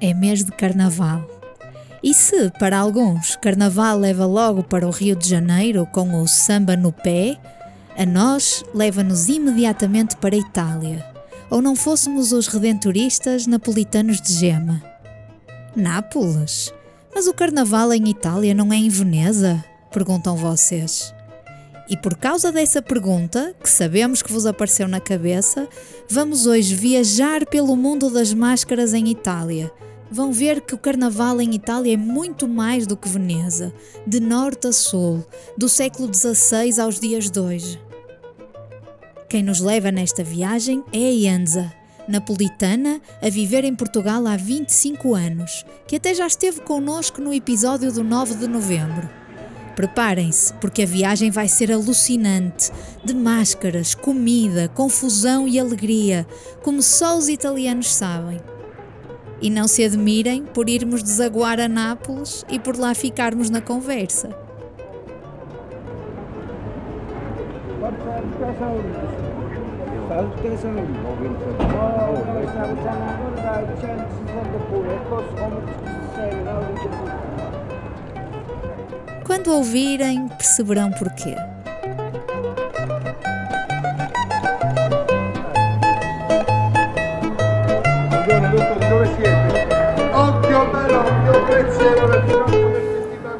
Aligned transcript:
É 0.00 0.12
mês 0.12 0.44
de 0.44 0.50
carnaval. 0.52 1.24
E 2.02 2.14
se, 2.14 2.50
para 2.58 2.78
alguns, 2.78 3.36
carnaval 3.36 3.98
leva 3.98 4.26
logo 4.26 4.62
para 4.62 4.86
o 4.86 4.90
Rio 4.90 5.16
de 5.16 5.28
Janeiro 5.28 5.86
com 5.86 6.20
o 6.20 6.26
samba 6.26 6.76
no 6.76 6.92
pé, 6.92 7.36
a 7.96 8.06
nós 8.06 8.64
leva-nos 8.74 9.28
imediatamente 9.28 10.16
para 10.16 10.34
a 10.34 10.38
Itália. 10.38 11.06
Ou 11.50 11.62
não 11.62 11.74
fôssemos 11.74 12.32
os 12.32 12.46
redentoristas 12.46 13.46
napolitanos 13.46 14.20
de 14.20 14.32
gema. 14.32 14.82
Nápoles? 15.74 16.72
Mas 17.14 17.26
o 17.26 17.34
carnaval 17.34 17.92
em 17.92 18.08
Itália 18.08 18.54
não 18.54 18.72
é 18.72 18.76
em 18.76 18.88
Veneza? 18.88 19.64
Perguntam 19.90 20.36
vocês. 20.36 21.14
E 21.88 21.96
por 21.96 22.16
causa 22.16 22.52
dessa 22.52 22.82
pergunta, 22.82 23.54
que 23.62 23.68
sabemos 23.68 24.20
que 24.20 24.30
vos 24.30 24.44
apareceu 24.44 24.86
na 24.86 25.00
cabeça, 25.00 25.66
vamos 26.08 26.46
hoje 26.46 26.74
viajar 26.74 27.46
pelo 27.46 27.74
mundo 27.74 28.10
das 28.10 28.34
máscaras 28.34 28.92
em 28.92 29.08
Itália. 29.08 29.72
Vão 30.10 30.30
ver 30.30 30.60
que 30.60 30.74
o 30.74 30.78
carnaval 30.78 31.40
em 31.40 31.54
Itália 31.54 31.94
é 31.94 31.96
muito 31.96 32.46
mais 32.46 32.86
do 32.86 32.96
que 32.96 33.08
Veneza, 33.08 33.72
de 34.06 34.20
norte 34.20 34.66
a 34.66 34.72
sul, 34.72 35.24
do 35.56 35.68
século 35.68 36.12
XVI 36.12 36.78
aos 36.78 37.00
dias 37.00 37.30
de 37.30 37.40
hoje. 37.40 37.80
Quem 39.26 39.42
nos 39.42 39.60
leva 39.60 39.90
nesta 39.90 40.22
viagem 40.22 40.84
é 40.92 41.06
a 41.06 41.10
Ianza, 41.10 41.72
napolitana 42.06 43.00
a 43.22 43.30
viver 43.30 43.64
em 43.64 43.74
Portugal 43.74 44.26
há 44.26 44.36
25 44.36 45.14
anos, 45.14 45.64
que 45.86 45.96
até 45.96 46.12
já 46.12 46.26
esteve 46.26 46.60
connosco 46.60 47.20
no 47.20 47.32
episódio 47.32 47.90
do 47.92 48.04
9 48.04 48.34
de 48.34 48.46
novembro. 48.46 49.08
Preparem-se, 49.78 50.52
porque 50.54 50.82
a 50.82 50.86
viagem 50.86 51.30
vai 51.30 51.46
ser 51.46 51.70
alucinante 51.70 52.72
de 53.04 53.14
máscaras, 53.14 53.94
comida, 53.94 54.68
confusão 54.74 55.46
e 55.46 55.56
alegria, 55.56 56.26
como 56.64 56.82
só 56.82 57.16
os 57.16 57.28
italianos 57.28 57.94
sabem. 57.94 58.40
E 59.40 59.48
não 59.48 59.68
se 59.68 59.84
admirem 59.84 60.42
por 60.42 60.68
irmos 60.68 61.00
desaguar 61.00 61.60
a 61.60 61.68
Nápoles 61.68 62.44
e 62.50 62.58
por 62.58 62.76
lá 62.76 62.92
ficarmos 62.92 63.50
na 63.50 63.60
conversa. 63.60 64.30
Quando 79.28 79.52
ouvirem, 79.52 80.26
perceberão 80.26 80.90
porquê. 80.90 81.36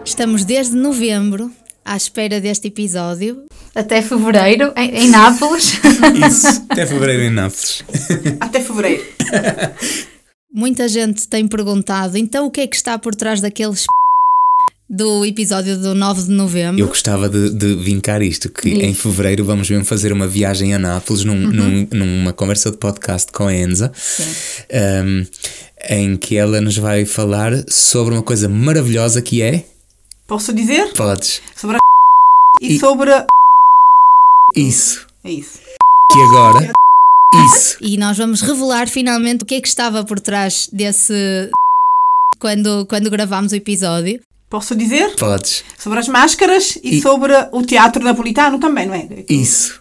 Estamos 0.04 0.44
desde 0.44 0.77
novembro 0.77 1.50
à 1.82 1.97
espera 1.97 2.38
deste 2.38 2.69
episódio. 2.69 3.47
Até 3.75 4.03
fevereiro, 4.03 4.75
em, 4.77 4.91
em 4.91 5.09
Nápoles. 5.09 5.81
Isso, 6.28 6.66
até 6.69 6.84
fevereiro 6.84 7.22
em 7.22 7.31
Nápoles. 7.31 7.82
Até 8.38 8.60
fevereiro. 8.60 9.06
Muita 10.53 10.87
gente 10.87 11.27
tem 11.27 11.48
perguntado, 11.48 12.19
então 12.19 12.44
o 12.44 12.50
que 12.50 12.60
é 12.60 12.66
que 12.66 12.77
está 12.77 12.98
por 12.98 13.15
trás 13.15 13.41
daqueles 13.41 13.87
do 14.91 15.25
episódio 15.25 15.76
do 15.78 15.94
9 15.94 16.22
de 16.25 16.31
novembro? 16.31 16.81
Eu 16.81 16.87
gostava 16.88 17.28
de, 17.28 17.50
de 17.50 17.75
vincar 17.76 18.22
isto, 18.22 18.49
que 18.49 18.71
Diz. 18.71 18.82
em 18.82 18.94
fevereiro 18.94 19.44
vamos 19.44 19.69
mesmo 19.69 19.84
fazer 19.84 20.12
uma 20.12 20.26
viagem 20.26 20.75
a 20.75 20.78
Nápoles 20.78 21.25
num, 21.25 21.34
num- 21.37 21.88
numa 21.93 22.32
conversa 22.32 22.71
de 22.71 22.78
podcast 22.78 23.31
com 23.32 23.47
a 23.47 23.54
Enza, 23.54 23.93
um, 25.04 25.27
em 25.91 26.16
que 26.16 26.37
ela 26.37 26.60
nos 26.60 26.77
vai 26.78 27.04
falar 27.04 27.53
sobre 27.69 28.15
uma 28.15 28.22
coisa 28.22 28.48
maravilhosa 28.48 29.21
que 29.21 29.43
é. 29.43 29.65
Posso 30.27 30.53
dizer? 30.53 30.93
Podes. 30.94 31.41
Sobre 31.54 31.77
a 31.77 31.81
e, 32.60 32.75
E- 32.75 32.78
sobre. 32.78 33.12
a- 33.12 33.27
Isso. 34.56 35.06
É 35.25 35.31
isso. 35.31 35.59
Que 36.12 36.22
agora. 36.22 36.72
Isso. 37.47 37.77
E 37.82 37.98
nós 37.98 38.16
vamos 38.16 38.41
revelar 38.41 38.88
finalmente 38.88 39.43
o 39.43 39.47
que 39.47 39.56
é 39.56 39.60
que 39.60 39.69
estava 39.69 40.03
por 40.03 40.19
trás 40.19 40.69
desse. 40.72 41.50
quando, 42.41 42.87
quando 42.87 43.10
gravámos 43.10 43.53
o 43.53 43.56
episódio. 43.56 44.21
Posso 44.48 44.75
dizer? 44.75 45.14
Podes. 45.16 45.62
Sobre 45.78 45.98
as 45.98 46.09
máscaras 46.09 46.76
e, 46.82 46.97
E- 46.98 47.03
sobre 47.03 47.32
o 47.53 47.62
teatro 47.62 48.03
napolitano 48.03 48.59
também, 48.59 48.86
não 48.86 48.94
é? 48.94 49.06
Isso. 49.28 49.78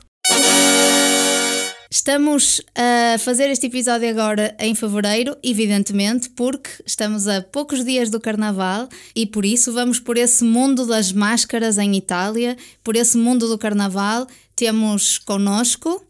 Estamos 1.89 2.61
a 2.75 3.17
fazer 3.17 3.49
este 3.49 3.67
episódio 3.67 4.09
agora 4.09 4.53
em 4.59 4.75
fevereiro, 4.75 5.37
evidentemente, 5.41 6.29
porque 6.31 6.69
estamos 6.85 7.27
a 7.27 7.41
poucos 7.41 7.83
dias 7.85 8.09
do 8.09 8.19
carnaval 8.19 8.89
e 9.15 9.25
por 9.25 9.45
isso 9.45 9.71
vamos 9.71 9.99
por 9.99 10.17
esse 10.17 10.43
mundo 10.43 10.85
das 10.85 11.13
máscaras 11.13 11.77
em 11.77 11.95
Itália, 11.95 12.57
por 12.83 12.95
esse 12.97 13.17
mundo 13.17 13.47
do 13.47 13.57
carnaval. 13.57 14.27
Temos 14.55 15.17
connosco 15.17 16.03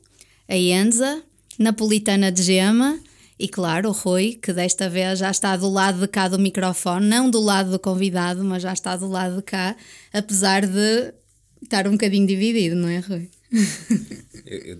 a 0.50 0.56
Enza, 0.58 1.22
napolitana 1.60 2.32
de 2.32 2.42
gema, 2.42 2.98
e 3.40 3.48
claro, 3.48 3.90
o 3.90 3.92
Rui, 3.92 4.40
que 4.42 4.52
desta 4.52 4.90
vez 4.90 5.20
já 5.20 5.30
está 5.30 5.56
do 5.56 5.70
lado 5.70 6.00
de 6.00 6.08
cá 6.08 6.28
do 6.28 6.40
microfone, 6.40 7.08
não 7.08 7.30
do 7.30 7.40
lado 7.40 7.70
do 7.72 7.80
convidado, 7.80 8.44
mas 8.44 8.64
já 8.64 8.74
está 8.74 8.96
do 8.96 9.08
lado 9.08 9.38
de 9.38 9.44
cá, 9.44 9.76
apesar 10.12 10.66
de 10.66 11.14
estar 11.62 11.88
um 11.88 11.92
bocadinho 11.92 12.26
dividido, 12.26 12.76
não 12.76 12.90
é, 12.90 13.00
Rui? 13.00 13.30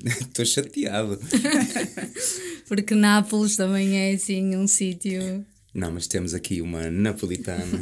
Estou 0.06 0.46
chateado. 0.46 1.20
Porque 2.68 2.96
Nápoles 2.96 3.56
também 3.56 3.98
é 3.98 4.14
assim 4.14 4.56
um 4.56 4.68
sítio. 4.68 5.46
Não, 5.74 5.92
mas 5.92 6.08
temos 6.08 6.34
aqui 6.34 6.62
uma 6.62 6.90
napolitana. 6.90 7.82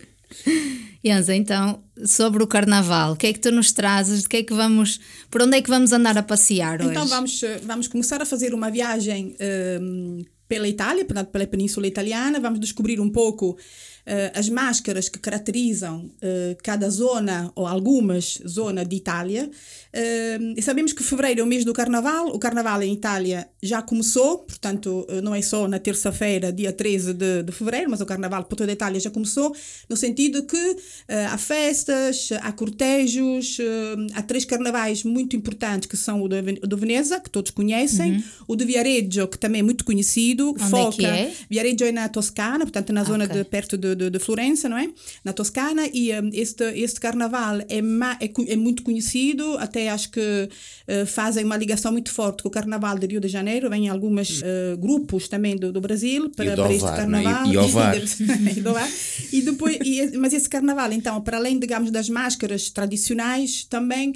Enza, 1.08 1.34
então, 1.34 1.82
sobre 2.04 2.42
o 2.42 2.46
carnaval, 2.46 3.12
o 3.12 3.16
que 3.16 3.28
é 3.28 3.32
que 3.32 3.38
tu 3.38 3.50
nos 3.50 3.72
trazes? 3.72 4.22
De 4.22 4.28
que 4.28 4.38
é 4.38 4.42
que 4.42 4.52
vamos, 4.52 5.00
por 5.30 5.42
onde 5.42 5.56
é 5.56 5.62
que 5.62 5.70
vamos 5.70 5.92
andar 5.92 6.18
a 6.18 6.22
passear 6.22 6.80
hoje? 6.80 6.90
Então 6.90 7.06
vamos, 7.06 7.42
eh, 7.42 7.60
vamos 7.62 7.86
começar 7.86 8.20
a 8.20 8.26
fazer 8.26 8.52
uma 8.52 8.70
viagem 8.70 9.36
ehm, 9.38 10.24
pela 10.48 10.68
Itália, 10.68 11.04
pela 11.04 11.46
Península 11.46 11.86
Italiana. 11.86 12.40
Vamos 12.40 12.58
descobrir 12.58 13.00
um 13.00 13.08
pouco 13.08 13.56
as 14.34 14.48
máscaras 14.48 15.08
que 15.08 15.18
caracterizam 15.18 16.10
eh, 16.22 16.56
cada 16.62 16.88
zona 16.88 17.50
ou 17.56 17.66
algumas 17.66 18.38
zonas 18.46 18.86
de 18.88 18.96
Itália. 18.96 19.50
Eh, 19.92 20.38
e 20.56 20.62
sabemos 20.62 20.92
que 20.92 21.02
fevereiro 21.02 21.40
é 21.40 21.42
o 21.42 21.46
mês 21.46 21.64
do 21.64 21.72
carnaval, 21.72 22.28
o 22.28 22.38
carnaval 22.38 22.82
em 22.82 22.92
Itália 22.92 23.48
já 23.62 23.82
começou, 23.82 24.38
portanto, 24.38 25.04
eh, 25.08 25.20
não 25.20 25.34
é 25.34 25.42
só 25.42 25.66
na 25.66 25.78
terça-feira, 25.78 26.52
dia 26.52 26.72
13 26.72 27.14
de, 27.14 27.42
de 27.42 27.52
fevereiro, 27.52 27.90
mas 27.90 28.00
o 28.00 28.06
carnaval 28.06 28.44
por 28.44 28.54
toda 28.56 28.70
a 28.70 28.74
Itália 28.74 29.00
já 29.00 29.10
começou, 29.10 29.54
no 29.88 29.96
sentido 29.96 30.44
que 30.44 30.76
eh, 31.08 31.26
há 31.26 31.36
festas, 31.38 32.28
há 32.42 32.52
cortejos, 32.52 33.58
eh, 33.60 33.96
há 34.14 34.22
três 34.22 34.44
carnavais 34.44 35.02
muito 35.02 35.34
importantes 35.34 35.88
que 35.88 35.96
são 35.96 36.22
o 36.22 36.28
de, 36.28 36.40
Ven- 36.42 36.58
o 36.62 36.66
de 36.66 36.76
Veneza, 36.76 37.18
que 37.18 37.28
todos 37.30 37.50
conhecem, 37.50 38.22
o 38.46 38.54
de 38.54 38.64
Viareggio, 38.64 39.26
que 39.26 39.38
também 39.38 39.60
é 39.60 39.62
muito 39.64 39.84
conhecido, 39.84 40.50
Onde 40.50 40.62
é 40.62 40.68
foca. 40.68 40.96
que 40.96 41.06
é? 41.06 41.32
Viareggio 41.50 41.86
é 41.86 41.92
na 41.92 42.08
Toscana, 42.08 42.60
portanto 42.60 42.92
na 42.92 43.02
zona 43.02 43.24
Ok. 43.24 43.36
de 43.36 43.44
perto 43.44 43.76
de, 43.76 43.95
de, 43.96 44.10
de 44.10 44.18
Florença, 44.18 44.68
não 44.68 44.78
é? 44.78 44.88
Na 45.24 45.32
Toscana 45.32 45.88
e 45.92 46.12
um, 46.12 46.30
este 46.32 46.64
este 46.76 47.00
carnaval 47.00 47.60
é, 47.68 47.82
ma, 47.82 48.18
é, 48.20 48.30
é 48.52 48.56
muito 48.56 48.82
conhecido, 48.82 49.56
até 49.58 49.88
acho 49.88 50.10
que 50.10 50.48
eh, 50.86 51.04
fazem 51.06 51.44
uma 51.44 51.56
ligação 51.56 51.92
muito 51.92 52.12
forte 52.12 52.42
com 52.42 52.48
o 52.48 52.52
carnaval 52.52 52.98
de 52.98 53.06
Rio 53.06 53.20
de 53.20 53.28
Janeiro, 53.28 53.68
vêm 53.70 53.88
alguns 53.88 54.42
eh, 54.42 54.76
grupos 54.78 55.28
também 55.28 55.56
do, 55.56 55.72
do 55.72 55.80
Brasil 55.80 56.30
para, 56.30 56.54
para 56.54 56.72
este 56.72 56.86
é? 56.86 56.96
carnaval. 56.96 57.46
E- 57.46 57.50
e 57.56 57.58
e 58.56 58.68
Ovar. 58.68 58.88
E 59.32 59.42
depois, 59.42 59.78
e 59.84 60.16
mas 60.18 60.32
esse 60.32 60.48
carnaval, 60.48 60.92
então, 60.92 61.20
para 61.20 61.36
além, 61.36 61.58
digamos, 61.58 61.90
das 61.90 62.08
máscaras 62.08 62.70
tradicionais, 62.70 63.64
também 63.64 64.12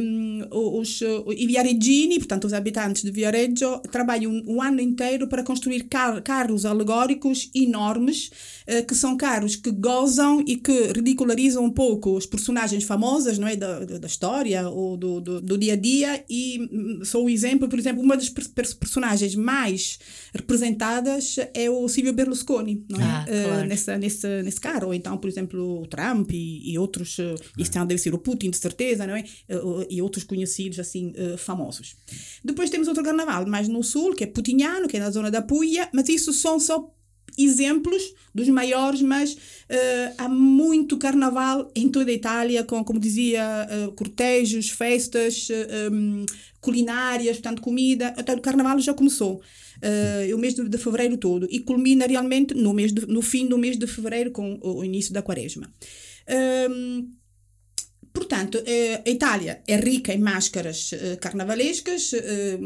um, 0.00 0.46
os, 0.80 1.00
uh, 1.00 1.32
i 1.32 1.46
viareggini, 1.46 2.18
portanto, 2.18 2.44
os 2.44 2.52
habitantes 2.52 3.02
de 3.02 3.10
Viareggio, 3.10 3.80
trabalham 3.90 4.30
um, 4.30 4.56
um 4.56 4.62
ano 4.62 4.80
inteiro 4.80 5.26
para 5.28 5.42
construir 5.42 5.84
car 5.84 6.22
carros 6.22 6.64
alegóricos 6.64 7.50
enormes, 7.54 8.30
eh, 8.66 8.82
que 8.82 8.94
são 8.94 9.05
carros 9.14 9.54
que 9.56 9.70
gozam 9.70 10.42
e 10.46 10.56
que 10.56 10.72
ridicularizam 10.94 11.62
um 11.62 11.70
pouco 11.70 12.16
os 12.16 12.24
personagens 12.24 12.84
famosas, 12.84 13.38
não 13.38 13.46
é, 13.46 13.54
da, 13.54 13.80
da 13.84 14.06
história 14.06 14.66
ou 14.70 14.96
do, 14.96 15.20
do, 15.20 15.40
do 15.42 15.58
dia 15.58 15.74
a 15.74 15.76
dia. 15.76 16.24
E 16.30 16.66
hum, 16.72 17.04
sou 17.04 17.26
o 17.26 17.28
exemplo, 17.28 17.68
por 17.68 17.78
exemplo, 17.78 18.02
uma 18.02 18.16
das 18.16 18.30
per 18.30 18.48
per- 18.48 18.74
personagens 18.76 19.34
mais 19.34 19.98
representadas 20.34 21.36
é 21.52 21.68
o 21.68 21.86
Silvio 21.88 22.12
Berlusconi, 22.14 22.84
não 22.88 23.00
é? 23.00 23.04
Ah, 23.04 23.24
Eh, 23.28 23.42
claro. 23.44 23.68
nessa, 23.68 23.98
nesse, 23.98 24.42
nesse 24.42 24.60
carro, 24.60 24.86
ou 24.86 24.94
então, 24.94 25.18
por 25.18 25.28
exemplo, 25.28 25.82
o 25.82 25.86
Trump 25.86 26.30
e, 26.32 26.72
e 26.72 26.78
outros, 26.78 27.16
este 27.58 27.76
ano 27.76 27.86
deve 27.88 28.00
ser 28.00 28.14
o 28.14 28.18
Putin, 28.18 28.50
de 28.50 28.56
certeza, 28.56 29.06
não 29.06 29.14
é? 29.16 29.24
O- 29.62 29.84
E 29.90 30.00
outros 30.00 30.24
conhecidos, 30.24 30.78
assim, 30.78 31.12
eh, 31.16 31.36
famosos. 31.36 31.96
Depois 32.44 32.70
temos 32.70 32.88
outro 32.88 33.02
carnaval 33.02 33.46
mais 33.46 33.68
no 33.68 33.82
sul, 33.82 34.14
que 34.14 34.24
é 34.24 34.26
Putinhano, 34.26 34.88
que 34.88 34.96
é 34.96 35.00
na 35.00 35.10
zona 35.10 35.30
da 35.30 35.42
Puglia, 35.42 35.88
mas 35.92 36.08
isso 36.08 36.32
são 36.32 36.58
só 36.60 36.88
exemplos 37.38 38.02
dos 38.34 38.48
maiores, 38.48 39.00
mas 39.02 39.36
eh, 39.68 40.12
há 40.18 40.28
muito 40.28 40.96
carnaval 40.98 41.70
em 41.74 41.88
toda 41.88 42.10
a 42.10 42.14
Itália, 42.14 42.64
com, 42.64 42.82
como 42.84 42.98
dizia, 43.00 43.66
eh, 43.70 43.88
cortejos, 43.96 44.70
festas, 44.70 45.48
eh, 45.50 45.88
um, 45.90 46.24
culinárias, 46.60 47.36
portanto, 47.38 47.62
comida. 47.62 48.14
Então, 48.18 48.34
o 48.36 48.40
carnaval 48.40 48.78
já 48.80 48.92
começou. 48.94 49.40
eh, 49.82 50.30
o 50.34 50.38
mês 50.38 50.54
de, 50.54 50.66
de 50.68 50.78
fevereiro 50.78 51.16
todo 51.18 51.46
e 51.50 51.60
culmina 51.60 52.06
realmente 52.06 52.54
no, 52.54 52.72
mês 52.72 52.92
de- 52.92 53.06
no 53.06 53.20
fim 53.22 53.46
do 53.46 53.58
mês 53.58 53.76
de 53.78 53.86
fevereiro 53.86 54.30
com 54.30 54.58
o, 54.62 54.78
o 54.78 54.84
início 54.84 55.12
da 55.12 55.20
quaresma. 55.22 55.70
Ehm, 56.26 57.08
Portanto, 58.16 58.62
eh, 58.64 59.02
a 59.06 59.10
Itália 59.10 59.60
é 59.68 59.76
rica 59.76 60.10
em 60.10 60.18
máscaras 60.18 60.90
eh, 60.94 61.16
carnavalescas. 61.16 62.14
eh, 62.14 62.58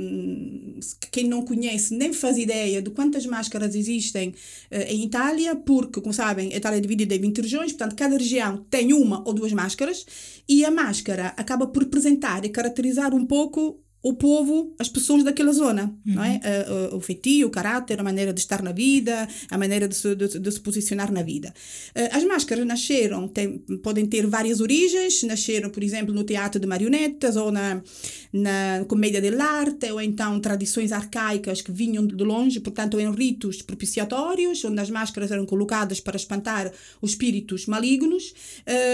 quem 1.11 1.27
não 1.27 1.43
conhece 1.45 1.93
nem 1.93 2.13
faz 2.13 2.39
ideia 2.39 2.81
de 2.81 2.91
quantas 2.91 3.27
máscaras 3.27 3.75
existem 3.75 4.33
em 4.71 5.05
Itália, 5.05 5.57
porque, 5.57 6.01
como 6.01 6.15
sabem, 6.15 6.53
a 6.53 6.57
Itália 6.57 6.79
é 6.79 6.81
dividida 6.81 7.15
em 7.17 7.21
20 7.21 7.41
regiões, 7.41 7.73
portanto, 7.73 7.97
cada 7.97 8.17
região 8.17 8.65
tem 8.71 8.93
uma 8.93 9.27
ou 9.27 9.35
duas 9.35 9.53
máscaras, 9.53 10.07
e 10.49 10.65
a 10.65 10.71
máscara 10.71 11.35
acaba 11.37 11.67
por 11.67 11.83
representar 11.83 12.45
e 12.45 12.49
caracterizar 12.49 13.13
um 13.13 13.27
pouco 13.27 13.81
o 14.03 14.15
povo, 14.15 14.75
as 14.79 14.89
pessoas 14.89 15.23
daquela 15.23 15.53
zona, 15.53 15.95
não 16.05 16.25
é? 16.25 16.41
Eh, 16.43 16.67
eh, 16.69 16.95
o 16.95 17.01
feitio, 17.01 17.49
o 17.49 17.51
caráter, 17.51 18.01
a 18.01 18.03
maneira 18.03 18.33
de 18.33 18.41
estar 18.41 18.63
na 18.63 18.73
vida, 18.73 19.29
a 19.51 19.59
maneira 19.59 19.87
de 19.87 19.95
se, 19.95 20.15
de, 20.15 20.39
de 20.39 20.53
se 20.53 20.61
posicionar 20.61 21.13
na 21.13 21.23
vida. 21.23 21.53
Eh, 21.95 22.09
as 22.11 22.25
máscaras 22.25 22.67
nasceram, 22.67 23.29
tem, 23.29 23.59
podem 23.83 24.07
ter 24.07 24.27
várias 24.27 24.61
origens, 24.61 25.23
nasceram, 25.25 25.69
por 25.69 25.83
exemplo, 25.83 26.15
no 26.15 26.25
teatro 26.25 26.59
de 26.59 26.67
marionetas 26.67 27.37
ou 27.37 27.53
na, 27.53 27.83
na 28.33 28.87
comédia 28.89 29.21
dell'arte, 29.21 29.91
ou 29.93 30.01
então 30.01 30.41
tradições 30.41 30.93
arcaicas 30.93 31.61
que 31.61 31.71
vinham 31.71 32.07
de 32.07 32.25
longe, 32.25 32.59
portanto, 32.59 32.99
em 32.99 33.13
ritos 33.13 33.61
propiciatórios, 33.61 34.65
onde 34.65 34.81
as 34.81 34.89
máscaras 34.89 35.31
eram 35.31 35.45
colocadas 35.45 36.01
para 36.01 36.17
espantar 36.17 36.73
os 37.03 37.11
espíritos 37.11 37.67
malignos. 37.67 38.33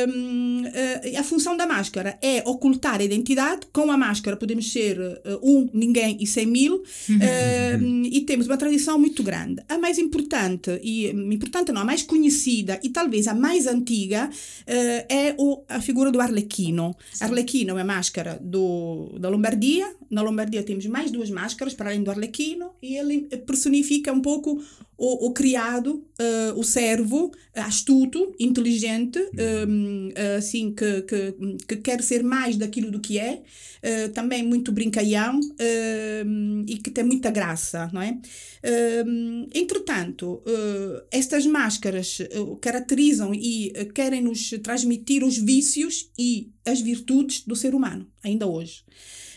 Hum, 0.09 0.65
eh, 0.67 1.17
a 1.17 1.23
função 1.23 1.57
da 1.57 1.65
máscara 1.67 2.19
é 2.21 2.43
ocultar 2.45 3.01
a 3.01 3.05
identidade. 3.05 3.69
Com 3.73 3.91
a 3.93 3.97
máscara 3.97 4.37
podemos 4.37 4.73
ser 4.73 4.96
eh, 5.03 5.39
um, 5.43 5.69
ninguém 5.73 6.17
e 6.21 6.27
cem 6.27 6.47
mil. 6.47 6.83
Hum, 7.09 8.03
e 8.05 8.21
temos 8.23 8.47
uma 8.47 8.57
tradição 8.57 8.99
muito 8.99 9.23
grande. 9.23 9.63
A 9.69 9.79
mais 9.79 9.99
importante, 9.99 10.81
e 10.83 11.11
hum, 11.15 11.33
importante 11.33 11.73
não, 11.73 11.83
a 11.83 11.85
mais 11.85 12.03
conhecida 12.03 12.81
e 12.83 12.89
talvez 12.91 13.27
a 13.27 13.35
mais 13.35 13.67
antiga 13.67 14.31
eh, 14.67 15.07
é 15.09 15.35
o, 15.39 15.63
a 15.69 15.81
figura 15.81 16.11
do 16.11 16.21
Arlequino. 16.21 16.95
Arlequino 17.21 17.71
é 17.71 17.75
uma 17.75 17.85
máscara 17.85 18.39
do, 18.41 19.17
da 19.19 19.29
Lombardia. 19.29 19.95
Na 20.11 20.23
Lombardia 20.23 20.63
temos 20.63 20.87
mais 20.87 21.11
duas 21.11 21.31
máscaras 21.31 21.75
para 21.75 21.91
além 21.91 22.03
do 22.03 22.11
Arlequino 22.11 22.71
e 22.83 22.97
ele 22.97 23.23
personifica 23.47 24.13
um 24.13 24.21
pouco 24.21 24.63
o, 24.99 25.27
o 25.27 25.33
criado, 25.33 26.05
eh, 26.19 26.53
o 26.57 26.63
servo, 26.63 27.31
astuto, 27.55 28.35
inteligente, 28.39 29.19
hum, 29.69 30.09
assim, 30.39 30.75
que, 30.75 31.03
que, 31.03 31.35
que 31.69 31.77
quer 31.77 32.03
ser 32.03 32.23
mais 32.23 32.57
daquilo 32.57 32.91
do 32.91 33.01
que 33.01 33.19
é, 33.19 33.43
eh, 33.83 34.09
também 34.09 34.43
muito 34.43 34.73
brincalhão 34.73 35.39
hum, 36.27 36.65
e 36.67 36.77
que 36.79 36.91
tem 36.91 37.05
muita 37.05 37.31
graça, 37.31 37.91
não 37.93 38.01
é? 38.01 38.19
Hum, 39.07 39.47
entretanto, 39.55 40.43
eh, 40.47 41.05
estas 41.11 41.47
máscaras 41.47 42.19
eh, 42.21 42.29
caracterizam 42.61 43.33
e 43.35 43.73
eh, 43.75 43.85
querem 43.85 44.23
nos 44.23 44.51
transmitir 44.63 45.23
os 45.23 45.37
vícios 45.37 46.11
e 46.19 46.51
as 46.65 46.81
virtudes 46.81 47.43
do 47.47 47.55
ser 47.55 47.75
humano, 47.75 48.07
ainda 48.25 48.47
hoje. 48.47 48.85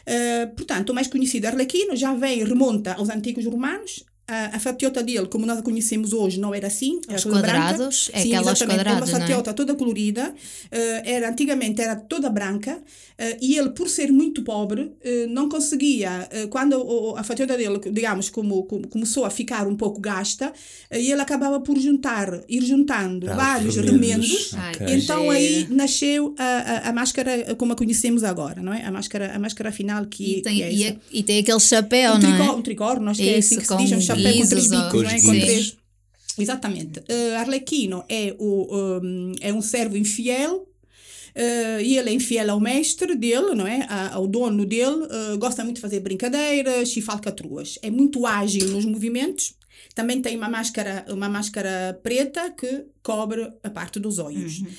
Eh, 0.05 0.47
portanto, 0.47 0.89
o 0.89 0.93
mais 0.95 1.07
conhecido 1.07 1.45
Arlequino 1.45 1.95
já 1.95 2.13
vem, 2.15 2.43
remonta 2.43 2.93
aos 2.93 3.09
antigos 3.09 3.45
romanos. 3.45 4.03
A, 4.29 4.55
a 4.55 4.59
fatiota 4.59 5.01
dele, 5.01 5.25
como 5.27 5.45
nós 5.45 5.57
a 5.57 5.61
conhecemos 5.61 6.13
hoje, 6.13 6.39
não 6.39 6.53
era 6.53 6.67
assim. 6.67 7.01
Era 7.07 7.17
Os 7.17 7.23
branca. 7.25 7.39
quadrados? 7.47 8.11
É 8.13 8.21
Sim, 8.21 8.27
aquelas 8.35 8.57
exatamente. 8.57 8.77
quadradas, 8.83 9.09
Era 9.09 9.17
uma 9.17 9.17
é? 9.17 9.27
fatiota 9.27 9.53
toda 9.53 9.73
colorida. 9.75 10.33
eh, 10.71 11.01
era, 11.15 11.29
antigamente 11.29 11.81
era 11.81 11.95
toda 11.95 12.29
branca. 12.29 12.79
eh, 13.21 13.37
e 13.41 13.57
ele, 13.57 13.71
por 13.71 13.89
ser 13.89 14.11
muito 14.13 14.43
pobre, 14.43 14.93
eh, 15.03 15.25
não 15.27 15.49
conseguia, 15.49 16.29
quando 16.49 16.73
o- 16.79 17.17
a 17.17 17.23
fatiota 17.23 17.57
dele, 17.57 17.77
digamos, 17.91 18.29
como, 18.29 18.63
como- 18.63 18.87
começou 18.87 19.25
a 19.25 19.29
ficar 19.29 19.67
um 19.67 19.75
pouco 19.75 19.99
gasta, 19.99 20.53
ele 20.89 21.19
acabava 21.21 21.59
por 21.59 21.77
juntar, 21.77 22.41
ir 22.47 22.63
juntando 22.63 23.29
Ah, 23.29 23.35
vários 23.35 23.75
remendos. 23.75 23.99
remendos. 24.29 24.51
Ai, 24.53 24.73
Ok. 24.75 24.85
que 24.87 24.93
Então 24.93 25.29
aí 25.29 25.67
nasceu 25.69 26.33
a, 26.37 26.43
a, 26.43 26.89
a 26.89 26.93
máscara 26.93 27.55
como 27.55 27.73
a 27.73 27.75
conhecemos 27.75 28.23
agora, 28.23 28.61
não 28.61 28.73
é? 28.73 28.85
A 28.85 28.91
máscara, 28.91 29.35
a 29.35 29.39
máscara 29.39 29.71
final 29.71 30.05
que, 30.05 30.37
E 30.37 30.41
tem, 30.41 30.55
que 30.55 30.63
é 30.63 30.71
e, 30.73 30.83
é- 30.85 30.97
e 31.11 31.23
tem 31.23 31.39
aquele 31.39 31.59
chapéu, 31.59 32.13
um, 32.13 32.19
não 32.19 32.21
tricó, 32.21 32.43
é? 32.43 32.55
um 32.55 32.61
tricórnio, 32.61 33.09
acho 33.09 33.21
que 33.21 33.29
é 33.29 33.37
assim 33.37 33.57
que 33.57 33.67
se 33.67 33.75
diz, 33.77 33.91
um 33.91 33.99
chapéu 34.01 34.18
com 34.23 34.47
três 34.49 34.69
bicos, 34.69 34.93
ou- 34.93 35.03
não 35.03 35.09
é? 35.09 35.21
Com 35.21 35.31
três. 35.45 35.77
Exatamente. 36.37 36.99
Uh, 36.99 37.35
Arlequino 37.37 38.03
é, 38.07 38.35
o, 38.39 38.99
um, 39.03 39.31
é 39.41 39.53
um 39.53 39.61
servo 39.61 39.97
infiel. 39.97 40.65
uh, 41.35 41.81
e 41.81 41.97
ele 41.97 42.09
é 42.09 42.13
infiel 42.13 42.49
ao 42.51 42.59
mestre 42.59 43.15
dele, 43.15 43.53
não 43.55 43.67
é? 43.67 43.85
A- 43.89 44.13
ao 44.15 44.27
dono 44.27 44.65
dele, 44.65 45.03
uh, 45.33 45.37
gosta 45.37 45.63
muito 45.63 45.75
de 45.75 45.81
fazer 45.81 45.99
brincadeiras 45.99 46.95
e 46.95 47.01
falcatruas. 47.01 47.77
É 47.81 47.89
muito 47.89 48.25
ágil 48.25 48.67
nos 48.69 48.85
movimentos. 48.85 49.53
Também 49.95 50.21
tem 50.21 50.37
uma 50.37 50.49
máscara, 50.49 51.05
uma 51.09 51.27
máscara 51.29 51.99
preta 52.03 52.49
que 52.51 52.85
cobre 53.03 53.51
a 53.63 53.69
parte 53.69 53.99
dos 53.99 54.17
olhos. 54.17 54.61
Eh, 54.65 54.69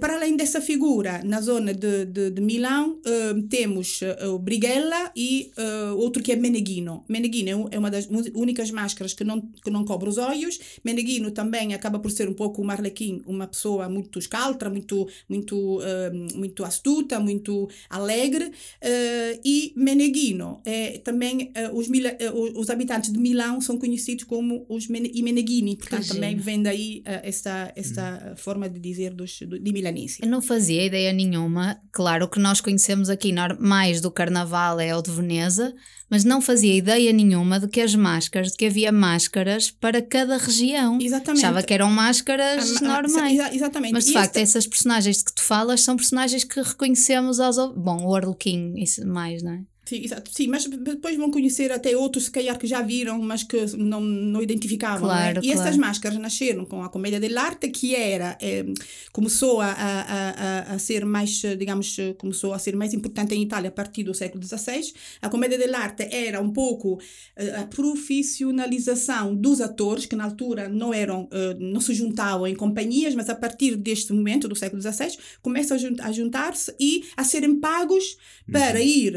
Para 0.00 0.14
além 0.16 0.36
dessa 0.36 0.60
figura, 0.60 1.22
na 1.24 1.40
zona 1.40 1.74
de, 1.74 2.04
de, 2.06 2.30
de 2.30 2.40
Milão, 2.40 2.98
eh, 3.04 3.34
temos 3.50 4.00
eh, 4.02 4.26
o 4.28 4.38
Brighella 4.38 5.12
e 5.14 5.50
eh, 5.56 5.90
outro 5.96 6.22
que 6.22 6.32
é 6.32 6.36
Meneghino. 6.36 7.04
Meneghino 7.08 7.48
é 7.50 7.56
um- 7.56 7.68
é 7.70 7.78
uma 7.78 7.90
das 7.90 8.08
únicas 8.34 8.70
máscaras 8.70 9.12
que 9.12 9.24
não, 9.24 9.40
que 9.40 9.70
não 9.70 9.84
cobre 9.84 10.08
os 10.08 10.16
olhos. 10.18 10.58
Meneghino 10.84 11.30
também 11.30 11.74
acaba 11.74 11.98
por 11.98 12.10
ser 12.10 12.28
um 12.28 12.34
pouco 12.34 12.62
um 12.62 12.70
arlequim, 12.70 13.22
uma 13.26 13.46
pessoa 13.46 13.88
muito 13.88 14.18
escaltra, 14.18 14.70
muito, 14.70 15.06
muito, 15.28 15.80
eh, 15.82 16.10
muito 16.34 16.64
astuta, 16.64 17.20
muito 17.20 17.68
alegre. 17.90 18.50
Eh, 18.80 19.40
e 19.44 19.72
Meneghino, 19.76 20.60
é, 20.64 20.98
também 20.98 21.50
eh, 21.54 21.70
os, 21.72 21.88
mila- 21.88 22.16
eh, 22.18 22.30
os 22.32 22.70
habitantes 22.70 23.12
de 23.12 23.18
Milão 23.18 23.60
são 23.60 23.76
conhecidos 23.78 24.24
como 24.24 24.64
os 24.68 24.86
Meneghini. 24.88 25.76
Portanto, 25.76 26.08
também 26.14 26.36
vem 26.36 26.62
daí 26.62 27.02
eh, 27.04 27.20
esta, 27.24 27.72
esta 27.76 28.34
forma 28.36 28.68
de 28.68 28.78
dizer 28.80 29.12
dos, 29.12 29.40
do- 29.42 29.58
de 29.58 29.73
milanesi. 29.74 30.18
Eu 30.22 30.28
não 30.28 30.40
fazia 30.40 30.84
ideia 30.86 31.12
nenhuma. 31.12 31.78
Claro 31.92 32.28
que 32.28 32.38
nós 32.40 32.60
conhecemos 32.60 33.10
aqui 33.10 33.32
mais 33.60 34.00
do 34.00 34.10
carnaval 34.10 34.80
é 34.80 34.96
o 34.96 35.02
de 35.02 35.10
Veneza, 35.10 35.74
mas 36.08 36.24
não 36.24 36.40
fazia 36.40 36.74
ideia 36.74 37.12
nenhuma 37.12 37.58
de 37.60 37.68
que 37.68 37.80
as 37.80 37.94
máscaras, 37.94 38.52
de 38.52 38.56
que 38.56 38.66
havia 38.66 38.90
máscaras 38.92 39.70
para 39.70 40.00
cada 40.00 40.36
região. 40.38 40.98
Exatamente. 41.00 41.44
Achava 41.44 41.62
que 41.62 41.74
eram 41.74 41.90
máscaras 41.90 42.76
Ah, 42.76 42.78
ah, 42.80 43.02
normais. 43.02 43.32
exa- 43.34 43.54
exatamente. 43.54 43.92
Mas 43.92 44.04
de 44.04 44.10
E 44.10 44.14
facto, 44.14 44.26
esta- 44.36 44.40
essas 44.40 44.66
personagens 44.66 45.18
de 45.18 45.24
que 45.24 45.34
tu 45.34 45.42
falas 45.42 45.80
são 45.82 45.96
personagens 45.96 46.44
que 46.44 46.60
reconhecemos 46.62 47.40
aos. 47.40 47.56
Bom, 47.76 48.04
o 48.06 48.14
Arlequim, 48.14 48.74
isso 48.76 49.06
mais, 49.06 49.42
não 49.42 49.52
é? 49.52 49.60
Sim, 49.84 50.02
exato. 50.04 50.30
Sim, 50.32 50.48
mas 50.48 50.64
depois 50.66 51.16
vão 51.16 51.30
conhecer 51.30 51.70
até 51.70 51.96
outros, 51.96 52.24
se 52.24 52.30
calhar, 52.30 52.58
que 52.58 52.66
já 52.66 52.80
viram, 52.80 53.18
mas 53.20 53.42
que 53.42 53.76
não, 53.76 54.00
não 54.00 54.42
identificavam. 54.42 55.00
Claro, 55.08 55.34
não 55.36 55.42
é? 55.42 55.44
E 55.44 55.52
claro. 55.52 55.60
essas 55.60 55.76
máscaras 55.76 56.18
nasceram 56.18 56.64
com 56.64 56.82
a 56.82 56.88
Comédia 56.88 57.20
dell'arte, 57.20 57.68
que 57.68 57.94
era, 57.94 58.38
eh, 58.40 58.64
começou 59.12 59.60
a, 59.60 59.66
a, 59.66 60.30
a, 60.70 60.74
a 60.74 60.78
ser 60.78 61.04
mais, 61.04 61.30
digamos, 61.58 61.96
começou 62.18 62.54
a 62.54 62.58
ser 62.58 62.74
mais 62.76 62.94
importante 62.94 63.34
em 63.34 63.42
Itália 63.42 63.68
a 63.68 63.72
partir 63.72 64.04
do 64.04 64.14
século 64.14 64.42
XVI. 64.42 64.92
A 65.20 65.28
Comédia 65.28 65.58
dell'arte 65.58 66.08
era 66.10 66.40
um 66.40 66.50
pouco 66.50 66.98
eh, 67.36 67.54
a 67.56 67.64
profissionalização 67.64 69.34
dos 69.34 69.60
atores, 69.60 70.06
que 70.06 70.16
na 70.16 70.24
altura 70.24 70.68
não 70.68 70.92
eram, 70.94 71.28
eh, 71.30 71.56
não 71.58 71.80
se 71.80 71.92
juntavam 71.94 72.46
em 72.46 72.54
companhias, 72.54 73.14
mas 73.14 73.28
a 73.28 73.34
partir 73.34 73.76
deste 73.76 74.12
momento, 74.12 74.48
do 74.48 74.54
século 74.56 74.80
XVI, 74.80 75.16
começam 75.42 75.76
a 75.76 75.78
jun- 75.78 75.96
a 76.00 76.12
juntar-se 76.12 76.74
e 76.80 77.04
a 77.16 77.24
serem 77.24 77.58
pagos 77.60 78.16
para 78.50 78.80
ir 78.80 79.14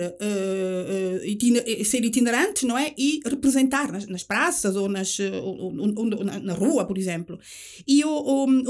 eh, 0.58 1.22
eh, 1.24 1.28
itine- 1.34 1.64
eh, 1.66 1.84
ser 1.84 2.04
itinerantes, 2.04 2.64
não 2.64 2.78
é? 2.78 2.94
E 2.98 3.20
representar 3.26 3.92
nas, 3.92 4.06
nas 4.08 4.24
praças 4.24 4.76
ou, 4.76 4.88
nas, 4.90 5.20
ou- 5.20 5.76
ou- 5.78 6.00
ou 6.00 6.24
na, 6.24 6.54
rua, 6.54 6.86
por 6.86 6.98
exemplo. 6.98 7.40
E 7.88 8.04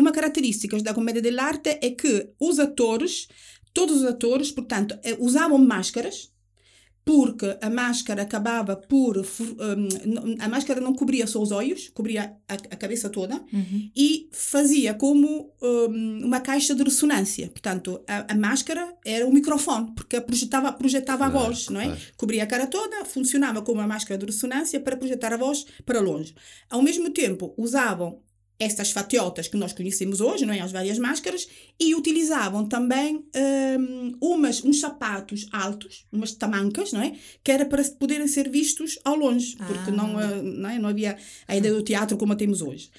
uma 0.03 0.11
característica 0.11 0.77
da 0.81 0.93
comédia 0.93 1.21
dell'arte 1.21 1.69
é 1.81 1.89
que 1.91 2.29
os 2.39 2.59
atores, 2.59 3.27
todos 3.73 3.97
os 3.97 4.03
atores, 4.05 4.51
portanto, 4.51 4.95
usavam 5.19 5.57
máscaras, 5.57 6.31
porque 7.07 7.57
a 7.61 7.69
máscara 7.69 8.21
acabava 8.23 8.75
por. 8.75 9.15
n- 9.17 10.35
a 10.39 10.47
máscara 10.47 10.79
não 10.81 10.93
cobria 10.93 11.25
só 11.25 11.41
os 11.41 11.51
olhos, 11.51 11.89
cobria 11.93 12.35
a, 12.47 12.53
a 12.53 12.75
cabeça 12.75 13.09
toda 13.09 13.41
e 13.95 14.29
fazia 14.31 14.93
como 14.93 15.51
hum, 15.61 16.21
uma 16.23 16.39
caixa 16.41 16.75
de 16.75 16.83
ressonância. 16.83 17.47
Portanto, 17.49 18.01
a, 18.07 18.33
a 18.33 18.35
máscara 18.35 18.93
era 19.05 19.25
o 19.25 19.33
microfone, 19.33 19.93
porque 19.95 20.19
projetava, 20.21 20.71
projetava 20.73 21.25
a 21.25 21.29
Claro, 21.31 21.45
voz, 21.47 21.69
não 21.69 21.79
é? 21.81 21.97
Cobria 22.17 22.43
a 22.43 22.47
cara 22.47 22.67
toda, 22.67 23.05
funcionava 23.05 23.61
como 23.61 23.79
uma 23.79 23.87
máscara 23.87 24.17
de 24.19 24.25
ressonância 24.25 24.79
para 24.79 24.97
projetar 24.97 25.31
a 25.33 25.37
voz 25.37 25.65
para 25.85 25.99
longe. 26.01 26.35
Ao 26.69 26.81
mesmo 26.81 27.09
tempo, 27.09 27.53
usavam 27.57 28.19
estas 28.59 28.91
fatiotas 28.91 29.47
que 29.47 29.55
nós 29.57 29.71
conhecemos 29.73 30.19
hoje, 30.19 30.45
não 30.45 30.53
é? 30.53 30.59
As 30.59 30.71
várias 30.71 30.97
máscaras, 30.97 31.47
e 31.79 31.93
utilizavam 31.93 32.67
também 32.67 33.23
hum, 33.79 34.17
umas, 34.19 34.63
uns 34.63 34.79
sapatos 34.79 35.47
altos, 35.51 36.05
umas 36.11 36.31
tamancas, 36.33 36.91
não 36.91 37.01
é? 37.01 37.13
Que 37.43 37.51
era 37.51 37.65
para 37.65 37.83
poderem 37.83 38.27
ser 38.27 38.49
vistos 38.49 38.97
ao 39.05 39.15
longe, 39.15 39.55
porque 39.57 39.91
Ah. 39.91 39.93
não, 39.93 40.19
eh, 40.19 40.41
não, 40.41 40.69
é? 40.69 40.79
não 40.79 40.89
havia 40.89 41.17
a 41.47 41.55
ideia 41.55 41.73
do 41.73 41.83
teatro 41.83 42.17
como 42.17 42.33
a 42.33 42.35
temos 42.35 42.61
hoje. 42.61 42.89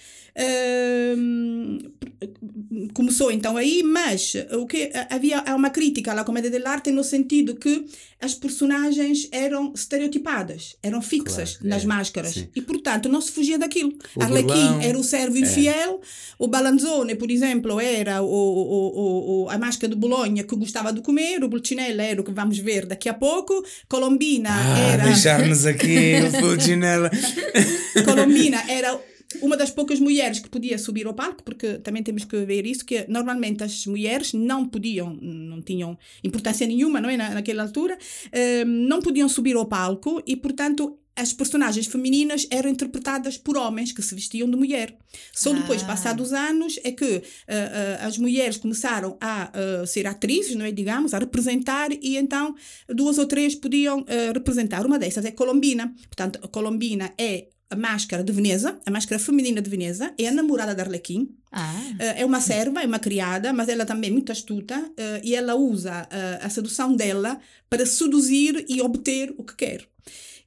Começou 2.95 3.31
então 3.31 3.57
aí, 3.57 3.83
mas 3.83 4.35
o 4.53 4.67
que 4.67 4.91
havia 5.11 5.43
uma 5.55 5.71
crítica 5.71 6.13
à 6.13 6.25
comédia 6.25 6.51
dell'arte 6.51 6.91
no 6.91 7.05
sentido 7.05 7.55
que 7.55 7.87
as 8.21 8.35
personagens 8.35 9.29
eram 9.31 9.73
estereotipadas, 9.75 10.77
eram 10.83 11.01
fixas 11.01 11.57
Claro, 11.57 11.69
nas 11.69 11.85
é, 11.85 11.87
máscaras 11.87 12.33
sim. 12.35 12.49
e 12.55 12.61
portanto 12.61 13.09
não 13.09 13.21
se 13.21 13.31
fugia 13.31 13.59
daquilo. 13.59 13.93
O 14.17 14.23
Arlequim 14.23 14.47
burlão, 14.47 14.81
era 14.81 14.99
o 14.99 15.05
servo 15.05 15.39
infiel, 15.39 16.01
o 16.39 16.49
Balanzone, 16.49 17.15
por 17.15 17.31
exemplo, 17.31 17.81
era 17.81 18.23
o, 18.23 18.27
o, 18.27 19.45
o, 19.45 19.51
a 19.51 19.57
máscara 19.59 19.93
de 19.95 19.99
Bolonha 19.99 20.43
que 20.43 20.57
gostava 20.57 20.93
de 20.93 21.01
comer, 21.01 21.43
o 21.45 21.49
Bulcinella 21.49 22.03
era 22.03 22.21
o 22.21 22.25
que 22.25 22.33
vamos 22.33 22.59
ver 22.59 22.87
daqui 22.87 23.09
a 23.09 23.15
pouco, 23.15 23.65
Colombina 23.89 24.51
Ah, 24.51 24.79
era 24.79 25.05
deixar-nos 25.05 25.65
aqui 25.65 26.15
o. 26.43 27.11
Colombina 28.05 28.63
era 28.69 28.99
uma 29.43 29.57
das 29.57 29.71
poucas 29.71 30.01
mulheres 30.01 30.39
que 30.39 30.49
podia 30.49 30.79
subir 30.79 31.07
ao 31.07 31.15
palco, 31.15 31.43
porque 31.43 31.79
também 31.79 32.03
temos 32.03 32.25
que 32.25 32.37
ver 32.45 32.65
isso, 32.67 32.85
que 32.85 33.05
normalmente 33.09 33.63
as 33.63 33.87
mulheres 33.87 34.33
não 34.33 34.67
podiam, 34.67 35.15
não 35.21 35.61
tinham 35.61 35.99
importância 36.25 36.67
nenhuma, 36.67 37.01
não 37.01 37.11
é, 37.11 37.17
na, 37.17 37.31
naquela 37.35 37.63
altura, 37.63 37.99
eh, 38.33 38.65
não 38.65 39.01
podiam 39.01 39.29
subir 39.29 39.55
ao 39.55 39.67
palco 39.67 40.23
e, 40.27 40.35
portanto, 40.35 40.99
as 41.15 41.33
personagens 41.33 41.87
femininas 41.89 42.47
eram 42.49 42.71
interpretadas 42.71 43.37
por 43.37 43.57
homens 43.57 43.91
que 43.91 44.01
se 44.01 44.15
vestiam 44.15 44.49
de 44.49 44.57
mulher. 44.57 44.97
Só 45.33 45.53
depois, 45.53 45.83
Ah. 45.83 45.87
passados 45.87 46.33
anos, 46.33 46.79
é 46.85 46.93
que 46.93 47.05
eh, 47.15 47.23
eh, 47.49 47.99
as 48.01 48.17
mulheres 48.17 48.57
começaram 48.57 49.19
a 49.21 49.51
eh, 49.53 49.85
ser 49.85 50.07
atrizes, 50.07 50.55
não 50.55 50.65
é, 50.65 50.71
digamos, 50.71 51.13
a 51.13 51.19
representar 51.19 51.91
e 51.93 52.17
então 52.17 52.55
duas 52.89 53.19
ou 53.19 53.27
três 53.27 53.57
podiam 53.57 54.05
representar. 54.33 54.87
Uma 54.87 54.99
dessas 54.99 55.25
é 55.25 55.33
Colombina. 55.33 55.93
Portanto, 56.09 56.49
Colombina 56.51 57.13
é 57.19 57.49
a 57.71 57.77
máscara 57.77 58.25
de 58.25 58.33
Veneza, 58.33 58.79
a 58.87 58.91
máscara 58.91 59.19
feminina 59.19 59.61
de 59.61 59.69
Veneza, 59.69 60.13
é 60.19 60.29
a 60.29 60.33
namorada 60.33 60.75
de 60.75 60.81
Arlequim. 60.81 61.29
Ah, 61.53 61.75
Eh, 61.99 62.23
é 62.23 62.25
uma 62.25 62.41
serva, 62.41 62.83
é 62.83 62.87
uma 62.87 62.99
criada, 62.99 63.53
mas 63.53 63.69
ela 63.69 63.85
também 63.85 64.11
é 64.11 64.13
muito 64.13 64.33
astuta 64.33 64.91
eh, 64.97 65.21
e 65.23 65.35
ela 65.35 65.55
usa 65.55 66.07
eh, 66.11 66.39
a 66.43 66.49
sedução 66.49 66.97
dela 66.97 67.39
para 67.69 67.85
seduzir 67.85 68.65
e 68.69 68.81
obter 68.81 69.35
o 69.37 69.45
que 69.45 69.55
quer. 69.57 69.87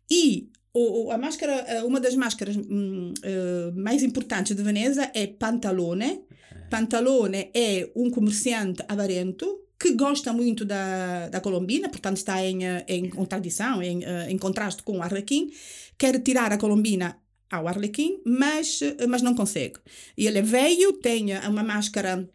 E 0.10 0.50
a 1.12 1.18
máscara, 1.18 1.86
uma 1.86 2.00
das 2.00 2.16
máscaras 2.16 2.56
hum, 2.56 3.14
mais 3.76 4.04
importantes 4.04 4.56
de 4.56 4.64
Veneza 4.64 5.12
é 5.14 5.28
Pantalone. 5.28 6.22
Pantalone 6.70 7.52
é 7.54 7.90
um 7.94 8.10
comerciante 8.10 8.82
avarento 8.88 9.46
que 9.78 9.94
gosta 9.94 10.32
muito 10.32 10.64
da, 10.64 11.28
da 11.28 11.42
Colombina, 11.42 11.90
portanto 11.90 12.18
está 12.18 12.42
em, 12.46 12.60
em 12.88 13.10
contradição, 13.10 13.84
em, 13.84 14.02
em 14.30 14.38
contraste 14.38 14.82
com 14.84 15.00
o 15.00 15.02
Arlequim, 15.02 15.52
quer 16.02 16.20
tirar 16.28 16.52
a 16.52 16.58
Colombina 16.58 17.08
ao 17.52 17.68
Arlequim, 17.68 18.22
mas, 18.26 18.80
mas 19.08 19.22
não 19.22 19.36
consegue. 19.36 19.78
E 20.18 20.26
ele 20.26 20.40
é 20.40 20.42
velho, 20.42 20.94
tem 20.94 21.28
uma 21.48 21.64
máscara 21.64 22.28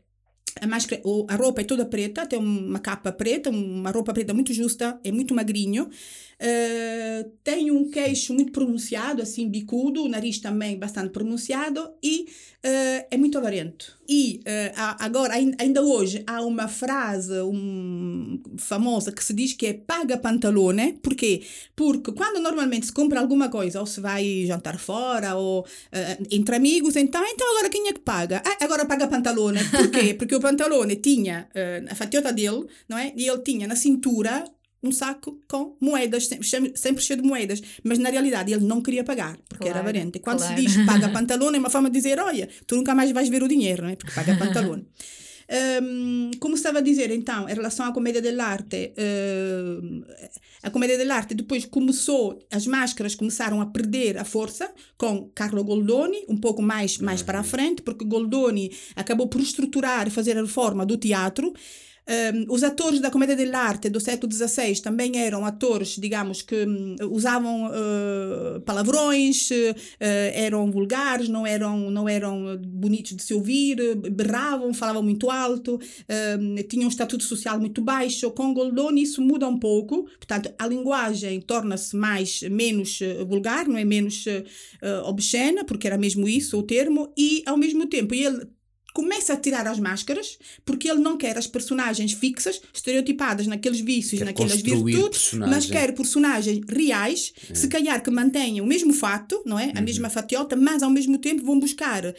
a, 0.61 0.67
máscara, 0.67 1.03
a 1.29 1.37
roupa 1.37 1.61
é 1.61 1.65
toda 1.65 1.85
preta, 1.85 2.25
tem 2.27 2.39
uma 2.39 2.79
capa 2.79 3.13
preta, 3.13 3.51
uma 3.51 3.91
roupa 3.91 4.15
preta 4.15 4.33
muito 4.33 4.53
justa, 4.53 4.99
é 5.05 5.11
muito 5.11 5.35
magrinho. 5.35 5.91
Eh, 6.39 7.27
tem 7.43 7.71
um 7.71 7.91
queixo 7.91 8.33
muito 8.33 8.53
pronunciado, 8.53 9.21
assim, 9.21 9.49
bicudo, 9.49 10.05
o 10.05 10.09
nariz 10.09 10.39
também 10.39 10.79
bastante 10.79 11.11
pronunciado 11.11 11.91
e 12.03 12.27
eh, 12.63 13.07
é 13.11 13.17
muito 13.19 13.37
avarento. 13.37 13.96
E 14.09 14.41
há- 14.77 15.05
agora, 15.05 15.35
ain- 15.35 15.55
ainda 15.59 15.83
hoje, 15.83 16.23
há 16.27 16.41
uma 16.43 16.69
frase 16.69 17.41
um, 17.41 18.41
famosa 18.59 19.11
que 19.13 19.25
se 19.25 19.33
diz 19.35 19.53
que 19.53 19.67
é 19.67 19.73
paga 19.75 20.17
pantalone. 20.17 20.95
Por 21.03 21.15
quê? 21.15 21.43
Porque 21.75 22.13
quando 22.13 22.41
normalmente 22.41 22.87
se 22.87 22.93
compra 22.93 23.21
alguma 23.21 23.49
coisa, 23.49 23.81
ou 23.81 23.87
se 23.87 24.01
vai 24.01 24.45
jantar 24.47 24.79
fora, 24.79 25.35
ou 25.35 25.67
eh, 25.93 26.19
entre 26.31 26.57
amigos, 26.57 26.97
então, 26.97 27.23
então 27.27 27.51
agora 27.57 27.69
quem 27.69 27.89
é 27.89 27.93
que 27.93 28.01
paga? 28.01 28.43
Ah, 28.45 28.65
agora 28.65 28.85
paga 28.87 29.07
pantalone. 29.09 29.59
Por 29.71 29.91
quê? 29.91 30.15
Porque 30.19 30.35
o 30.35 30.41
pantalone 30.41 30.97
tinha 30.97 31.49
eh, 31.55 31.85
a 31.89 31.95
fatiota 31.95 32.33
dele, 32.33 32.65
não 32.89 32.97
é? 32.99 33.13
E 33.17 33.29
ele 33.29 33.39
tinha 33.43 33.67
na 33.67 33.77
cintura 33.77 34.45
um 34.83 34.93
saco 34.93 35.41
com 35.49 35.77
moedas, 35.81 36.27
sempre, 36.27 36.77
sempre 36.77 37.03
cheio 37.03 37.21
de 37.21 37.27
moedas, 37.27 37.63
mas 37.83 37.99
na 37.99 38.11
realidade 38.11 38.53
ele 38.53 38.65
não 38.65 38.81
queria 38.81 39.05
pagar, 39.05 39.37
porque 39.49 39.65
era 39.65 39.81
Claro, 39.81 39.89
avarente. 39.89 40.19
E 40.19 40.21
quando 40.21 40.39
claro. 40.39 40.57
se 40.57 40.63
diz 40.63 40.77
paga 40.85 41.09
pantalone, 41.13 41.57
é 41.57 41.59
uma 41.61 41.71
forma 41.71 41.91
de 41.91 41.97
dizer, 41.97 42.19
olha, 42.19 42.49
tu 42.67 42.77
nunca 42.77 42.95
mais 42.95 43.11
vais 43.13 43.29
ver 43.29 43.43
o 43.43 43.49
dinheiro, 43.49 43.83
não 43.83 43.91
é? 43.91 43.97
Porque 43.97 44.13
paga 44.13 44.37
pantalone. 44.39 44.87
Hum, 45.49 46.33
como 46.41 46.57
estava 46.57 46.79
a 46.79 46.81
dizer 46.81 47.09
então, 47.13 47.49
em 47.49 47.55
relação 47.55 47.87
à 47.87 47.93
comédia 47.93 48.21
dell'arte, 48.21 48.93
hum, 48.99 50.03
a 50.63 50.71
comédia 50.71 50.99
dell'arte 50.99 51.35
depois 51.35 51.65
começou, 51.65 52.45
as 52.51 52.67
máscaras 52.67 53.15
começaram 53.15 53.61
a 53.61 53.67
perder 53.67 54.19
a 54.19 54.25
força 54.25 54.69
com 54.99 55.31
Carlo 55.35 55.63
Goldoni, 55.63 56.25
um 56.29 56.37
pouco 56.37 56.61
mais, 56.63 56.99
mais 56.99 57.23
para 57.23 57.39
a 57.39 57.45
frente, 57.45 57.83
porque 57.83 58.05
Goldoni 58.05 58.73
acabou 58.97 59.29
por 59.29 59.41
estruturar 59.41 60.09
e 60.09 60.11
fazer 60.11 60.37
a 60.37 60.43
reforma 60.43 60.85
do 60.85 60.97
teatro. 60.97 61.53
Um, 62.09 62.55
os 62.55 62.63
atores 62.63 63.01
da 63.01 63.11
comédia 63.11 63.35
dell'arte 63.35 63.89
do 63.89 63.99
século 63.99 64.33
XVI 64.33 64.81
também 64.81 65.19
eram 65.19 65.45
atores, 65.45 65.97
digamos, 65.99 66.41
que 66.41 66.65
hum, 66.65 66.95
usavam 67.11 67.67
uh, 67.67 68.61
palavrões, 68.61 69.51
uh, 69.51 69.75
eram 70.33 70.71
vulgares, 70.71 71.29
não 71.29 71.45
eram, 71.45 71.91
não 71.91 72.09
eram 72.09 72.57
bonitos 72.65 73.17
de 73.17 73.23
se 73.25 73.35
ouvir, 73.35 73.97
berravam, 74.13 74.73
falavam 74.73 75.03
muito 75.03 75.29
alto, 75.31 75.81
um, 76.39 76.55
tinham 76.69 76.87
um 76.87 76.91
estatuto 76.91 77.25
social 77.25 77.59
muito 77.59 77.83
baixo. 77.83 78.31
Com 78.31 78.55
Goldoni 78.55 79.03
isso 79.03 79.21
muda 79.21 79.49
um 79.49 79.59
pouco, 79.59 80.05
portanto, 80.05 80.55
a 80.57 80.67
linguagem 80.67 81.41
torna-se 81.41 81.97
mais, 81.97 82.43
menos 82.43 83.01
uh, 83.01 83.27
vulgar, 83.27 83.67
não 83.67 83.77
é? 83.77 83.85
Menos 83.85 84.27
uh, 84.27 85.09
obscena, 85.09 85.65
porque 85.65 85.89
era 85.89 85.99
mesmo 85.99 86.29
isso 86.29 86.57
o 86.57 86.63
termo, 86.63 87.13
e 87.17 87.43
ao 87.47 87.57
mesmo 87.57 87.87
tempo 87.87 88.15
ele 88.15 88.47
começa 88.97 89.35
a 89.35 89.37
tirar 89.37 89.67
as 89.67 89.79
máscaras 89.79 90.39
porque 90.65 90.89
ele 90.91 91.01
não 91.01 91.19
quer 91.19 91.37
as 91.37 91.47
personagens 91.47 92.15
fixas, 92.15 92.63
estereotipadas 92.73 93.47
naqueles 93.47 93.79
vícios, 93.81 94.21
Quer 94.21 94.25
naquelas 94.25 94.63
virtudes, 94.63 95.21
personagem. 95.21 95.55
mas 95.55 95.67
quer 95.67 95.93
personagens 95.95 96.61
reais, 96.67 97.35
se 97.53 97.69
calhar 97.69 98.03
que 98.03 98.11
mantenham 98.11 98.65
o 98.65 98.69
mesmo 98.69 98.95
fato, 98.95 99.43
não 99.45 99.59
é? 99.59 99.71
A 99.77 99.83
mesma 99.83 100.09
fatiota, 100.09 100.57
mas 100.57 100.83
ao 100.83 100.89
mesmo 100.89 101.19
tempo 101.19 101.45
vão 101.45 101.59
buscar 101.61 102.15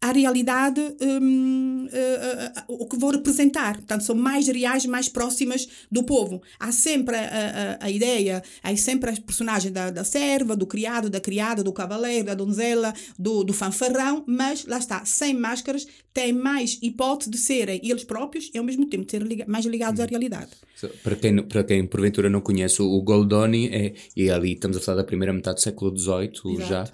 à 0.00 0.12
realidade 0.12 0.80
hum, 1.00 1.88
eh, 1.90 2.52
eh, 2.56 2.62
o 2.68 2.86
que 2.86 2.98
vão 2.98 3.10
representar. 3.10 3.76
Portanto, 3.76 4.04
são 4.04 4.14
mais 4.14 4.46
reais, 4.48 4.84
mais 4.84 5.08
próximas 5.08 5.66
do 5.90 6.02
povo. 6.04 6.42
Há 6.60 6.70
sempre 6.72 7.16
a, 7.16 7.78
a, 7.80 7.86
a 7.86 7.90
ideia, 7.90 8.42
há 8.62 8.76
sempre 8.76 9.10
as 9.10 9.18
personagens 9.18 9.72
da, 9.72 9.90
da 9.90 10.04
serva, 10.04 10.54
do 10.54 10.66
criado, 10.66 11.08
da 11.08 11.20
criada, 11.20 11.62
do 11.62 11.72
cavaleiro, 11.72 12.26
da 12.26 12.34
donzela, 12.34 12.92
do, 13.18 13.42
do 13.44 13.52
fanfarrão, 13.54 14.22
mas 14.26 14.66
lá 14.66 14.78
está, 14.78 15.04
sem 15.06 15.32
máscaras, 15.34 15.86
têm 16.12 16.32
mais 16.34 16.78
hipótese 16.82 17.30
de 17.30 17.38
serem 17.38 17.80
eles 17.82 18.04
próprios 18.04 18.50
e 18.52 18.58
ao 18.58 18.64
mesmo 18.64 18.86
tempo 18.86 19.04
de 19.06 19.10
serem 19.10 19.26
liga- 19.26 19.46
mais 19.48 19.64
ligados 19.64 20.00
à 20.00 20.04
realidade. 20.04 20.50
So, 20.76 20.88
Para 21.02 21.16
quem, 21.16 21.42
para 21.42 21.64
quem 21.64 21.86
porventura 21.86 22.28
não 22.28 22.40
conhece, 22.42 22.82
o 22.82 23.00
Goldoni 23.00 23.68
é, 23.68 23.94
e 24.14 24.28
ali 24.30 24.52
estamos 24.52 24.76
a 24.76 24.80
falar 24.80 24.98
da 24.98 25.04
primeira 25.04 25.32
metade 25.32 25.56
do 25.56 25.62
século 25.62 25.96
XVIII 25.96 26.58
já, 26.68 26.84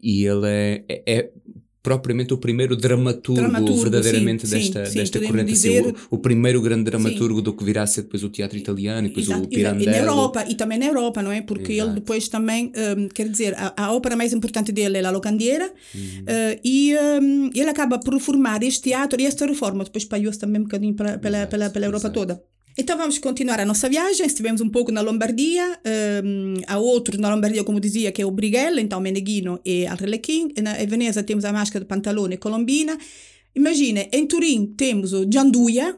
e 0.00 0.24
ele 0.26 0.46
é, 0.46 0.84
é, 0.88 1.02
é 1.18 1.30
propriamente 1.84 2.32
o 2.32 2.38
primeiro 2.38 2.74
dramaturgo, 2.74 3.42
Dramaturgo, 3.42 3.82
verdadeiramente 3.82 4.46
sim, 4.46 4.56
desta, 4.56 4.86
sim, 4.86 4.92
sim, 4.92 4.98
desta 5.00 5.20
corrente, 5.20 5.52
assim, 5.52 5.68
dizer- 5.68 5.94
o, 6.10 6.14
o 6.16 6.18
primeiro 6.18 6.62
grande 6.62 6.82
dramaturgo 6.84 7.42
do 7.42 7.52
que 7.52 7.62
virá 7.62 7.82
a 7.82 7.86
ser 7.86 8.02
depois 8.02 8.24
o 8.24 8.30
teatro 8.30 8.56
italiano 8.56 9.06
e 9.06 9.10
depois 9.10 9.26
Exato, 9.26 9.44
o 9.44 9.48
Pirandello. 9.48 9.82
E 9.82 9.86
na 9.92 9.98
Europa, 9.98 10.44
e 10.48 10.54
também 10.54 10.78
na 10.78 10.86
Europa, 10.86 11.22
não 11.22 11.30
é? 11.30 11.42
Porque 11.42 11.74
Exato. 11.74 11.90
ele 11.90 12.00
depois 12.00 12.26
também, 12.28 12.72
hum, 12.96 13.08
quer 13.14 13.28
dizer, 13.28 13.54
a, 13.58 13.74
a 13.76 13.92
ópera 13.92 14.16
mais 14.16 14.32
importante 14.32 14.72
dele 14.72 14.96
é 14.96 15.02
La 15.02 15.10
Locandiera, 15.10 15.70
Uhum. 15.94 16.24
eh, 16.26 16.60
e 16.64 16.94
hum, 17.22 17.50
ele 17.54 17.68
acaba 17.68 17.98
por 17.98 18.14
reformar 18.14 18.62
este 18.62 18.80
teatro 18.84 19.20
e 19.20 19.26
esta 19.26 19.44
reforma 19.46 19.84
depois 19.84 20.04
espalhou-se 20.04 20.38
também 20.38 20.60
um 20.62 20.64
bocadinho 20.64 20.94
para, 20.94 21.18
pela, 21.18 21.36
Exato, 21.36 21.50
pela, 21.50 21.68
pela 21.70 21.84
Europa 21.86 22.08
toda. 22.08 22.42
Então 22.76 22.98
vamos 22.98 23.18
continuar 23.18 23.60
a 23.60 23.64
nossa 23.64 23.88
viagem. 23.88 24.26
Estivemos 24.26 24.60
um 24.60 24.68
pouco 24.68 24.90
na 24.90 25.00
Lombardia, 25.00 25.78
hum, 26.24 26.54
há 26.66 26.78
outro 26.78 27.20
na 27.20 27.32
Lombardia, 27.32 27.62
como 27.62 27.78
dizia, 27.78 28.10
que 28.10 28.20
é 28.20 28.26
o 28.26 28.30
Brighello, 28.30 28.80
então 28.80 29.00
Meneghino 29.00 29.60
e 29.64 29.86
Arlequim. 29.86 30.48
Na 30.60 30.82
em 30.82 30.86
Veneza 30.86 31.22
temos 31.22 31.44
a 31.44 31.52
Máscara 31.52 31.84
de 31.84 31.88
Pantalone 31.88 32.36
Colombina. 32.36 32.98
Imagina, 33.54 34.06
em 34.12 34.26
Turim 34.26 34.66
temos 34.76 35.12
o 35.12 35.24
Gianduia. 35.30 35.96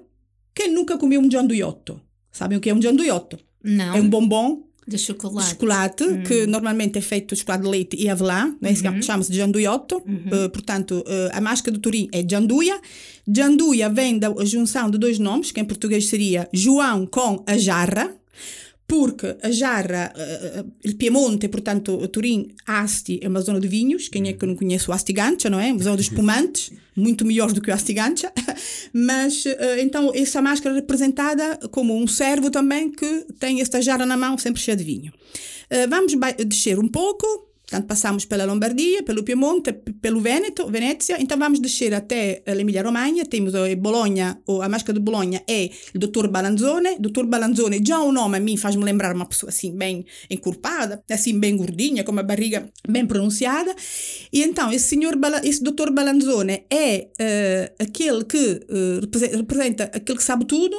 Quem 0.54 0.71
nunca 0.71 0.99
comeu 0.99 1.21
um 1.21 1.30
gianduiotto? 1.30 2.00
Sabem 2.30 2.59
o 2.59 2.61
que 2.61 2.68
é 2.68 2.75
um 2.75 2.80
gianduiotto? 2.80 3.38
Não, 3.62 3.97
É 3.97 4.00
um 4.00 4.09
bombom 4.09 4.65
de 4.87 4.97
de 4.97 5.02
chocolate. 5.02 5.50
chocolate 5.50 6.05
que 6.26 6.47
normalmente 6.47 6.99
é 6.99 7.00
feito 7.00 7.35
de 7.35 7.40
chocolate 7.40 7.64
de 7.64 7.71
leite 7.71 7.97
e 7.97 8.09
avelã, 8.09 8.55
né? 8.61 8.75
Se 8.75 8.83
chama-se 9.02 9.33
gianduiotto. 9.33 10.02
Eh, 10.07 10.49
portanto, 10.49 11.05
eh, 11.07 11.31
a 11.33 11.40
máscara 11.40 11.76
de 11.76 11.81
Turim 11.83 12.09
é 12.12 12.23
gianduia. 12.28 12.81
Gianduia 13.26 13.88
vem 13.88 14.19
da 14.19 14.33
junção 14.45 14.90
de 14.90 14.99
dois 14.99 15.19
nomes, 15.19 15.50
que 15.50 15.61
em 15.61 15.64
português 15.64 16.09
seria 16.09 16.49
João 16.52 17.07
com 17.07 17.43
a 17.47 17.59
jarra, 17.59 18.14
porque 18.87 19.37
a 19.43 19.50
jarra, 19.50 20.12
eh, 20.16 20.64
il 20.85 20.97
Piemonte, 20.97 21.49
portanto, 21.49 22.07
Turim, 22.09 22.55
Asti 22.66 23.19
é 23.21 23.28
uma 23.28 23.40
zona 23.40 23.59
de 23.59 23.66
vinhos, 23.66 24.09
quem 24.09 24.28
é 24.28 24.33
que 24.33 24.47
não 24.47 24.55
conhece 24.55 24.88
o 24.88 24.93
Astigancia, 24.93 25.50
não 25.50 25.59
é? 25.59 25.73
Uma 25.73 25.83
zona 25.83 25.97
de 25.97 26.02
espumantes, 26.02 26.71
muito 26.95 27.25
melhor 27.25 27.52
do 27.52 27.61
que 27.61 27.71
o 27.71 27.75
Astigancia, 27.75 28.33
mas 28.93 29.45
eh, 29.45 29.83
então 29.83 30.12
essa 30.14 30.40
máscara 30.40 30.76
é 30.76 30.78
representada 30.78 31.59
como 31.71 31.97
um 31.97 32.07
servo 32.07 32.49
também 32.50 32.90
que 32.90 33.26
tem 33.40 33.61
esta 33.61 33.83
jarra 33.83 34.07
na 34.07 34.16
mão 34.16 34.38
sempre 34.38 34.62
cheia 34.62 34.76
de 34.76 34.85
vinho. 34.85 35.12
Vamos 35.88 36.12
descer 36.47 36.78
um 36.78 36.87
pouco, 36.87 37.26
portanto 37.66 37.87
passamos 37.88 38.25
pela 38.25 38.44
Lombardia, 38.44 39.02
pelo 39.02 39.25
Piemonte, 39.25 39.73
pelo 40.00 40.20
Vêneto, 40.20 40.68
Venezia, 40.70 41.20
então 41.20 41.37
vamos 41.37 41.58
descer 41.58 41.92
até 41.92 42.42
l'Emilia-Romagna, 42.46 43.25
temos 43.26 43.54
eh, 43.54 43.75
Bologna, 43.75 44.40
a 44.62 44.68
máscara 44.68 44.96
de 44.99 45.04
Bologna 45.04 45.42
é 45.49 45.68
o 45.94 45.99
Dr. 45.99 46.28
Balanzone, 46.28 46.96
Dr. 47.00 47.25
Balanzone, 47.26 47.82
já 47.85 47.99
o 48.00 48.12
nome 48.12 48.37
a 48.38 48.40
mim 48.40 48.56
faz-me 48.56 48.85
lembrar 48.85 49.14
uma 49.14 49.26
pessoa 49.26 49.50
assim 49.50 49.76
bem 49.76 50.06
encorpada, 50.30 51.02
assim 51.11 51.38
bem 51.38 51.56
gordinha, 51.56 52.04
com 52.04 52.12
uma 52.12 52.23
barriga 52.23 52.70
bem 52.88 53.04
pronunciada, 53.04 53.75
e 54.32 54.42
então 54.42 54.73
esse 54.73 54.87
senhor, 54.88 55.18
esse 55.42 55.62
Dr. 55.62 55.90
Balanzone 55.92 56.64
é 56.70 57.08
eh, 57.18 57.73
aquele 57.80 58.25
que 58.25 58.38
eh, 58.68 58.99
represe- 59.00 59.37
representa 59.37 59.85
aquele 59.92 60.18
que 60.18 60.25
sabe 60.25 60.44
tudo, 60.44 60.76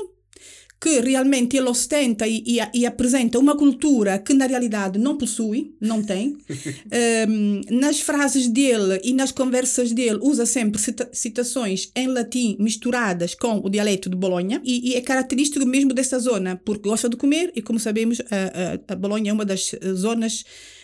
que 0.80 1.00
realmente 1.00 1.58
ele 1.58 1.68
ostenta 1.70 2.28
e, 2.28 2.44
e, 2.46 2.60
e 2.74 2.86
apresenta 2.86 3.40
uma 3.40 3.58
cultura 3.58 4.20
que 4.20 4.34
na 4.34 4.46
realidade 4.46 5.00
não 5.00 5.18
possui, 5.18 5.76
não 5.82 6.04
tem. 6.04 6.38
Ehm, 6.92 7.62
nas 7.70 8.00
frases 8.00 8.48
dele 8.48 9.00
e 9.04 9.14
nas 9.14 9.32
conversas 9.32 9.92
dele 9.92 10.20
usa 10.22 10.46
sempre 10.46 10.80
cita- 10.80 11.10
citações 11.12 11.92
em 11.96 12.08
latim 12.08 12.56
misturadas 12.60 13.34
com 13.36 13.60
o 13.64 13.70
dialeto 13.70 14.10
de 14.10 14.16
Bolonha 14.16 14.62
e, 14.64 14.92
e 14.92 14.96
é 14.96 15.02
característico 15.02 15.66
mesmo 15.66 15.94
dessa 15.94 16.20
zona, 16.20 16.60
porque 16.64 16.88
gosta 16.88 17.10
de 17.10 17.18
comer 17.18 17.52
e 17.56 17.62
como 17.62 17.80
sabemos 17.80 18.22
a, 18.22 18.92
a, 18.92 18.94
a 18.94 18.96
Bolonha 18.96 19.32
é 19.32 19.34
uma 19.34 19.46
das 19.46 19.72
zonas 19.96 20.44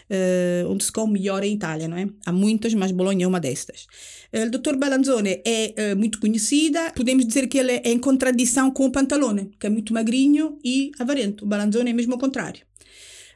eh, 0.09 0.63
onde 0.67 0.83
se 0.83 0.91
come 0.91 1.13
melhor 1.13 1.43
em 1.43 1.53
Itália, 1.53 1.87
não 1.87 1.97
é? 1.97 2.07
Há 2.25 2.31
muitas, 2.31 2.73
mas 2.73 2.91
Bolonha 2.91 3.25
é 3.25 3.27
uma 3.27 3.39
destas. 3.39 3.87
Eh, 4.31 4.45
O 4.45 4.51
Dr. 4.51 4.75
Balanzone 4.77 5.41
é 5.45 5.73
eh, 5.75 5.95
muito 5.95 6.19
conhecida, 6.19 6.91
podemos 6.95 7.25
dizer 7.25 7.47
que 7.47 7.57
ele 7.57 7.73
é 7.73 7.81
em 7.91 7.99
contradição 7.99 8.71
com 8.71 8.85
o 8.85 8.91
Pantalone, 8.91 9.51
que 9.59 9.67
é 9.67 9.69
muito 9.69 9.93
magrinho 9.93 10.57
e 10.63 10.91
avarento. 10.99 11.45
O 11.45 11.47
Balanzone 11.47 11.89
é 11.91 11.93
mesmo 11.93 12.13
ao 12.13 12.19
contrário. 12.19 12.61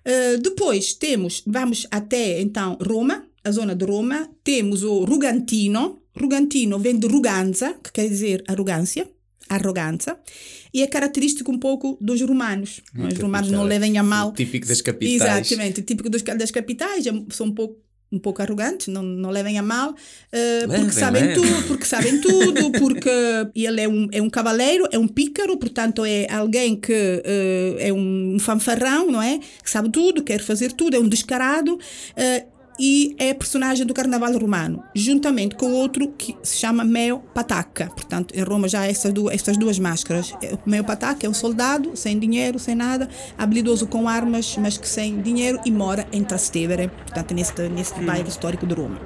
Eh, 0.05 0.37
depois 0.37 0.93
temos, 0.93 1.43
vamos 1.45 1.85
até 1.91 2.39
então 2.41 2.77
Roma, 2.81 3.25
a 3.43 3.51
zona 3.51 3.75
de 3.75 3.85
Roma, 3.85 4.29
temos 4.43 4.83
o 4.83 5.03
Rugantino. 5.03 5.99
Rugantino 6.15 6.79
vem 6.79 6.97
de 6.97 7.07
ruganza, 7.07 7.75
que 7.83 7.91
quer 7.91 8.07
dizer 8.09 8.43
arrogância, 8.47 9.07
arrogança, 9.49 10.17
e 10.73 10.81
é 10.83 10.87
característico 10.87 11.51
um 11.51 11.57
pouco 11.59 11.97
dos 12.01 12.21
romanos. 12.21 12.81
Os 12.95 13.17
romanos 13.19 13.51
não 13.51 13.63
levem 13.63 13.97
a 13.97 14.03
mal. 14.03 14.33
Típico 14.33 14.67
das 14.67 14.81
capitais. 14.81 15.21
Exatamente, 15.21 15.81
típico 15.81 16.09
dos, 16.09 16.21
das 16.21 16.51
capitais, 16.51 17.05
é- 17.05 17.11
são 17.31 17.47
um 17.47 17.53
pouco 17.53 17.87
um 18.09 18.19
pouco 18.19 18.41
arrogantes, 18.41 18.87
não, 18.87 19.03
não 19.03 19.29
levem 19.29 19.59
a 19.59 19.61
mal, 19.61 19.93
eh, 20.31 20.65
porque 20.65 20.91
sabem 20.93 21.33
tudo, 21.33 21.67
porque 21.67 21.83
sabem 21.85 22.21
tudo, 22.21 22.71
porque 22.79 23.09
ele 23.53 23.81
é 23.81 23.87
um, 23.87 24.07
é 24.13 24.21
um 24.21 24.29
cavaleiro, 24.29 24.87
é 24.93 24.97
um 24.97 25.09
pícaro, 25.09 25.57
portanto 25.57 26.05
é 26.05 26.25
alguém 26.31 26.77
que 26.79 26.93
eh, 26.93 27.75
é 27.79 27.91
um 27.93 28.37
fanfarrão, 28.39 29.11
não 29.11 29.21
é? 29.21 29.39
Que 29.61 29.69
sabe 29.69 29.89
tudo, 29.89 30.23
quer 30.23 30.39
fazer 30.41 30.71
tudo, 30.71 30.95
é 30.95 30.99
um 30.99 31.09
descarado, 31.09 31.77
eh, 32.15 32.45
e 32.79 33.15
é 33.17 33.33
personagem 33.33 33.85
do 33.85 33.93
carnaval 33.93 34.31
romano, 34.37 34.83
juntamente 34.95 35.55
com 35.55 35.73
outro 35.73 36.09
que 36.09 36.35
se 36.43 36.57
chama 36.57 36.83
Meo 36.83 37.19
Pataca. 37.33 37.87
Portanto, 37.87 38.33
em 38.35 38.43
Roma 38.43 38.67
já 38.67 38.81
há 38.81 38.87
essas 38.87 39.11
duas, 39.13 39.33
essas 39.33 39.57
duas 39.57 39.79
máscaras. 39.79 40.31
O 40.65 40.69
Meo 40.69 40.83
Pataca 40.83 41.25
é 41.25 41.29
um 41.29 41.33
soldado, 41.33 41.95
sem 41.95 42.19
dinheiro, 42.19 42.59
sem 42.59 42.75
nada, 42.75 43.09
habilidoso 43.37 43.87
com 43.87 44.07
armas, 44.07 44.55
mas 44.57 44.77
que 44.77 44.87
sem 44.87 45.21
dinheiro 45.21 45.59
e 45.65 45.71
mora 45.71 46.07
em 46.11 46.23
Trastevere, 46.23 46.89
portanto, 46.89 47.33
neste, 47.33 47.61
neste 47.69 47.99
bairro 48.01 48.27
histórico 48.27 48.65
de 48.65 48.73
Roma. 48.73 48.99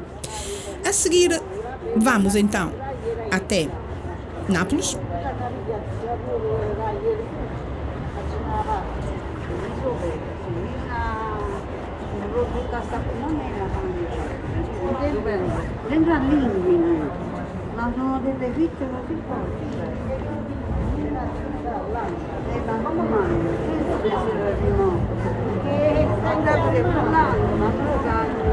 A 0.86 0.92
seguir, 0.92 1.30
vamos 1.96 2.36
então 2.36 2.74
até 3.32 3.70
Nápoles. 4.50 4.98
bello, 15.22 15.50
sembra 15.88 16.18
l'inguine, 16.18 17.10
ma 17.76 17.92
sono 17.96 18.20
delle 18.20 18.52
fitte 18.54 18.86
così 18.90 19.22
forti. 19.28 19.64
E 22.52 22.62
la 22.66 22.74
comando, 22.84 23.50
questo 24.02 24.28
è 24.28 24.34
il 24.34 24.56
remoto, 24.62 25.14
che 25.64 26.08
sembra 26.24 26.54
pure 26.54 26.82
parlando, 26.82 27.56
ma 27.56 27.70
giocando, 27.72 28.44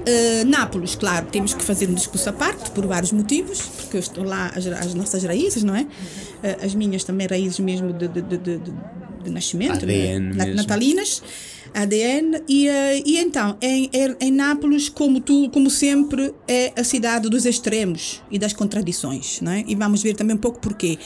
Uh, 0.10 0.46
Nápoles, 0.46 0.96
claro, 0.96 1.28
temos 1.28 1.54
que 1.54 1.64
fazer 1.64 1.88
um 1.88 1.94
discurso 1.94 2.30
à 2.30 2.34
parte 2.34 2.72
por 2.72 2.86
vários 2.88 3.12
motivos, 3.12 3.62
porque 3.62 3.98
eu 3.98 4.00
estou 4.00 4.24
lá 4.24 4.52
as, 4.56 4.66
as 4.66 4.94
nossas 4.94 5.24
raízes, 5.24 5.64
não 5.64 5.76
é? 5.76 5.82
Uh, 5.82 6.66
as 6.66 6.74
minhas 6.74 7.04
também 7.04 7.28
raízes 7.28 7.60
mesmo 7.60 7.94
de, 7.94 8.08
de, 8.08 8.22
de, 8.22 8.38
de, 8.38 9.30
nascimento, 9.30 9.86
né? 9.86 9.94
mesmo. 10.56 11.20
ADN, 11.74 12.42
e, 12.48 12.68
uh, 12.68 12.72
e 13.06 13.18
então, 13.18 13.58
em, 13.62 13.90
em- 14.20 14.32
Nápoles, 14.32 14.88
como 14.90 15.20
tu, 15.20 15.50
como 15.50 15.70
sempre, 15.70 16.34
é 16.48 16.72
a 16.80 16.84
cidade 16.84 17.30
dos 17.30 17.46
extremos 17.46 18.22
e 18.32 18.40
das 18.40 18.54
contradições, 18.54 19.42
não 19.42 19.52
é? 19.52 19.64
E 19.68 19.76
vamos 19.76 20.02
ver 20.02 20.16
também 20.16 20.36
um 20.36 20.40
pouco 20.40 20.60
porquê. 20.60 20.98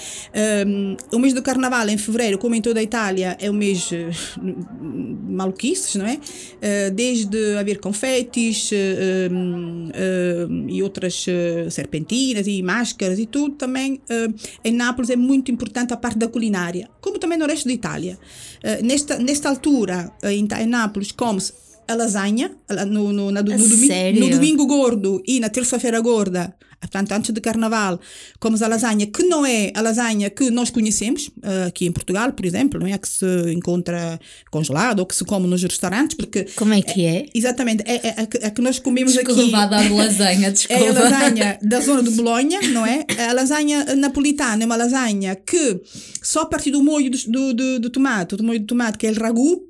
Um, 0.67 0.95
o 1.11 1.19
mês 1.19 1.33
do 1.33 1.41
Carnaval, 1.41 1.89
em 1.89 1.97
fevereiro, 1.97 2.37
como 2.37 2.53
em 2.53 2.61
toda 2.61 2.79
a 2.79 2.83
Itália, 2.83 3.35
é 3.39 3.49
o 3.49 3.53
mês 3.53 3.89
eh, 3.91 4.09
maluquices, 4.79 5.95
não 5.95 6.05
é? 6.05 6.19
Eh, 6.61 6.89
desde 6.91 7.57
haver 7.57 7.79
confetes 7.79 8.69
eh, 8.71 9.29
hum, 9.31 9.89
eh, 9.93 10.47
e 10.69 10.83
outras 10.83 11.25
eh, 11.27 11.67
serpentinas 11.69 12.45
e 12.47 12.61
máscaras 12.61 13.19
e 13.19 13.25
tudo, 13.25 13.55
também 13.55 14.01
eh, 14.09 14.27
em 14.63 14.71
Nápoles 14.73 15.09
é 15.09 15.15
muito 15.15 15.51
importante 15.51 15.93
a 15.93 15.97
parte 15.97 16.17
da 16.17 16.27
culinária, 16.27 16.89
como 17.01 17.17
também 17.19 17.37
no 17.37 17.45
resto 17.45 17.67
da 17.67 17.73
Itália. 17.73 18.17
Eh, 18.61 18.81
nesta, 18.81 19.17
nesta 19.17 19.49
altura, 19.49 20.11
eh, 20.21 20.33
em, 20.33 20.47
Em 20.61 20.67
Nápoles, 20.67 21.11
come-se 21.11 21.53
a 21.87 21.95
lasanha 21.95 22.51
no, 22.87 23.11
no, 23.11 23.29
na- 23.31 23.41
no, 23.41 23.49
domingo, 23.57 23.87
no 24.19 24.29
domingo 24.29 24.65
gordo 24.65 25.21
e 25.27 25.39
na 25.39 25.49
terça-feira 25.49 25.99
gorda, 25.99 26.55
portanto, 26.79 27.11
antes 27.11 27.31
de 27.33 27.41
carnaval, 27.41 27.99
comemos 28.39 28.61
a 28.61 28.67
lasanha, 28.69 29.05
que 29.07 29.23
não 29.23 29.45
é 29.45 29.69
a 29.75 29.81
lasanha 29.81 30.29
que 30.29 30.49
nós 30.49 30.69
conhecemos 30.69 31.29
eh, 31.41 31.65
aqui 31.67 31.85
em 31.85 31.91
Portugal, 31.91 32.31
por 32.31 32.45
exemplo, 32.45 32.79
não 32.79 32.87
é 32.87 32.93
a 32.93 32.97
que 32.97 33.07
se 33.09 33.25
encontra 33.53 34.17
congelada 34.49 35.01
ou 35.01 35.05
que 35.05 35.13
se 35.15 35.25
come 35.25 35.45
nos 35.45 35.61
restaurantes, 35.61 36.15
porque 36.15 36.45
Como 36.55 36.73
é 36.73 36.81
que 36.81 37.05
é? 37.05 37.25
exatamente 37.35 37.83
é, 37.85 38.07
é 38.07 38.21
a, 38.21 38.25
que, 38.27 38.37
a 38.37 38.49
que 38.51 38.61
nós 38.61 38.79
comemos 38.79 39.17
aqui. 39.17 39.27
Desculpa, 39.35 39.57
adoro 39.57 39.95
lasanha, 39.97 40.51
desculpa. 40.51 40.81
É 40.83 40.89
a 40.89 40.93
lasanha 40.93 41.59
da 41.61 41.79
zona 41.81 42.01
de 42.03 42.11
Bolonha, 42.11 42.61
não 42.69 42.85
é? 42.85 43.05
A 43.29 43.33
lasanha 43.33 43.93
napolitana 43.95 44.63
é 44.63 44.65
uma 44.65 44.75
lasanha 44.77 45.35
que 45.35 45.81
só 46.21 46.41
a 46.41 46.45
partir 46.45 46.71
do 46.71 46.81
molho 46.81 47.11
do, 47.11 47.17
do, 47.27 47.53
do, 47.53 47.79
do 47.81 47.89
tomate, 47.89 48.35
do 48.37 48.43
molho 48.43 48.59
de 48.59 48.65
tomate, 48.65 48.97
que 48.97 49.07
é 49.07 49.11
o 49.11 49.15
ragu, 49.19 49.67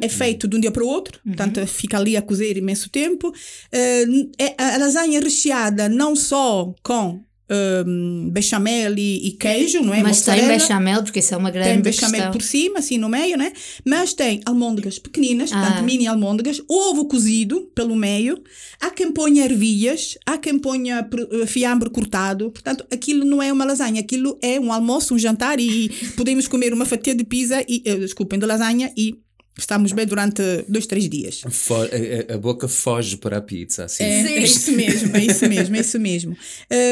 é 0.00 0.08
feito 0.08 0.48
de 0.48 0.56
um 0.56 0.60
dia 0.60 0.70
para 0.70 0.84
o 0.84 0.88
outro, 0.88 1.20
portanto 1.24 1.64
fica 1.66 1.96
ali 1.98 2.16
a 2.16 2.22
cozer 2.22 2.56
imenso 2.56 2.88
tempo. 2.90 3.32
Eh, 3.70 4.04
é 4.38 4.54
a 4.58 4.76
lasanha 4.78 5.20
recheada 5.20 5.88
não 5.88 6.16
só 6.16 6.74
com 6.82 7.20
hum, 7.86 8.30
bechamel 8.32 8.96
e, 8.98 9.28
e 9.28 9.32
queijo, 9.32 9.82
não 9.82 9.92
é? 9.92 10.02
Mas 10.02 10.22
tem 10.22 10.34
Mozzarella. 10.36 10.58
bechamel, 10.58 11.02
porque 11.02 11.18
isso 11.18 11.34
é 11.34 11.36
uma 11.36 11.50
grande 11.50 11.68
Tem 11.74 11.82
bechamel 11.82 12.12
questão. 12.12 12.32
por 12.32 12.42
cima, 12.42 12.78
assim 12.78 12.96
no 12.98 13.08
meio, 13.08 13.36
né? 13.36 13.52
Mas 13.84 14.14
tem 14.14 14.40
almôndegas 14.46 14.98
pequeninas, 14.98 15.50
portanto, 15.50 15.78
Ah. 15.78 15.82
mini 15.82 16.06
almôndegas, 16.06 16.62
ovo 16.68 17.04
cozido 17.06 17.70
pelo 17.74 17.94
meio, 17.94 18.42
há 18.80 18.90
quem 18.90 19.12
ponha 19.12 19.44
ervilhas, 19.44 20.16
há 20.26 20.38
quem 20.38 20.58
ponha 20.58 21.06
eh, 21.42 21.46
fiambre 21.46 21.90
cortado. 21.90 22.50
Portanto, 22.50 22.86
aquilo 22.90 23.24
não 23.24 23.42
é 23.42 23.52
uma 23.52 23.64
lasanha, 23.64 24.00
aquilo 24.00 24.38
é 24.42 24.58
um 24.58 24.72
almoço, 24.72 25.14
um 25.14 25.18
jantar 25.18 25.60
e 25.60 25.90
podemos 26.16 26.48
comer 26.48 26.72
uma 26.72 26.86
fatia 26.86 27.14
de 27.14 27.24
pizza, 27.24 27.62
e, 27.68 27.82
eh, 27.84 27.96
desculpem, 27.96 28.38
de 28.38 28.46
lasanha 28.46 28.90
e 28.96 29.18
estamos 29.58 29.92
bem 29.92 30.06
durante 30.06 30.42
dois, 30.68 30.86
três 30.86 31.08
dias. 31.08 31.42
Fo- 31.50 31.74
a, 31.74 32.32
a- 32.32 32.34
a 32.34 32.38
boca 32.38 32.66
foge 32.68 33.16
para 33.16 33.38
a 33.38 33.40
pizza, 33.40 33.84
assim. 33.84 34.02
É, 34.04 34.32
é 34.38 34.42
isso 34.42 34.72
mesmo, 34.72 35.16
é 35.16 35.24
isso 35.24 35.48
mesmo, 35.48 35.76
é 35.76 35.80
isso 35.80 35.98
mesmo. 36.00 36.36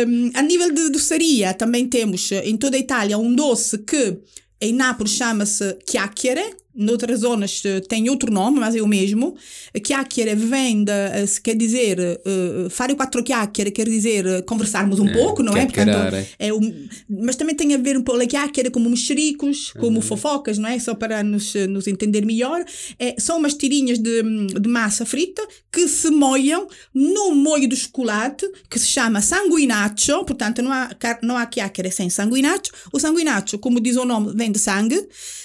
Um, 0.07 0.31
a 0.35 0.43
nível 0.43 0.73
de 0.73 0.91
doçaria, 0.91 1.55
também 1.55 1.87
temos 1.87 2.31
eh, 2.33 2.43
em 2.49 2.57
toda 2.57 2.77
a 2.77 2.81
Itália 2.81 3.17
um 3.19 3.35
doce 3.35 3.79
que 3.79 4.19
em 4.61 4.75
Nápoles 4.75 5.13
chama-se 5.13 5.79
chiacchiere, 5.89 6.55
noutras 6.75 7.21
zonas 7.21 7.63
eh, 7.65 7.81
tem 7.81 8.09
outro 8.09 8.33
nome, 8.33 8.61
mas 8.61 8.75
é 8.75 8.83
o 8.83 8.87
mesmo. 8.87 9.37
Chiacchiere 9.85 10.35
vem 10.35 10.85
de, 10.85 10.93
eh, 10.93 11.27
se 11.27 11.41
quer 11.41 11.57
dizer, 11.57 11.99
eh, 11.99 12.69
fare 12.71 12.95
quattro 12.95 13.23
chiacchiere, 13.27 13.71
quer 13.71 13.89
dizer 13.89 14.45
conversarmos 14.45 14.99
um 14.99 15.13
pouco, 15.13 15.43
não 15.43 15.57
é? 15.57 15.67
Portanto, 15.67 15.91
é 16.39 16.53
um, 16.53 16.89
mas 17.09 17.37
também 17.37 17.55
tem 17.55 17.75
a 17.75 17.79
ver 17.79 17.97
um 17.97 18.03
pouco 18.03 18.23
a 18.23 18.29
chiacchiere 18.29 18.71
como 18.71 18.89
mexericos, 18.89 19.73
como 19.73 20.01
fofocas, 20.01 20.59
não 20.59 20.69
é? 20.69 20.79
Só 20.79 20.95
para 20.95 21.23
nos, 21.23 21.55
nos 21.69 21.87
entender 21.87 22.25
melhor. 22.25 22.65
É, 22.99 23.17
são 23.19 23.39
umas 23.39 23.55
tirinhas 23.55 23.99
de, 23.99 24.23
de 24.23 24.69
massa 24.69 25.05
frita 25.05 25.47
que 25.73 25.89
se 25.89 26.11
molham 26.11 26.69
no 26.95 27.35
molho 27.35 27.69
de 27.69 27.77
chocolate 27.77 28.47
que 28.69 28.79
se 28.79 28.87
chama 28.87 29.21
sanguinaccio, 29.21 30.25
portanto 30.25 30.63
não 30.63 30.73
há, 30.73 30.91
não 31.23 31.37
há 31.37 31.49
chiacchiere 31.53 31.91
sem 31.91 32.09
sanguinaccio. 32.09 32.73
O 32.93 33.01
sanguinaccio, 33.01 33.59
como 33.59 33.81
diz 33.81 33.97
o 33.97 34.05
nome, 34.05 34.33
vem 34.35 34.53
de 34.53 34.59
sangue. 34.59 35.01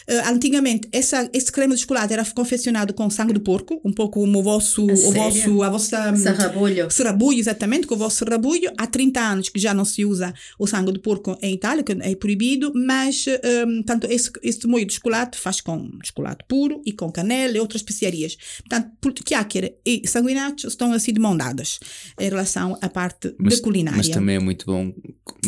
Eh, 0.07 0.21
antigamente 0.27 0.87
essa, 0.91 1.27
esse 1.33 1.51
creme 1.51 1.73
de 1.73 1.81
chocolate 1.81 2.13
era 2.13 2.23
confeccionado 2.25 2.93
com 2.93 3.09
sangue 3.09 3.33
de 3.33 3.39
porco, 3.39 3.81
um 3.83 3.91
pouco 3.91 4.19
como 4.19 4.39
o 4.39 4.43
vosso, 4.43 4.85
o 4.85 5.11
vosso 5.11 5.63
a 5.63 5.69
vossa 5.69 6.11
hum, 6.11 6.15
Sarrabulho. 6.15 6.91
Serrabulho, 6.91 7.39
exatamente, 7.39 7.87
com 7.87 7.95
o 7.95 7.97
vosso 7.97 8.17
serrabulho. 8.17 8.71
Há 8.77 8.85
30 8.87 9.19
anos 9.19 9.49
que 9.49 9.59
já 9.59 9.73
não 9.73 9.83
se 9.83 10.05
usa 10.05 10.33
o 10.59 10.67
sangue 10.67 10.91
de 10.91 10.99
porco 10.99 11.37
em 11.41 11.55
Itália, 11.55 11.83
que 11.83 11.91
é 11.91 12.15
proibido, 12.15 12.71
mas 12.75 13.25
um, 13.67 13.81
tanto 13.83 14.07
esse, 14.07 14.31
esse 14.43 14.67
molho 14.67 14.85
de 14.85 14.93
chocolate 14.93 15.37
faz 15.37 15.59
com 15.59 15.89
chocolate 16.03 16.45
puro 16.47 16.81
e 16.85 16.91
com 16.91 17.11
canela 17.11 17.57
e 17.57 17.59
outras 17.59 17.81
especiarias. 17.81 18.37
Portanto, 18.59 19.23
chiacchiere 19.27 19.75
e 19.85 20.07
sanguinaccio 20.07 20.67
estão 20.67 20.93
assim 20.93 21.13
de 21.13 21.19
mão 21.19 21.35
dadas 21.35 21.79
em 22.19 22.29
relação 22.29 22.77
à 22.81 22.89
parte 22.89 23.35
da 23.39 23.57
culinária. 23.61 23.97
mas 23.97 24.09
também 24.09 24.35
é 24.35 24.39
muito 24.39 24.65
bom 24.65 24.93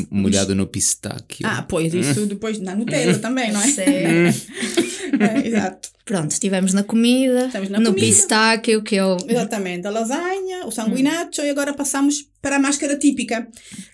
molhado 0.09 0.55
no 0.55 0.65
pistáquio. 0.65 1.45
Ah, 1.45 1.61
pois, 1.61 1.93
isso 1.93 2.25
depois 2.27 2.59
na 2.59 2.75
Nutella 2.75 3.17
também, 3.19 3.51
não 3.51 3.61
é? 3.61 3.67
Certo. 3.67 4.46
É, 5.19 5.47
Exato. 5.47 5.89
Pronto, 6.07 6.31
estivemos 6.31 6.73
na 6.73 6.83
comida, 6.83 7.49
na 7.69 7.79
no 7.79 7.91
comida. 7.91 8.07
pistáquio, 8.07 8.81
que 8.81 8.95
eu. 8.95 9.17
Exatamente, 9.27 9.87
a 9.87 9.89
lasanha, 9.89 10.65
o 10.65 10.71
sanguinaccio 10.71 11.43
e 11.43 11.49
agora 11.49 11.73
passamos 11.73 12.29
para 12.41 12.55
a 12.55 12.59
máscara 12.59 12.97
típica. 12.97 13.45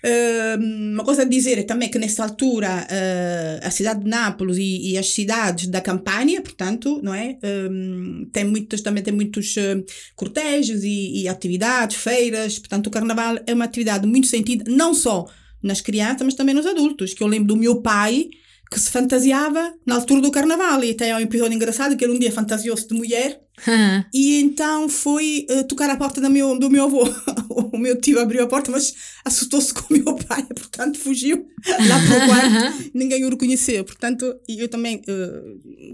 Ehm, 0.02 0.92
uma 0.92 1.02
coisa 1.04 1.22
a 1.22 1.24
dizer 1.24 1.58
é 1.58 1.64
também 1.64 1.90
que 1.90 1.98
nessa 1.98 2.22
altura 2.22 2.86
eh, 2.88 3.58
a 3.62 3.70
cidade 3.70 4.04
de 4.04 4.10
Nápoles 4.10 4.58
e, 4.58 4.92
e 4.92 4.98
as 4.98 5.08
cidades 5.10 5.66
da 5.66 5.80
Campânia, 5.80 6.40
portanto, 6.40 7.00
não 7.02 7.12
é? 7.12 7.36
Ehm, 7.42 8.26
tem 8.32 8.44
muitos, 8.44 8.80
também 8.80 9.02
tem 9.02 9.12
muitos 9.12 9.56
eh, 9.56 9.82
cortejos 10.14 10.84
e, 10.84 11.22
e 11.22 11.28
atividades, 11.28 11.96
feiras, 11.96 12.60
portanto 12.60 12.86
o 12.86 12.90
carnaval 12.90 13.38
é 13.44 13.54
uma 13.54 13.64
atividade 13.64 14.06
muito 14.06 14.28
sentida, 14.28 14.64
não 14.68 14.94
só 14.94 15.26
nas 15.60 15.80
crianças, 15.80 16.22
mas 16.22 16.34
também 16.34 16.54
nos 16.54 16.66
adultos, 16.66 17.12
que 17.12 17.24
eu 17.24 17.26
lembro 17.26 17.48
do 17.48 17.56
meu 17.56 17.82
pai 17.82 18.28
que 18.74 18.80
se 18.80 18.90
fantasiava 18.90 19.72
na 19.86 19.94
altura 19.94 20.20
do 20.20 20.32
carnaval 20.32 20.82
e 20.82 20.90
até 20.90 21.12
há 21.12 21.16
um 21.16 21.20
episódio 21.20 21.54
engraçado 21.54 21.96
que 21.96 22.04
ele 22.04 22.12
um 22.12 22.18
dia 22.18 22.32
fantasiou-se 22.32 22.88
de 22.88 22.94
mulher 22.94 23.40
e 24.12 24.40
então 24.40 24.88
foi 24.88 25.46
eh, 25.48 25.62
tocar 25.62 25.88
à 25.88 25.96
porta 25.96 26.20
do 26.20 26.28
meu, 26.28 26.58
do 26.58 26.68
meu 26.68 26.86
avô. 26.86 27.04
o 27.72 27.78
meu 27.78 28.00
tio 28.00 28.18
abriu 28.18 28.42
a 28.42 28.48
porta, 28.48 28.72
mas 28.72 28.92
assustou-se 29.24 29.72
com 29.72 29.94
o 29.94 29.96
meu 29.96 30.16
pai, 30.16 30.42
portanto 30.52 30.98
fugiu 30.98 31.46
lá 31.68 32.00
para 32.04 32.24
o 32.24 32.26
quarto. 32.26 32.90
Ninguém 32.92 33.24
o 33.24 33.30
reconheceu. 33.30 33.84
Portanto, 33.84 34.34
eu 34.48 34.68
também 34.68 35.00
eh, 35.06 35.42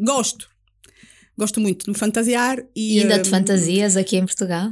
gosto. 0.03 0.49
Gosto 1.37 1.61
muito 1.61 1.85
de 1.85 1.91
me 1.91 1.99
fantasiar. 1.99 2.65
E, 2.75 2.97
E 2.97 3.01
ainda 3.03 3.17
eh, 3.17 3.19
de 3.19 3.29
fantasias 3.29 3.95
aqui 3.95 4.17
em 4.17 4.25
Portugal? 4.25 4.71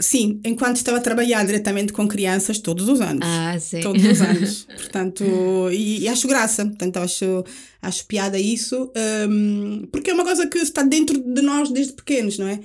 Sim, 0.00 0.40
enquanto 0.44 0.76
estava 0.76 0.96
a 0.96 1.00
trabalhar 1.00 1.44
diretamente 1.44 1.92
com 1.92 2.08
crianças 2.08 2.58
todos 2.58 2.88
os 2.88 3.00
anos. 3.02 3.26
Ah, 3.26 3.58
sim. 3.60 3.80
Todos 3.80 4.02
os 4.02 4.20
anos. 4.22 4.66
Portanto, 4.76 5.24
e, 5.70 6.00
e 6.00 6.08
acho 6.08 6.26
graça. 6.26 6.64
Portanto, 6.64 6.96
acho, 6.98 7.44
acho 7.82 8.06
piada 8.06 8.38
isso. 8.38 8.90
hum, 9.28 9.86
porque 9.92 10.10
é 10.10 10.14
uma 10.14 10.24
coisa 10.24 10.46
que 10.46 10.58
está 10.58 10.82
dentro 10.82 11.18
de 11.20 11.42
nós 11.42 11.70
desde 11.70 11.92
pequenos, 11.92 12.38
não 12.38 12.48
é? 12.48 12.60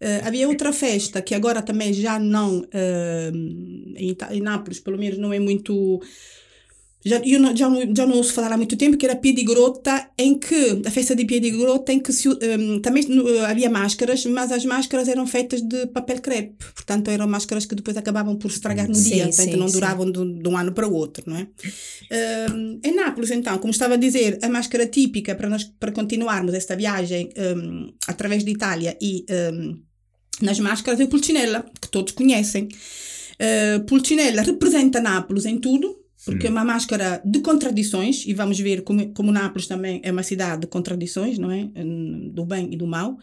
Eh, 0.00 0.20
havia 0.24 0.48
outra 0.48 0.72
festa 0.72 1.22
que 1.22 1.32
agora 1.32 1.62
também 1.62 1.92
já 1.92 2.18
não, 2.18 2.66
hum, 3.32 3.94
em, 3.96 4.16
em 4.30 4.40
Nápoles, 4.40 4.80
pelo 4.80 4.98
menos, 4.98 5.16
não 5.16 5.32
é 5.32 5.38
muito. 5.38 6.00
Já, 7.04 7.20
eu 7.24 7.40
não, 7.40 7.56
já, 7.56 7.68
já 7.94 8.06
não 8.06 8.16
ouço 8.16 8.32
falar 8.32 8.52
há 8.52 8.56
muito 8.56 8.76
tempo, 8.76 8.96
que 8.96 9.04
era 9.04 9.16
Piedigrotta, 9.16 10.10
em 10.16 10.38
que, 10.38 10.82
a 10.86 10.90
festa 10.90 11.16
de 11.16 11.24
Piedigrotta, 11.24 11.92
em 11.92 11.98
que 11.98 12.12
se, 12.12 12.28
hum, 12.28 12.80
também 12.80 13.04
havia 13.46 13.68
máscaras, 13.68 14.24
mas 14.26 14.52
as 14.52 14.64
máscaras 14.64 15.08
eram 15.08 15.26
feitas 15.26 15.60
de 15.60 15.86
papel 15.88 16.20
crepe. 16.20 16.64
Portanto, 16.74 17.10
eram 17.10 17.26
máscaras 17.26 17.66
que 17.66 17.74
depois 17.74 17.96
acabavam 17.96 18.36
por 18.36 18.50
estragar 18.50 18.88
no 18.88 18.94
Sim, 18.94 19.10
dia, 19.10 19.26
portanto, 19.26 19.50
sim, 19.50 19.56
não 19.56 19.66
duravam 19.66 20.10
de, 20.10 20.42
de 20.42 20.48
um 20.48 20.56
ano 20.56 20.72
para 20.72 20.86
o 20.86 20.94
outro, 20.94 21.24
não 21.26 21.36
é? 21.36 21.48
Hum, 22.52 22.80
em 22.84 22.94
Nápoles, 22.94 23.30
então, 23.30 23.58
como 23.58 23.72
estava 23.72 23.94
a 23.94 23.96
dizer, 23.96 24.38
a 24.40 24.48
máscara 24.48 24.86
típica 24.86 25.34
para 25.34 25.48
nós 25.48 25.64
para 25.64 25.90
continuarmos 25.90 26.54
esta 26.54 26.76
viagem 26.76 27.30
hum, 27.36 27.92
através 28.06 28.44
de 28.44 28.50
Itália 28.52 28.96
e 29.00 29.26
hum, 29.52 29.76
nas 30.40 30.58
máscaras 30.58 31.00
é 31.00 31.06
Pulcinella, 31.06 31.64
que 31.80 31.88
todos 31.88 32.12
conhecem. 32.12 32.68
Uh, 33.34 33.84
Pulcinella 33.86 34.42
representa 34.42 35.00
Nápoles 35.00 35.46
em 35.46 35.58
tudo, 35.58 36.01
porque 36.24 36.46
é 36.46 36.50
uma 36.50 36.64
máscara 36.64 37.20
de 37.24 37.40
contradições, 37.40 38.24
e 38.26 38.32
vamos 38.32 38.58
ver 38.58 38.82
como, 38.82 39.12
como 39.12 39.32
Nápoles 39.32 39.66
também 39.66 40.00
é 40.04 40.12
uma 40.12 40.22
cidade 40.22 40.62
de 40.62 40.66
contradições, 40.66 41.38
não 41.38 41.50
é? 41.50 41.68
Do 42.32 42.44
bem 42.44 42.72
e 42.72 42.76
do 42.76 42.86
mal. 42.86 43.18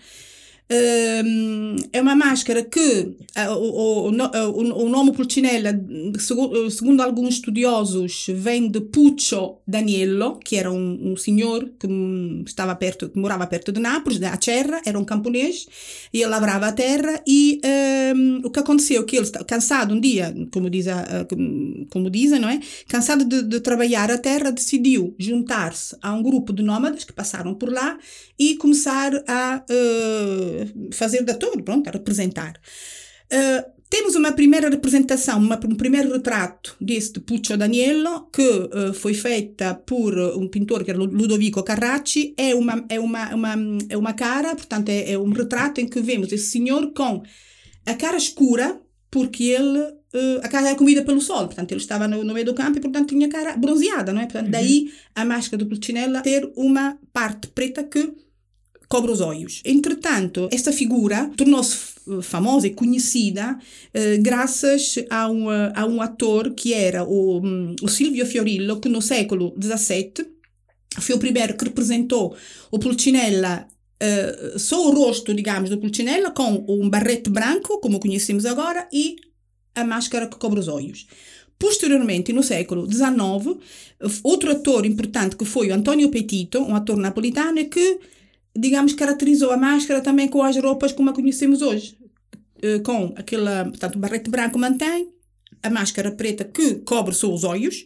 Hum, 0.72 1.78
é 1.92 2.00
uma 2.00 2.16
máscara 2.16 2.64
que 2.64 3.16
o, 3.50 3.54
o, 3.54 4.08
o, 4.10 4.12
no- 4.12 4.30
o, 4.52 4.86
o 4.86 4.90
nome 4.90 5.12
Pulcinella, 5.14 5.72
segundo, 6.20 6.70
segundo 6.70 7.02
alguns 7.02 7.36
estudiosos, 7.36 8.28
vem 8.30 8.70
de 8.70 8.80
Puccio 8.80 9.58
Daniello, 9.68 10.38
que 10.38 10.56
era 10.58 10.72
um, 10.72 11.12
um 11.14 11.18
senhor 11.18 11.68
que 11.80 11.88
hum, 11.88 12.44
estava 12.46 12.76
perto, 12.76 13.10
que 13.10 13.18
morava 13.18 13.48
perto 13.48 13.72
de 13.72 13.80
Nápoles, 13.80 14.20
da 14.20 14.30
Acerra, 14.34 14.80
era 14.86 15.00
um 15.00 15.04
camponês, 15.04 15.66
e 16.14 16.22
ele 16.22 16.30
lavrava 16.30 16.68
a 16.68 16.72
terra, 16.72 17.20
e 17.26 17.60
hum, 18.16 18.42
o 18.46 18.52
que 18.52 18.60
aconteceu, 18.60 19.04
que 19.06 19.18
ele, 19.18 19.28
cansado 19.48 19.96
um 19.96 20.00
dia, 20.00 20.36
como, 20.52 20.70
diz 20.70 20.86
como- 21.90 22.10
dizem, 22.10 22.40
não 22.40 22.50
é? 22.50 22.60
Cansado 22.88 23.26
de, 23.26 23.44
de 23.44 23.60
trabalhar 23.60 24.12
a 24.12 24.18
terra, 24.18 24.52
decidiu 24.52 25.16
juntar-se 25.18 25.96
a 26.02 26.14
um 26.14 26.22
grupo 26.24 26.54
de 26.54 26.64
nómadas 26.64 27.04
que 27.04 27.14
passaram 27.14 27.54
por 27.56 27.72
lá 27.72 27.98
e 28.38 28.56
começar 28.56 29.12
a 29.28 29.64
eh, 29.70 30.59
fazer 30.94 31.24
da 31.24 31.34
todo, 31.34 31.64
pronto, 31.64 31.88
a 31.88 31.92
representar. 31.92 32.54
Eh, 33.32 33.66
temos 33.90 34.16
uma 34.16 34.32
primeira 34.32 34.70
representação, 34.70 35.40
uma- 35.40 35.60
um 35.66 35.76
primeiro 35.76 36.12
retrato 36.14 36.76
deste 36.80 37.20
Puccio 37.20 37.58
Daniello, 37.58 38.28
que 38.32 38.42
eh, 38.42 38.94
foi 38.94 39.14
feita 39.14 39.74
por 39.76 40.18
um 40.38 40.48
pintor 40.48 40.84
que 40.84 40.92
era 40.92 41.00
Ludovico 41.00 41.64
Carracci. 41.64 42.34
É 42.38 42.54
uma, 42.54 42.86
é 42.90 43.00
uma, 43.00 43.34
uma, 43.36 43.56
é 43.90 43.98
uma 43.98 44.14
cara, 44.14 44.56
portanto, 44.56 44.90
é, 44.90 45.12
é 45.14 45.18
um 45.18 45.32
retrato 45.32 45.82
em 45.82 45.88
que 45.88 46.00
vemos 46.02 46.32
esse 46.32 46.46
senhor 46.52 46.92
com 46.94 47.24
a 47.86 47.94
cara 47.96 48.18
escura, 48.18 48.80
porque 49.10 49.46
ele, 49.46 49.80
eh, 50.14 50.40
a 50.44 50.48
cara 50.48 50.68
era 50.68 50.76
comida 50.78 51.02
pelo 51.04 51.20
sol, 51.22 51.48
portanto, 51.48 51.72
ele 51.72 51.82
estava 51.82 52.08
no, 52.08 52.24
no 52.24 52.34
meio 52.34 52.46
do 52.46 52.54
campo 52.54 52.78
e, 52.78 52.82
portanto, 52.82 53.10
tinha 53.10 53.26
a 53.26 53.32
cara 53.32 53.58
bronzeada, 53.58 54.14
não 54.14 54.22
é? 54.22 54.26
Portanto, 54.26 54.52
daí 54.52 54.92
a 55.16 55.26
máscara 55.26 55.58
do 55.64 55.66
Pulcinella 55.68 56.22
ter 56.22 56.48
uma 56.56 56.96
parte 57.12 57.48
preta 57.48 57.84
que 57.84 58.12
cobre 58.90 59.12
os 59.12 59.22
olhos. 59.22 59.62
Entretanto, 59.64 60.50
esta 60.52 60.74
figura 60.74 61.32
tornou-se 61.38 61.78
famosa 62.24 62.68
e 62.68 62.72
conhecida 62.72 63.58
eh, 63.94 64.18
graças 64.18 64.96
a 65.10 65.30
um, 65.30 65.48
a 65.50 65.86
um 65.86 66.02
ator 66.02 66.56
que 66.56 66.74
era 66.74 67.04
o, 67.04 67.40
hum, 67.40 67.76
o 67.82 67.88
Silvio 67.88 68.26
Fiorillo, 68.26 68.80
que 68.80 68.90
no 68.90 69.02
século 69.02 69.54
XVII 69.62 70.26
foi 71.00 71.16
o 71.16 71.20
primeiro 71.20 71.56
que 71.56 71.66
representou 71.66 72.36
o 72.72 72.80
Pulcinella 72.80 73.68
eh, 74.00 74.54
só 74.58 74.88
o 74.88 74.92
rosto, 74.92 75.34
digamos, 75.34 75.70
do 75.70 75.78
Pulcinella 75.78 76.32
com 76.32 76.66
um 76.68 76.90
barrete 76.90 77.30
branco, 77.30 77.80
como 77.80 78.00
conhecemos 78.00 78.46
agora, 78.46 78.88
e 78.92 79.18
a 79.76 79.84
máscara 79.84 80.28
que 80.28 80.38
cobre 80.38 80.60
os 80.60 80.68
olhos. 80.68 81.06
Posteriormente, 81.58 82.32
no 82.32 82.42
século 82.42 82.90
XIX, 82.90 83.58
outro 84.24 84.52
ator 84.52 84.86
importante 84.86 85.36
que 85.36 85.44
foi 85.44 85.70
o 85.70 85.74
Antonio 85.74 86.10
Petito, 86.10 86.60
um 86.60 86.74
ator 86.74 86.96
napolitano, 86.96 87.66
que, 87.66 88.00
digamos, 88.56 88.94
caracterizou 88.94 89.52
a 89.52 89.58
máscara 89.58 90.02
também 90.02 90.28
com 90.28 90.42
as 90.44 90.58
roupas 90.58 90.92
como 90.92 91.10
a 91.10 91.14
conhecemos 91.14 91.62
hoje. 91.62 91.98
Eh, 92.62 92.80
Com 92.80 93.14
aquele, 93.16 93.66
portanto, 93.70 93.96
o 93.96 94.00
barrete 94.00 94.30
branco 94.30 94.60
mantém, 94.60 95.10
a 95.64 95.70
máscara 95.70 96.12
preta 96.12 96.44
que 96.44 96.76
cobre 96.76 97.14
só 97.14 97.34
os 97.34 97.44
olhos, 97.44 97.86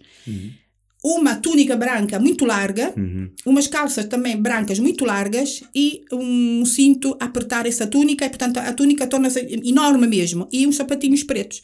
uma 1.03 1.35
túnica 1.35 1.75
branca 1.75 2.19
muito 2.19 2.45
larga, 2.45 2.93
umas 3.45 3.67
calças 3.67 4.05
também 4.05 4.37
brancas 4.37 4.79
muito 4.79 5.03
largas 5.05 5.61
e 5.75 6.05
um 6.11 6.63
cinto 6.65 7.17
a 7.19 7.25
apertar 7.25 7.65
essa 7.65 7.85
túnica, 7.87 8.25
e 8.25 8.29
portanto 8.29 8.57
a 8.57 8.71
túnica 8.73 9.05
torna-se 9.07 9.39
enorme 9.65 10.07
mesmo, 10.07 10.47
e 10.51 10.65
uns 10.65 10.75
sapatinhos 10.77 11.23
pretos. 11.23 11.61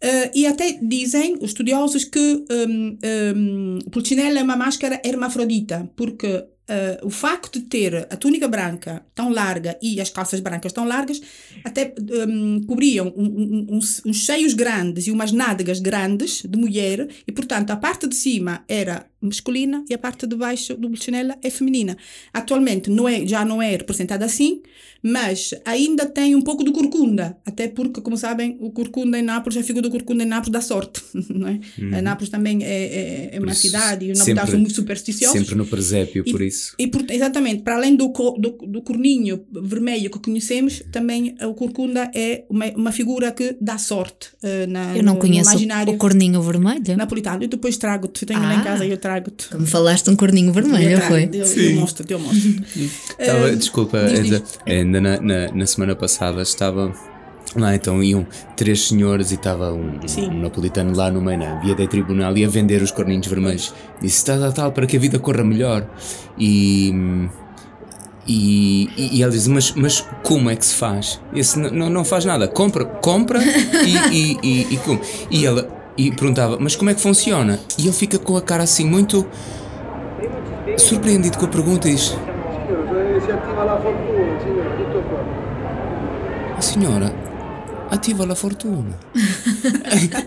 Eh, 0.00 0.30
e 0.34 0.46
até 0.46 0.78
dizem 0.82 1.36
os 1.40 1.50
estudiosos 1.50 2.04
que 2.04 2.44
um, 2.50 2.98
um, 3.36 3.78
Pulcinella 3.90 4.38
é 4.38 4.42
uma 4.42 4.56
máscara 4.56 5.00
hermafrodita, 5.04 5.90
porque 5.96 6.44
eh, 6.68 7.00
o 7.02 7.10
facto 7.10 7.58
de 7.58 7.64
ter 7.66 7.94
a 8.10 8.16
túnica 8.16 8.46
branca 8.46 9.02
tão 9.14 9.30
larga 9.30 9.78
e 9.82 10.00
as 10.00 10.10
calças 10.10 10.40
brancas 10.40 10.72
tão 10.72 10.84
largas 10.86 11.20
até 11.64 11.94
um, 12.28 12.62
cobriam 12.66 13.12
um- 13.16 13.24
um- 13.24 13.66
uns, 13.76 14.02
uns 14.04 14.26
seios 14.26 14.54
grandes 14.54 15.06
e 15.06 15.10
umas 15.10 15.32
nádegas 15.32 15.80
grandes 15.80 16.42
de 16.42 16.58
mulher 16.58 17.08
e, 17.26 17.32
portanto, 17.32 17.70
a 17.70 17.76
parte 17.76 18.06
de 18.06 18.14
cima 18.14 18.64
era 18.68 19.06
masculina 19.20 19.84
e 19.88 19.94
a 19.94 19.98
parte 19.98 20.26
de 20.26 20.36
baixo 20.36 20.74
do 20.76 20.88
Pulcinella 20.88 21.36
é 21.42 21.50
feminina. 21.50 21.96
Atualmente 22.32 22.90
não 22.90 23.08
é, 23.08 23.26
já 23.26 23.44
não 23.44 23.60
é 23.60 23.72
representada 23.72 24.24
assim, 24.24 24.62
mas 25.02 25.50
ainda 25.64 26.06
tem 26.06 26.34
um 26.34 26.42
pouco 26.42 26.64
de 26.64 26.72
corcunda, 26.72 27.36
até 27.46 27.68
porque, 27.68 28.00
como 28.00 28.16
sabem, 28.16 28.56
o 28.60 28.70
corcunda 28.70 29.18
em 29.18 29.22
Nápoles, 29.22 29.56
a 29.56 29.62
figura 29.62 29.82
do 29.88 29.90
corcunda 29.90 30.24
em 30.24 30.26
Nápoles 30.26 30.52
dá 30.52 30.60
sorte, 30.60 31.02
não 31.30 31.48
é? 31.48 31.60
A 31.96 32.02
Nápoles 32.02 32.28
também 32.30 32.62
é, 32.64 32.66
é, 32.66 33.36
é 33.36 33.38
uma 33.40 33.52
isso, 33.52 33.62
cidade 33.62 34.06
e 34.06 34.12
os 34.12 34.18
sempre- 34.18 34.34
napolitanos 34.34 34.50
são 34.50 34.60
muito 34.60 34.74
supersticiosos. 34.74 35.38
Sempre 35.38 35.54
no 35.54 35.66
presépio, 35.66 36.24
por 36.24 36.42
isso. 36.42 36.74
E 36.78 36.86
por- 36.88 37.04
exatamente, 37.10 37.62
para 37.62 37.76
além 37.76 37.94
do, 37.96 38.10
co- 38.10 38.36
do, 38.38 38.50
do 38.66 38.82
corninho 38.82 39.44
vermelho 39.52 40.10
que 40.10 40.18
conhecemos, 40.18 40.82
também 40.90 41.34
o 41.42 41.54
corcunda 41.54 42.10
é 42.14 42.44
uma, 42.50 42.66
uma 42.76 42.92
figura 42.92 43.30
que 43.32 43.56
dá 43.60 43.78
sorte 43.78 44.30
eh, 44.42 44.66
na, 44.66 44.96
Eu 44.96 45.02
não 45.02 45.14
no, 45.14 45.20
conheço 45.20 45.50
no 45.50 45.56
imaginário 45.56 45.92
o 45.94 45.96
corninho 45.96 46.42
vermelho. 46.42 46.96
napolitano. 46.96 47.44
Eu 47.44 47.48
depois 47.48 47.76
trago-te, 47.76 48.26
tenho 48.26 48.40
lá 48.40 48.54
em 48.54 48.58
Ah. 48.58 48.62
casa 48.64 48.84
e 48.84 48.90
eu 48.90 48.96
trago-te. 49.08 49.56
Me 49.56 49.66
falaste 49.66 50.10
um 50.10 50.16
corninho 50.16 50.52
vermelho, 50.52 50.90
eu 50.90 51.00
foi? 51.00 51.30
eu, 51.32 51.46
eu 51.46 51.80
mostro, 51.80 52.04
eu 52.08 52.18
mostro. 52.18 52.50
Estava, 53.18 53.56
desculpa, 53.56 54.04
diz, 54.04 54.20
ainda, 54.20 54.40
diz. 54.40 54.58
ainda 54.66 55.00
na, 55.00 55.20
na, 55.20 55.52
na 55.52 55.66
semana 55.66 55.96
passada 55.96 56.42
estava 56.42 56.92
lá, 57.56 57.74
então 57.74 58.02
iam 58.02 58.26
três 58.54 58.88
senhores 58.88 59.30
e 59.30 59.34
estava 59.34 59.72
um, 59.72 59.98
um 60.30 60.40
napolitano 60.42 60.94
lá 60.94 61.10
no 61.10 61.22
meio, 61.22 61.38
na 61.38 61.58
via 61.60 61.74
da 61.74 61.86
tribunal, 61.86 62.36
e 62.36 62.44
a 62.44 62.48
vender 62.48 62.82
os 62.82 62.90
corninhos 62.90 63.26
vermelhos. 63.26 63.74
Disse: 64.00 64.24
tal, 64.24 64.38
tal, 64.38 64.52
tal, 64.52 64.72
para 64.72 64.86
que 64.86 64.96
a 64.96 65.00
vida 65.00 65.18
corra 65.18 65.42
melhor. 65.42 65.88
E. 66.38 66.92
E, 68.30 68.90
e, 68.94 69.16
e 69.16 69.22
ele 69.22 69.32
diz: 69.32 69.48
mas, 69.48 69.72
mas 69.72 70.06
como 70.22 70.50
é 70.50 70.56
que 70.56 70.66
se 70.66 70.74
faz? 70.74 71.18
Esse 71.34 71.58
não, 71.58 71.88
não 71.88 72.04
faz 72.04 72.26
nada. 72.26 72.46
Compra, 72.46 72.84
compra 72.84 73.40
e, 73.42 73.96
e, 74.14 74.38
e, 74.42 74.74
e, 74.74 74.76
como? 74.76 75.00
e 75.30 75.46
ela 75.46 75.77
e 75.98 76.12
perguntava: 76.12 76.56
mas 76.58 76.76
como 76.76 76.88
é 76.88 76.94
que 76.94 77.00
funciona? 77.02 77.58
E 77.76 77.82
ele 77.82 77.92
fica 77.92 78.18
com 78.18 78.36
a 78.36 78.40
cara 78.40 78.62
assim, 78.62 78.86
muito 78.86 79.26
surpreendido 80.78 81.36
com 81.36 81.44
a 81.44 81.48
pergunta 81.48 81.88
e 81.88 81.94
diz. 81.94 82.16
A 86.56 86.60
senhora 86.62 87.27
ativa 87.90 88.30
a 88.30 88.34
fortuna. 88.34 88.98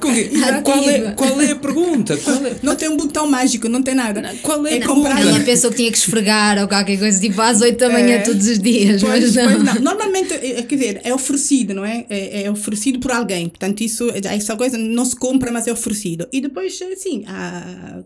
Que- 0.02 0.62
qual, 0.64 0.90
é, 0.90 1.12
qual 1.14 1.42
é 1.42 1.52
a 1.52 1.56
pergunta? 1.56 2.14
É, 2.14 2.56
Não 2.64 2.76
tem 2.76 2.90
um 2.90 2.98
botão 2.98 3.28
mágico, 3.28 3.70
não 3.70 3.82
tem 3.82 3.94
nada. 3.96 4.36
qual 4.42 4.66
é 4.68 4.78
É 4.78 4.84
a 4.84 4.88
comprar-? 4.88 5.22
Ela 5.22 5.40
pensou 5.42 5.70
que 5.70 5.78
tinha 5.78 5.92
que 5.92 5.98
esfregar 5.98 6.60
ou 6.62 6.68
qualquer 6.68 6.98
coisa, 6.98 7.20
tipo 7.20 7.40
às 7.42 7.62
8 7.62 7.78
da 7.78 7.90
manhã 7.90 8.16
É. 8.16 8.20
todos 8.20 8.48
os 8.48 8.60
dias, 8.60 9.02
Pois, 9.02 9.24
mas 9.24 9.36
não. 9.36 9.52
pois 9.52 9.64
não. 9.64 9.82
Normalmente, 9.82 10.34
é, 10.34 10.62
quer 10.64 10.76
dizer, 10.76 11.02
é 11.04 11.14
oferecido, 11.14 11.74
não 11.74 11.86
é? 11.86 12.06
É, 12.10 12.44
é 12.44 12.52
oferecido 12.52 13.00
por 13.00 13.12
alguém. 13.12 13.48
Portanto, 13.50 13.82
isso, 13.82 14.10
essa 14.24 14.56
coisa 14.56 14.78
não 14.78 15.06
se 15.06 15.16
compra, 15.16 15.52
mas 15.52 15.68
é 15.68 15.72
oferecido. 15.72 16.28
E 16.32 16.42
depois, 16.42 16.80
assim, 16.94 17.24
há- 17.28 18.00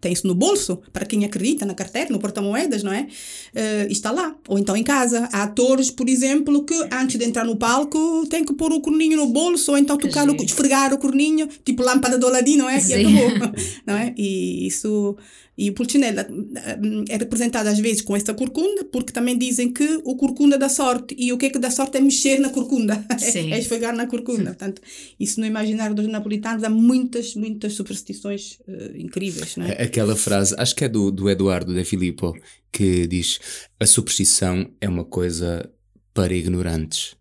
tem-se 0.00 0.24
no 0.26 0.34
bolso, 0.34 0.80
para 0.92 1.04
quem 1.04 1.24
acredita, 1.24 1.66
na 1.66 1.74
carteira, 1.74 2.10
no 2.10 2.18
porta-moedas, 2.18 2.82
não 2.82 2.92
é? 2.92 3.06
Eh, 3.54 3.86
está 3.90 4.10
lá. 4.10 4.34
Ou 4.48 4.58
então 4.58 4.76
em 4.76 4.82
casa. 4.82 5.28
Há 5.32 5.42
atores, 5.42 5.90
por 5.90 6.08
exemplo, 6.08 6.64
que 6.64 6.74
antes 6.92 7.18
de 7.18 7.24
entrar 7.24 7.44
no 7.44 7.56
palco 7.56 8.26
tem 8.30 8.44
que 8.44 8.52
pôr 8.54 8.72
o 8.72 8.80
corninho 9.00 9.16
no 9.16 9.26
bolso, 9.28 9.72
ou 9.72 9.78
então 9.78 9.96
tocar, 9.96 10.28
o, 10.28 10.32
giro. 10.32 10.44
esfregar 10.44 10.92
o 10.92 10.98
corninho, 10.98 11.48
tipo 11.64 11.82
lâmpada 11.82 12.18
do 12.18 12.26
Aladim, 12.26 12.56
não 12.56 12.68
é? 12.68 12.76
E 12.76 12.80
Sim. 12.80 13.06
acabou. 13.06 13.52
não 13.86 13.96
é? 13.96 14.14
E 14.16 14.66
isso. 14.66 15.16
E 15.56 15.68
o 15.68 15.74
Pulcinella 15.74 16.26
hum, 16.30 17.04
é 17.08 17.18
representado 17.18 17.68
às 17.68 17.78
vezes 17.78 18.00
com 18.00 18.16
esta 18.16 18.32
corcunda, 18.32 18.84
porque 18.84 19.12
também 19.12 19.36
dizem 19.36 19.70
que 19.70 20.00
o 20.04 20.16
corcunda 20.16 20.56
dá 20.56 20.68
sorte. 20.68 21.14
E 21.18 21.32
o 21.32 21.38
que 21.38 21.46
é 21.46 21.50
que 21.50 21.58
dá 21.58 21.70
sorte 21.70 21.98
é 21.98 22.00
mexer 22.00 22.38
na 22.38 22.50
corcunda, 22.50 23.04
Sim. 23.18 23.52
é 23.52 23.58
esfregar 23.58 23.94
na 23.94 24.06
corcunda. 24.06 24.44
Portanto, 24.44 24.80
isso 25.18 25.38
no 25.40 25.46
imaginário 25.46 25.94
dos 25.94 26.06
napolitanos 26.06 26.64
há 26.64 26.70
muitas, 26.70 27.34
muitas 27.34 27.74
superstições 27.74 28.58
eh, 28.66 28.92
incríveis, 28.96 29.56
não 29.56 29.66
é? 29.66 29.82
Aquela 29.82 30.16
frase, 30.16 30.54
acho 30.56 30.74
que 30.74 30.84
é 30.84 30.88
do, 30.88 31.10
do 31.10 31.28
Eduardo 31.28 31.74
De 31.74 31.84
Filippo, 31.84 32.34
que 32.72 33.06
diz: 33.06 33.38
A 33.78 33.86
superstição 33.86 34.66
é 34.80 34.88
uma 34.88 35.04
coisa 35.04 35.70
para 36.14 36.34
ignorantes. 36.34 37.19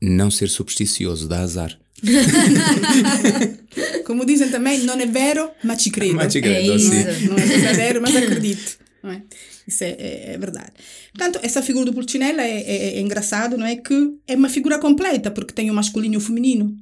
Não 0.00 0.30
ser 0.30 0.48
supersticioso 0.48 1.28
dá 1.28 1.40
azar. 1.40 1.76
Como 4.04 4.24
dizem 4.24 4.48
também, 4.50 4.84
não 4.84 4.94
é 4.94 5.06
vero, 5.06 5.50
mas 5.64 5.82
ci 5.82 5.90
credo. 5.90 6.14
Mas 6.14 6.32
ci 6.32 6.38
É 6.38 6.42
credo, 6.42 6.76
isso. 6.76 6.90
sì. 6.90 7.28
Não 7.28 7.36
é 7.36 7.46
verdadeiro, 7.46 8.00
mas 8.00 8.16
acredito. 8.16 8.78
Não 9.02 9.10
é? 9.10 9.22
Isso 9.66 9.84
é, 9.84 9.90
é, 9.98 10.34
é 10.34 10.38
verdade. 10.38 10.72
Portanto, 11.12 11.40
essa 11.42 11.60
figura 11.62 11.84
do 11.84 11.92
Pulcinella 11.92 12.42
é, 12.42 12.60
é, 12.60 12.96
é 12.96 13.00
engraçado, 13.00 13.58
não 13.58 13.66
é? 13.66 13.76
Que 13.76 14.12
é 14.26 14.34
uma 14.36 14.48
figura 14.48 14.78
completa, 14.78 15.30
porque 15.30 15.52
tem 15.52 15.70
o 15.70 15.74
masculino 15.74 16.14
e 16.14 16.16
o 16.16 16.20
feminino. 16.20 16.74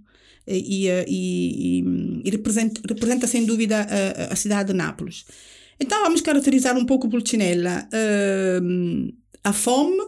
E, 0.47 0.87
e, 0.87 0.89
e, 1.09 1.85
e 2.25 2.31
representa, 2.31 2.81
representa, 2.89 3.27
sem 3.27 3.45
dúvida, 3.45 3.87
a, 4.29 4.33
a 4.33 4.37
cidade 4.37 4.69
de 4.73 4.79
Nápoles. 4.79 5.25
Então, 5.81 6.03
vamos 6.05 6.21
caracterizar 6.21 6.77
um 6.77 6.85
pouco 6.87 7.07
o 7.07 7.11
Pulcinella. 7.11 7.89
Hum, 8.63 9.13
a 9.43 9.53
fome, 9.53 9.99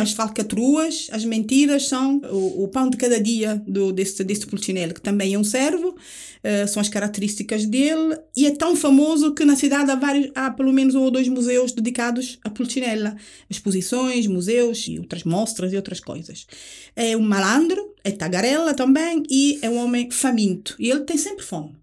as 0.00 0.12
falcatruas, 0.12 1.08
as 1.12 1.24
mentiras 1.24 1.88
são 1.88 2.18
o, 2.30 2.64
o 2.64 2.68
pão 2.68 2.88
de 2.88 2.96
cada 2.96 3.20
dia 3.20 3.62
do, 3.66 3.92
deste, 3.92 4.24
deste 4.24 4.46
Pulcinella, 4.46 4.92
que 4.92 5.00
também 5.00 5.34
é 5.34 5.38
um 5.38 5.44
servo, 5.44 5.96
eh, 6.42 6.66
são 6.66 6.80
as 6.80 6.88
características 6.88 7.64
dele, 7.66 8.18
e 8.36 8.46
é 8.46 8.50
tão 8.50 8.76
famoso 8.76 9.34
que 9.34 9.44
na 9.44 9.56
cidade 9.56 9.90
há, 9.90 9.94
vários, 9.94 10.30
há 10.34 10.50
pelo 10.50 10.72
menos 10.72 10.94
um 10.94 11.02
ou 11.02 11.10
dois 11.10 11.28
museus 11.28 11.72
dedicados 11.72 12.38
a 12.44 12.50
Pulcinella. 12.50 13.16
Exposições, 13.48 14.26
museus 14.26 14.86
e 14.86 14.98
outras 14.98 15.24
mostras 15.24 15.72
e 15.72 15.76
outras 15.76 16.00
coisas. 16.00 16.46
É 16.94 17.16
um 17.16 17.22
malandro, 17.22 17.94
é 18.04 18.10
tagarela 18.10 18.74
também, 18.74 19.22
e 19.30 19.58
é 19.62 19.70
um 19.70 19.76
homem 19.76 20.10
faminto. 20.10 20.76
E 20.78 20.90
ele 20.90 21.00
tem 21.00 21.16
sempre 21.16 21.44
fome. 21.44 21.76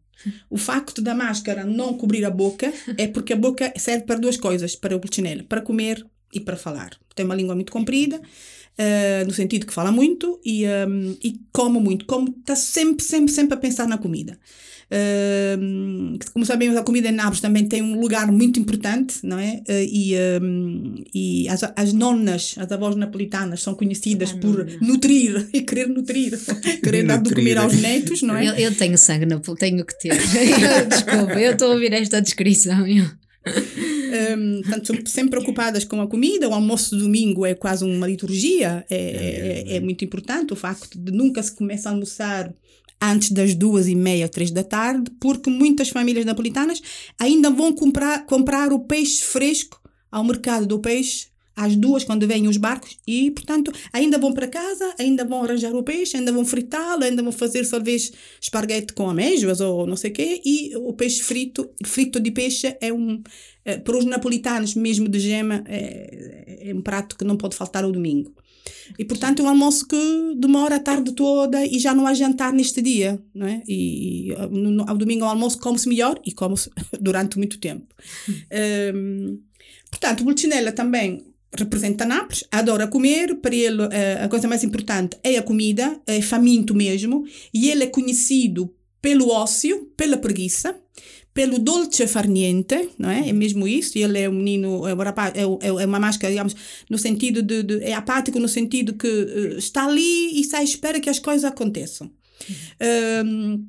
O 0.50 0.58
facto 0.58 1.02
da 1.02 1.16
máscara 1.16 1.66
não 1.66 1.96
cobrir 1.96 2.24
a 2.26 2.30
boca 2.30 2.72
é 2.98 3.08
porque 3.08 3.34
a 3.34 3.36
boca 3.36 3.74
serve 3.78 4.06
para 4.06 4.20
duas 4.20 4.38
coisas 4.38 4.76
para 4.76 4.96
o 4.96 5.00
Pulcinella, 5.00 5.44
para 5.44 5.62
comer 5.62 6.06
e 6.34 6.40
para 6.40 6.56
falar. 6.58 6.92
Tem 7.16 7.26
uma 7.26 7.36
língua 7.36 7.56
muito 7.56 7.72
comprida, 7.72 8.22
eh, 8.78 9.24
no 9.26 9.34
sentido 9.34 9.66
que 9.66 9.74
fala 9.74 9.92
muito 9.92 10.40
e, 10.46 10.64
ehm, 10.64 11.16
e 11.24 11.40
come 11.52 11.80
muito. 11.80 12.06
Como 12.06 12.30
está 12.40 12.56
sempre, 12.56 13.04
sempre, 13.04 13.32
sempre 13.34 13.54
a 13.56 13.58
pensar 13.58 13.88
na 13.88 13.98
comida. 13.98 14.38
Ehm, 14.94 16.18
como 16.34 16.46
sabemos, 16.46 16.76
a 16.76 16.84
comida 16.84 17.08
em 17.08 17.14
Nápoles 17.14 17.40
também 17.40 17.66
tem 17.66 17.82
um 17.82 18.00
lugar 18.00 18.30
muito 18.30 18.60
importante, 18.60 19.20
não 19.24 19.40
é? 19.40 19.62
Eh, 19.68 19.86
e 19.86 20.14
ehm, 20.16 20.96
e 21.14 21.48
as, 21.48 21.64
as 21.76 21.94
nonas, 21.94 22.56
as 22.58 22.70
avós 22.72 22.96
napolitanas, 22.98 23.62
são 23.62 23.74
conhecidas 23.74 24.34
por 24.34 24.66
nutrir 24.82 25.48
e 25.54 25.62
querer 25.62 25.88
nutrir, 25.88 26.38
querer 26.84 27.04
dar 27.04 27.22
de 27.22 27.34
comer 27.34 27.58
aos 27.58 27.74
netos, 27.74 28.22
não 28.22 28.36
é? 28.36 28.50
Eu, 28.50 28.54
eu 28.56 28.76
tenho 28.76 28.98
sangue 28.98 29.26
na 29.26 29.40
tenho 29.40 29.86
que 29.86 29.98
ter. 29.98 30.18
Desculpa, 30.90 31.40
eu 31.40 31.54
estou 31.54 31.70
a 31.70 31.74
ouvir 31.74 31.94
esta 31.94 32.22
descrição. 32.22 32.86
eu- 32.86 33.10
Um, 34.12 34.62
portanto, 34.62 34.88
são 34.88 34.96
sempre 35.06 35.32
preocupadas 35.32 35.86
com 35.86 36.02
a 36.02 36.08
comida. 36.08 36.50
O 36.50 36.54
almoço 36.54 36.96
de 36.96 37.02
domingo 37.02 37.46
é 37.46 37.56
quase 37.56 37.86
uma 37.86 38.08
liturgia, 38.08 38.86
é, 38.90 39.66
é, 39.68 39.76
é 39.78 39.80
muito 39.80 40.04
importante 40.04 40.54
o 40.54 40.56
facto 40.56 41.00
de 41.00 41.12
nunca 41.12 41.42
se 41.42 41.56
começa 41.56 41.90
a 41.90 41.92
almoçar 41.94 42.54
antes 43.02 43.32
das 43.32 43.56
duas 43.56 43.88
e 43.88 43.96
meia, 43.96 44.30
três 44.30 44.52
da 44.52 44.64
tarde, 44.64 45.10
porque 45.20 45.50
muitas 45.50 45.90
famílias 45.90 46.26
napolitanas 46.26 46.82
ainda 47.20 47.50
vão 47.50 47.74
comprar, 47.74 48.26
comprar 48.26 48.72
o 48.72 48.80
peixe 48.80 49.24
fresco 49.24 49.82
ao 50.12 50.24
mercado 50.24 50.68
do 50.68 50.80
peixe 50.80 51.31
às 51.56 51.76
duas 51.76 52.04
quando 52.04 52.28
vêm 52.28 52.48
os 52.48 52.58
barcos 52.58 52.98
e, 53.06 53.32
portanto, 53.32 53.72
ainda 53.92 54.18
vão 54.18 54.34
para 54.34 54.48
casa, 54.48 54.94
ainda 54.98 55.26
vão 55.26 55.44
arranjar 55.44 55.74
o 55.76 55.84
peixe, 55.84 56.18
ainda 56.18 56.32
vão 56.32 56.46
fritá-lo, 56.46 57.04
ainda 57.04 57.22
vão 57.22 57.32
fazer 57.32 57.68
talvez 57.68 58.12
esparguete 58.40 58.94
com 58.94 59.10
amêijoas 59.10 59.60
ou 59.60 59.86
não 59.86 59.96
sei 59.96 60.12
o 60.12 60.14
quê 60.14 60.42
e 60.46 60.76
o 60.78 60.94
peixe 60.94 61.22
frito, 61.22 61.70
frito 61.86 62.20
de 62.20 62.32
peixe 62.32 62.76
é 62.80 62.92
um, 62.92 63.22
eh, 63.66 63.78
para 63.78 63.98
os 63.98 64.06
napolitanos 64.06 64.76
mesmo 64.76 65.08
de 65.08 65.20
gema, 65.20 65.64
é, 65.68 66.70
é 66.70 66.74
um 66.74 66.82
prato 66.82 67.18
que 67.18 67.26
não 67.26 67.38
pode 67.38 67.56
faltar 67.56 67.84
ao 67.84 67.92
domingo. 67.92 68.34
E, 68.98 69.06
portanto, 69.06 69.42
é 69.42 69.44
um 69.44 69.50
almoço 69.50 69.88
que 69.88 70.36
demora 70.38 70.76
a 70.76 70.80
tarde 70.80 71.14
toda 71.14 71.66
e 71.66 71.80
já 71.80 71.94
não 71.94 72.06
há 72.06 72.14
jantar 72.14 72.54
neste 72.54 72.82
dia, 72.82 73.22
não 73.34 73.48
é? 73.48 73.64
E, 73.68 74.32
e 74.32 74.36
no, 74.52 74.88
ao 74.88 74.98
domingo 74.98 75.24
ao 75.24 75.32
almoço 75.32 75.60
come-se 75.60 75.88
melhor 75.90 76.20
e 76.26 76.32
come-se 76.32 76.70
durante 77.00 77.38
muito 77.38 77.60
tempo. 77.60 77.88
Hum, 78.94 79.40
portanto, 79.90 80.22
o 80.22 80.24
Bulcinella 80.26 80.72
também 80.72 81.31
representa 81.58 82.06
Nápoles, 82.06 82.46
adora 82.52 82.88
comer, 82.88 83.36
para 83.36 83.56
ele 83.56 83.84
eh, 83.92 84.20
a 84.24 84.28
coisa 84.30 84.48
mais 84.48 84.64
importante 84.64 85.18
é 85.24 85.38
a 85.38 85.44
comida, 85.44 86.00
é 86.08 86.22
faminto 86.22 86.74
mesmo, 86.74 87.26
e 87.54 87.70
ele 87.70 87.84
é 87.84 87.88
conhecido 87.88 88.74
pelo 89.02 89.30
ócio, 89.30 89.86
pela 89.98 90.16
preguiça, 90.18 90.76
pelo 91.34 91.58
dolce 91.60 92.06
far 92.08 92.28
niente, 92.28 92.90
não 92.98 93.10
é? 93.10 93.30
É 93.30 93.34
mesmo 93.34 93.68
isso, 93.68 93.98
ele 93.98 94.20
é 94.20 94.30
um 94.30 94.34
menino, 94.34 94.86
é, 94.88 94.94
um 94.94 94.98
rapaz, 94.98 95.34
é, 95.36 95.42
é 95.42 95.84
é 95.84 95.86
uma 95.86 96.00
máscara, 96.00 96.32
digamos, 96.32 96.56
no 96.90 96.98
sentido 96.98 97.42
de, 97.42 97.64
de- 97.64 97.84
é 97.84 97.94
apático 97.94 98.40
no 98.40 98.48
sentido 98.50 98.94
que 98.94 99.08
eh, 99.08 99.58
está 99.58 99.86
ali 99.86 100.38
e 100.38 100.42
está 100.42 100.60
à 100.60 100.64
espera 100.64 101.00
que 101.00 101.10
as 101.10 101.20
coisas 101.20 101.44
aconteçam. 101.46 102.12
Hum, 103.26 103.66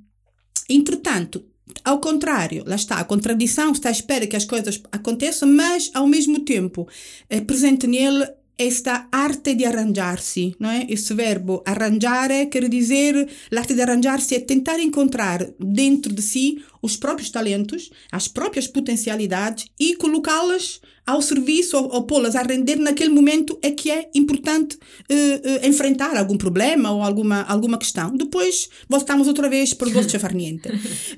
entretanto, 0.68 1.45
ao 1.85 2.01
contrário, 2.01 2.65
lá 2.67 2.77
está, 2.77 2.97
a 2.97 3.05
contradição 3.05 3.73
está 3.73 3.89
à 3.89 3.93
espera 3.93 4.27
que 4.27 4.37
as 4.37 4.45
coisas 4.45 4.83
aconteçam, 4.91 5.49
mas 5.49 5.91
ao 5.95 6.07
mesmo 6.07 6.41
tempo 6.41 6.87
é 7.29 7.41
presente 7.41 7.87
nele 7.87 8.27
esta 8.59 9.09
arte 9.11 9.55
de 9.55 9.65
arranjar-se, 9.65 10.55
não 10.59 10.71
é? 10.71 10.87
Esse 10.88 11.15
verbo 11.15 11.62
arranjare 11.67 12.47
quer 12.47 12.69
dizer, 12.69 13.29
l'arte 13.51 13.75
de 13.75 13.83
arranjar-se 13.83 14.35
é 14.35 14.41
tentar 14.41 14.79
encontrar 14.79 15.47
dentro 15.59 16.12
de 16.12 16.23
si 16.23 16.62
os 16.81 16.97
próprios 16.97 17.31
talentos, 17.31 17.91
as 18.11 18.29
próprias 18.29 18.67
potencialidades 18.67 19.67
e 19.79 19.97
colocá-las 19.97 20.81
ao 21.07 21.21
serviço 21.21 21.77
ou, 21.77 21.95
ou 21.95 22.03
pô-las 22.05 22.37
a 22.37 22.43
render 22.43 22.77
naquele 22.77 23.11
momento 23.11 23.59
é 23.62 23.71
que 23.73 23.91
é 23.91 24.11
importante 24.15 24.79
eh, 25.09 25.41
eh, 25.43 25.69
enfrentar 25.69 26.17
algum 26.17 26.37
problema 26.37 26.93
ou 26.93 27.03
alguma, 27.03 27.43
alguma 27.43 27.79
questão. 27.79 28.17
Depois 28.17 28.69
voltamos 28.88 29.27
outra 29.27 29.49
vez 29.49 29.75
para 29.75 29.88
o 29.88 29.93
dolce 29.93 30.19
far 30.19 30.35
niente. 30.35 30.69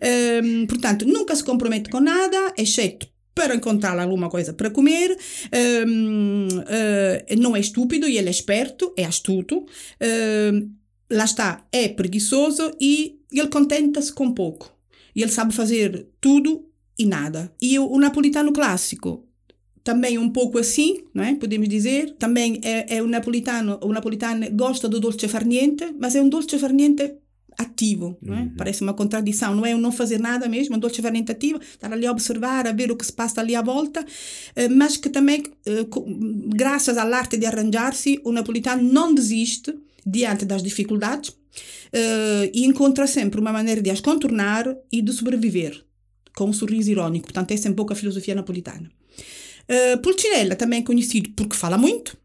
Ehm, 0.00 0.66
portanto, 0.66 1.06
nunca 1.06 1.34
se 1.36 1.44
compromete 1.44 1.90
com 1.90 2.00
nada, 2.00 2.52
exceto 2.56 3.13
para 3.34 3.54
encontrar 3.54 3.98
alguma 3.98 4.30
coisa 4.30 4.52
para 4.52 4.70
comer. 4.70 5.16
Eh, 5.50 5.84
não 7.36 7.56
é 7.56 7.60
estúpido 7.60 8.06
ele 8.06 8.28
é 8.28 8.30
esperto, 8.30 8.92
é 8.96 9.04
astuto. 9.04 9.66
Ehm, 10.00 10.70
lá 11.10 11.24
está, 11.24 11.66
é 11.72 11.88
preguiçoso 11.88 12.72
e 12.80 13.20
ele 13.32 13.48
contenta-se 13.48 14.12
com 14.12 14.32
pouco. 14.32 14.72
Ele 15.14 15.30
sabe 15.30 15.54
fazer 15.54 16.08
tudo 16.20 16.68
e 16.98 17.06
nada. 17.06 17.52
E 17.60 17.78
o, 17.78 17.90
o 17.90 17.98
napolitano 17.98 18.52
clássico 18.52 19.26
também 19.82 20.16
um 20.16 20.30
pouco 20.30 20.58
assim, 20.58 21.04
não 21.12 21.22
é? 21.22 21.34
Podemos 21.34 21.68
dizer. 21.68 22.16
Também 22.18 22.60
é, 22.64 22.96
é 22.96 23.02
o 23.02 23.06
napolitano, 23.06 23.78
o 23.82 23.92
napolitano 23.92 24.50
gosta 24.52 24.88
do 24.88 24.98
dolce 24.98 25.28
far 25.28 25.44
niente, 25.44 25.94
mas 25.98 26.14
é 26.14 26.22
um 26.22 26.28
dolce 26.28 26.58
far 26.58 26.72
niente 26.72 27.14
ativo, 27.58 28.16
não 28.20 28.34
é? 28.34 28.50
Parece 28.56 28.82
uma 28.82 28.94
contradição, 28.94 29.54
não 29.54 29.64
é 29.64 29.74
um 29.74 29.78
não 29.78 29.92
fazer 29.92 30.18
nada 30.18 30.48
mesmo, 30.48 30.78
dolce 30.78 31.00
far 31.00 31.12
niente 31.12 31.32
ativo, 31.32 31.60
estar 31.60 31.92
ali 31.92 32.06
a 32.06 32.10
observar, 32.10 32.66
a 32.66 32.72
ver 32.72 32.90
o 32.90 32.96
que 32.96 33.04
se 33.04 33.12
passa 33.12 33.40
ali 33.40 33.54
à 33.54 33.62
volta, 33.62 34.04
eh, 34.56 34.68
mas 34.68 34.96
que 34.96 35.08
também, 35.08 35.42
eh, 35.66 35.86
graças 36.48 36.96
à 36.96 37.04
arte 37.04 37.36
de 37.36 37.46
arranjar-se, 37.46 38.20
o 38.24 38.32
napolitano 38.32 38.82
não 38.82 39.14
desiste 39.14 39.74
diante 40.06 40.44
das 40.44 40.62
dificuldades 40.62 41.32
eh, 41.92 42.50
e 42.52 42.64
encontra 42.64 43.06
sempre 43.06 43.40
uma 43.40 43.52
maneira 43.52 43.80
de 43.80 43.90
as 43.90 44.00
contornar 44.00 44.76
e 44.90 45.00
de 45.00 45.12
sobreviver, 45.12 45.84
com 46.36 46.46
um 46.46 46.52
sorriso 46.52 46.90
irónico. 46.90 47.26
Portanto, 47.26 47.52
essa 47.52 47.68
é 47.68 47.70
um 47.70 47.74
pouco 47.74 47.92
a 47.92 47.96
filosofia 47.96 48.34
napolitana. 48.34 48.90
Pulcinella 50.02 50.56
também 50.56 50.80
é 50.80 50.82
conhecido 50.82 51.30
porque 51.34 51.56
fala 51.56 51.78
muito, 51.78 52.18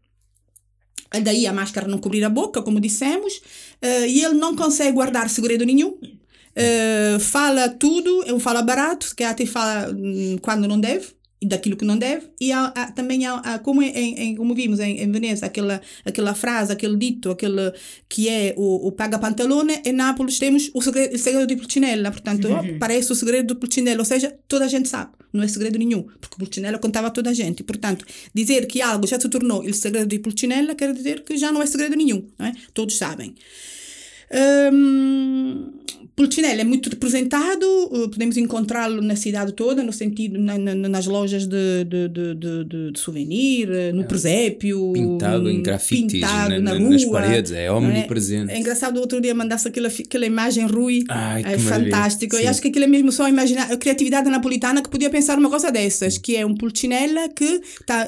daí 1.18 1.46
a 1.46 1.52
máscara 1.52 1.88
não 1.88 1.98
cobrir 1.98 2.22
a 2.22 2.28
boca, 2.28 2.62
como 2.62 2.78
dissemos, 2.78 3.40
uh, 3.82 4.06
e 4.06 4.24
ele 4.24 4.34
não 4.34 4.54
consegue 4.56 4.92
guardar 4.92 5.28
segredo 5.28 5.64
nenhum. 5.64 5.90
Uh, 5.90 7.20
fala 7.20 7.68
tudo, 7.68 8.24
é 8.26 8.32
um 8.32 8.40
fala 8.40 8.62
barato, 8.62 9.14
que 9.14 9.22
até 9.22 9.46
fala 9.46 9.90
hum, 9.90 10.36
quando 10.42 10.66
não 10.66 10.80
deve, 10.80 11.08
daquilo 11.42 11.74
que 11.76 11.84
não 11.86 11.96
deve, 11.96 12.26
e 12.38 12.52
há, 12.52 12.66
há- 12.66 12.92
também 12.92 13.24
há, 13.24 13.34
há- 13.38 13.58
como, 13.58 13.82
em, 13.82 13.90
em- 14.18 14.34
como 14.36 14.54
vimos 14.54 14.78
em, 14.78 15.00
em 15.00 15.10
Veneza, 15.10 15.46
aquela, 15.46 15.80
aquela 16.04 16.34
frase, 16.34 16.70
aquele 16.72 16.96
dito, 16.96 17.30
aquele 17.30 17.72
que 18.08 18.28
é 18.28 18.54
o, 18.58 18.88
o 18.88 18.92
paga 18.92 19.18
pantalone, 19.18 19.80
em 19.84 19.92
Nápoles 19.92 20.38
temos 20.38 20.70
o 20.74 20.82
segredo, 20.82 21.14
o 21.14 21.18
segredo 21.18 21.46
de 21.46 21.56
Pulcinella, 21.56 22.10
portanto, 22.10 22.46
oh, 22.74 22.78
parece 22.78 23.10
o 23.10 23.14
segredo 23.14 23.54
de 23.54 23.60
Pulcinella, 23.60 24.00
ou 24.00 24.04
seja, 24.04 24.36
toda 24.46 24.66
a 24.66 24.68
gente 24.68 24.88
sabe, 24.88 25.12
não 25.32 25.42
é 25.42 25.48
segredo 25.48 25.78
nenhum, 25.78 26.02
porque 26.20 26.36
Pulcinella 26.38 26.78
contava 26.78 27.06
a 27.06 27.10
toda 27.10 27.30
a 27.30 27.34
gente, 27.34 27.62
portanto, 27.62 28.04
dizer 28.34 28.66
que 28.66 28.82
algo 28.82 29.06
já 29.06 29.18
se 29.18 29.28
tornou 29.30 29.62
o 29.64 29.72
segredo 29.72 30.08
de 30.08 30.18
Pulcinella 30.18 30.74
quer 30.74 30.92
dizer 30.92 31.22
que 31.24 31.36
já 31.38 31.50
não 31.50 31.62
é 31.62 31.66
segredo 31.66 31.96
nenhum, 31.96 32.26
não 32.38 32.46
é? 32.46 32.52
todos 32.74 32.96
sabem. 32.98 33.34
Hum, 34.72 35.72
Pulcinella 36.20 36.60
é 36.60 36.64
muito 36.64 36.90
representado, 36.90 37.64
uh, 37.90 38.08
podemos 38.10 38.36
encontrá-lo 38.36 39.00
na 39.00 39.16
cidade 39.16 39.52
toda, 39.54 39.82
no 39.82 39.90
sentido, 39.90 40.38
na- 40.38 40.58
na- 40.58 40.74
nas 40.74 41.06
lojas 41.06 41.46
de, 41.46 41.84
de, 41.84 42.08
de, 42.08 42.34
de, 42.34 42.64
de- 42.92 42.98
souvenir, 43.00 43.70
uh, 43.70 43.96
no 43.96 44.04
presépio. 44.04 44.92
Pintado 44.92 45.48
em 45.48 45.60
hum, 45.60 45.62
grafites 45.62 46.20
pintado 46.20 46.50
na- 46.50 46.58
na 46.60 46.74
na- 46.74 46.90
nas 46.90 47.04
paredes, 47.06 47.52
é 47.52 47.68
não 47.68 47.78
omnipresente. 47.78 48.52
É 48.52 48.58
engraçado, 48.58 48.98
o 48.98 49.00
outro 49.00 49.18
dia 49.18 49.34
mandasse 49.34 49.66
aquela, 49.66 49.88
aquela 49.88 50.26
imagem 50.26 50.66
Rui, 50.66 51.04
Ai, 51.08 51.42
é 51.42 51.58
fantástico. 51.58 52.36
E 52.36 52.46
acho 52.46 52.60
que 52.60 52.68
aquilo 52.68 52.84
é 52.84 52.88
mesmo 52.88 53.10
só 53.10 53.26
imaginar 53.26 53.72
a 53.72 53.76
criatividade 53.78 54.28
napolitana 54.28 54.82
que 54.82 54.90
podia 54.90 55.08
pensar 55.08 55.38
uma 55.38 55.48
coisa 55.48 55.72
dessas, 55.72 56.18
que 56.18 56.36
é 56.36 56.44
um 56.44 56.54
Pulcinella 56.54 57.30
que 57.30 57.62
está 57.80 58.06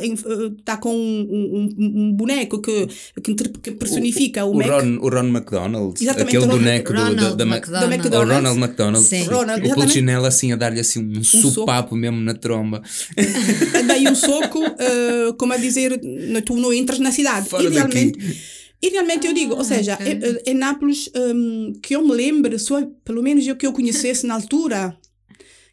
tá 0.66 0.77
com 0.77 0.94
um, 0.94 1.75
um- 1.79 2.03
um 2.03 2.12
boneco 2.12 2.61
que, 2.61 2.88
que, 3.22 3.70
personifica 3.72 4.44
o, 4.44 4.51
o, 4.51 4.57
Mac. 4.59 4.66
Ron, 4.68 4.98
o 5.01 5.09
Ron 5.09 5.29
McDonald, 5.29 5.94
Exatamente, 5.98 6.37
aquele 6.37 6.44
o 6.44 6.46
Ron- 6.46 6.59
boneco 6.59 6.92
do, 6.92 6.98
da, 6.98 7.05
Ronald 7.09 7.37
da. 7.37 7.44
Da 7.83 7.87
o 8.03 8.07
McDonald's. 8.07 8.37
Ronald 8.37 8.59
McDonald, 8.59 9.05
Sim. 9.07 9.25
Ronald, 9.25 9.67
o. 9.67 9.75
Pulcinella 9.75 10.29
assim 10.29 10.53
a 10.53 10.57
dar-lhe 10.57 10.81
assim 10.81 11.01
um, 11.17 11.23
soco. 11.23 11.51
sopapo 11.51 11.97
mesmo 11.97 12.21
na 12.21 12.35
tromba. 12.35 12.83
daí 13.87 14.07
um 14.09 14.15
soco, 14.15 14.62
eh, 14.79 15.33
como 15.38 15.53
a 15.53 15.57
dizer, 15.57 16.01
tu 16.45 16.57
não 16.57 16.73
entras 16.73 16.99
na 16.99 17.11
cidade. 17.12 17.49
Fora 17.49 17.65
Idealmente, 17.65 18.19
daqui. 18.19 18.37
idealmente 18.83 19.27
eu 19.27 19.33
digo, 19.33 19.55
ou 19.55 19.65
seja, 19.65 19.95
ok. 19.95 20.07
é, 20.47 20.51
é 20.51 20.55
Nápoles 20.55 21.11
hum, 21.15 21.73
que 21.83 21.95
eu 21.95 22.07
me 22.07 22.12
lembre, 22.15 22.59
só, 22.59 22.83
pelo 23.05 23.23
menos 23.23 23.47
eu 23.47 23.57
que 23.57 23.67
eu 23.67 23.73
conhecesse 23.73 24.27
na 24.27 24.35
altura, 24.35 24.97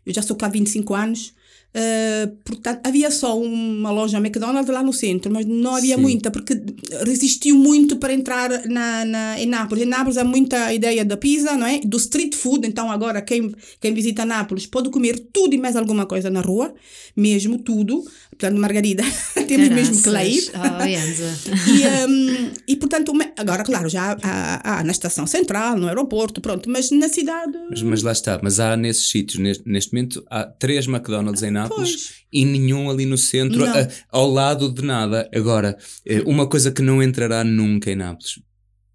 eu 0.06 0.14
já 0.14 0.22
sou 0.22 0.36
cá 0.36 0.48
há 0.48 0.50
25 0.50 0.94
anos, 0.94 1.34
eh, 1.72 2.28
portanto, 2.44 2.82
havia 2.84 3.12
só 3.12 3.40
uma 3.40 3.92
loja 3.92 4.18
McDonald's 4.18 4.74
lá 4.74 4.82
no 4.82 4.92
centro, 4.92 5.32
mas 5.32 5.46
não 5.46 5.76
havia 5.76 5.96
Sim. 5.96 6.02
muita, 6.02 6.32
porque 6.32 6.60
resistiu 7.06 7.56
muito 7.56 7.98
para 7.98 8.12
entrar 8.12 8.50
na, 8.68 9.06
na, 9.06 9.40
em 9.40 9.46
Nápoles. 9.46 9.84
Em 9.84 9.88
Nápoles 9.88 10.18
há 10.18 10.24
muita 10.24 10.74
ideia 10.74 11.06
da 11.06 11.16
pizza, 11.16 11.56
não 11.56 11.68
é? 11.68 11.80
Do 11.80 11.98
street 11.98 12.36
food, 12.36 12.68
então 12.68 12.92
agora 12.92 13.22
quem, 13.22 13.54
quem 13.80 13.94
visita 13.94 14.26
Nápoles 14.26 14.66
pode 14.66 14.90
comer 14.90 15.20
tudo 15.32 15.54
e 15.54 15.58
mais 15.60 15.76
alguma 15.76 16.08
coisa 16.08 16.30
na 16.30 16.42
rua, 16.42 16.74
mesmo 17.16 17.60
tudo. 17.60 18.04
Portanto, 18.32 18.60
Margarida, 18.60 19.04
temos 19.48 19.70
mesmo 19.70 20.02
que 20.02 20.10
lá 20.10 20.24
ir. 20.26 20.50
Oh. 20.56 20.86
E, 20.86 22.08
hum, 22.08 22.52
e 22.68 22.76
portanto, 22.78 23.14
agora, 23.40 23.64
claro, 23.64 23.90
já 23.90 24.18
há, 24.22 24.80
há 24.80 24.84
na 24.84 24.92
estação 24.92 25.26
central, 25.28 25.78
no 25.78 25.88
aeroporto, 25.88 26.40
pronto, 26.42 26.70
mas 26.70 26.92
na 26.92 27.08
cidade. 27.10 27.54
Mas, 27.70 27.82
mas 27.82 28.02
lá 28.04 28.12
está, 28.12 28.40
mas 28.44 28.60
há 28.60 28.76
nesses 28.78 29.10
sítios, 29.10 29.40
neste, 29.40 29.64
neste 29.68 29.94
momento, 29.94 30.24
há 30.30 30.44
três 30.44 30.88
McDonald's 30.88 31.42
em 31.44 31.52
Nápoles 31.52 31.92
Pois. 31.92 32.10
e 32.32 32.46
nenhum 32.46 32.90
ali 32.90 33.06
no 33.06 33.18
centro, 33.18 33.66
Não. 33.66 33.74
a- 33.74 33.88
ao 34.12 34.30
lado 34.30 34.72
de 34.72 34.84
nada. 34.84 35.30
Agora, 35.34 35.78
eh, 36.06 36.22
uma 36.26 36.48
coisa 36.48 36.72
que 36.72 36.82
não 36.82 37.02
entrará 37.02 37.44
nunca 37.44 37.92
em 37.92 37.96
Nápoles: 37.96 38.40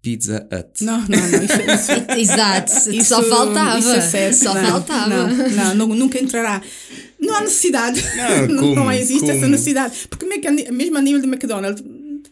Pizza 0.01 0.47
Hut. 0.51 0.83
Não, 0.83 0.99
não, 0.99 1.07
não, 1.07 1.43
isso, 1.43 1.61
isso, 1.61 1.91
Exato, 2.15 2.71
Isso- 2.91 3.05
só 3.09 3.23
faltava. 3.23 3.79
isso 3.79 3.89
é 3.89 4.01
certo. 4.01 4.35
Só 4.35 4.53
não, 4.53 4.65
faltava. 4.69 5.09
Não, 5.09 5.27
não, 5.75 5.75
não, 5.87 5.95
nunca 5.95 6.21
entrará. 6.21 6.61
Não 7.19 7.33
há 7.35 7.41
necessidade. 7.41 8.03
Não, 8.15 8.47
Não, 8.55 8.75
como, 8.75 8.91
existe 8.91 9.23
essa 9.23 9.39
como? 9.39 9.47
necessidade. 9.47 9.95
Porque 10.09 10.23
como 10.25 10.33
é 10.37 10.39
que 10.39 10.47
a 10.47 10.51
ni- 10.51 10.69
mesmo 10.71 10.97
a 10.97 11.01
nível 11.01 11.21
de 11.21 11.27
McDonald's, 11.27 11.83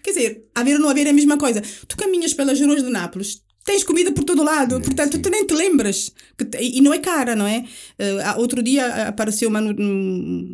quer 0.04 0.12
dizer, 0.12 0.50
haver 0.54 0.76
ou 0.76 0.82
não 0.82 0.90
haver 0.90 1.08
é 1.08 1.10
a 1.10 1.14
mesma 1.14 1.38
coisa. 1.38 1.62
Tu 1.88 1.96
caminhas 1.98 2.34
pelas 2.34 2.60
ruas 2.60 2.84
de 2.84 2.90
Nápoles, 2.90 3.42
tens 3.66 3.84
comida 3.84 4.12
por 4.12 4.24
todo 4.24 4.44
lado, 4.44 4.80
portanto 4.82 5.20
tu 5.20 5.30
nem 5.30 5.46
te 5.46 5.54
lembras. 5.54 6.12
E 6.60 6.82
não 6.82 6.94
é 6.94 7.00
cara, 7.00 7.36
não 7.36 7.48
é? 7.48 7.64
Há- 8.24 8.38
outro 8.38 8.62
dia 8.62 9.08
apareceu 9.08 9.48
uma 9.50 9.62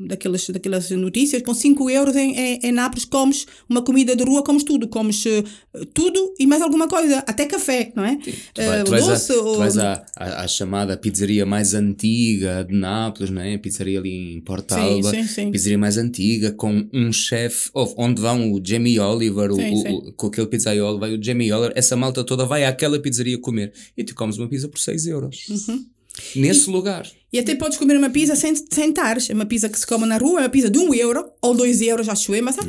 daquelas, 0.07 0.47
daquelas 0.49 0.89
notícias, 0.91 1.41
com 1.41 1.53
5 1.53 1.89
euros 1.89 2.15
em, 2.15 2.35
em, 2.37 2.59
em 2.63 2.71
Nápoles 2.71 3.05
comes 3.05 3.45
uma 3.67 3.81
comida 3.81 4.15
de 4.15 4.23
rua, 4.23 4.43
comes 4.43 4.63
tudo, 4.63 4.87
comes 4.87 5.25
eh, 5.25 5.43
tudo 5.93 6.33
e 6.39 6.45
mais 6.45 6.61
alguma 6.61 6.87
coisa, 6.87 7.23
até 7.25 7.45
café, 7.45 7.91
não 7.95 8.05
é? 8.05 8.17
Tu, 8.17 8.29
Eh, 8.61 8.67
vai- 8.67 8.83
tu 8.83 8.91
vais, 8.91 9.05
doce 9.05 9.31
a, 9.31 9.35
tu 9.35 9.43
ou- 9.45 9.57
vais 9.57 9.77
à, 9.77 10.05
à, 10.15 10.43
à 10.43 10.47
chamada 10.47 10.95
pizzaria 10.97 11.45
mais 11.45 11.73
antiga 11.73 12.63
de 12.63 12.75
Nápoles, 12.75 13.29
não 13.29 13.41
é? 13.41 13.55
A 13.55 13.59
pizzaria 13.59 13.99
ali 13.99 14.33
em 14.35 14.41
Porta 14.41 14.75
Sim, 14.75 15.01
sim, 15.03 15.23
sim. 15.23 15.51
pizzaria 15.51 15.77
mais 15.77 15.97
antiga, 15.97 16.51
com 16.51 16.87
um 16.93 17.11
chefe, 17.11 17.69
onde 17.73 18.21
vão 18.21 18.51
o 18.53 18.61
Jamie 18.63 18.99
Oliver, 18.99 19.51
o- 19.51 19.57
o- 20.09 20.13
com 20.13 20.27
aquele 20.27 20.47
pizzaiolo, 20.47 20.99
vai 20.99 21.15
o 21.15 21.23
Jamie 21.23 21.51
Oliver, 21.51 21.73
essa 21.75 21.95
malta 21.95 22.23
toda 22.23 22.45
vai 22.45 22.65
àquela 22.65 22.98
pizzaria 22.99 23.37
comer 23.37 23.73
e 23.97 24.03
tu 24.03 24.15
comes 24.15 24.37
uma 24.37 24.47
pizza 24.47 24.67
por 24.67 24.79
6 24.79 25.07
euros. 25.07 25.47
Uhum. 25.49 25.85
Nesse 26.35 26.69
lugar. 26.69 27.09
E 27.31 27.37
até 27.37 27.55
podes 27.55 27.77
comer 27.77 27.95
uma 27.95 28.09
pizza 28.09 28.35
sem 28.35 28.55
sentares. 28.55 29.29
É 29.29 29.33
uma 29.33 29.45
pizza 29.45 29.69
que 29.69 29.79
se 29.79 29.85
come 29.85 30.05
na 30.05 30.17
rua, 30.17 30.39
é 30.39 30.43
uma 30.43 30.49
pizza 30.49 30.69
de 30.69 30.79
um 30.79 30.93
euro 30.93 31.31
ou 31.41 31.53
dois 31.53 31.79
euros, 31.81 32.09
acho 32.09 32.33
eu. 32.33 32.43
Mas 32.43 32.57
é, 32.57 32.61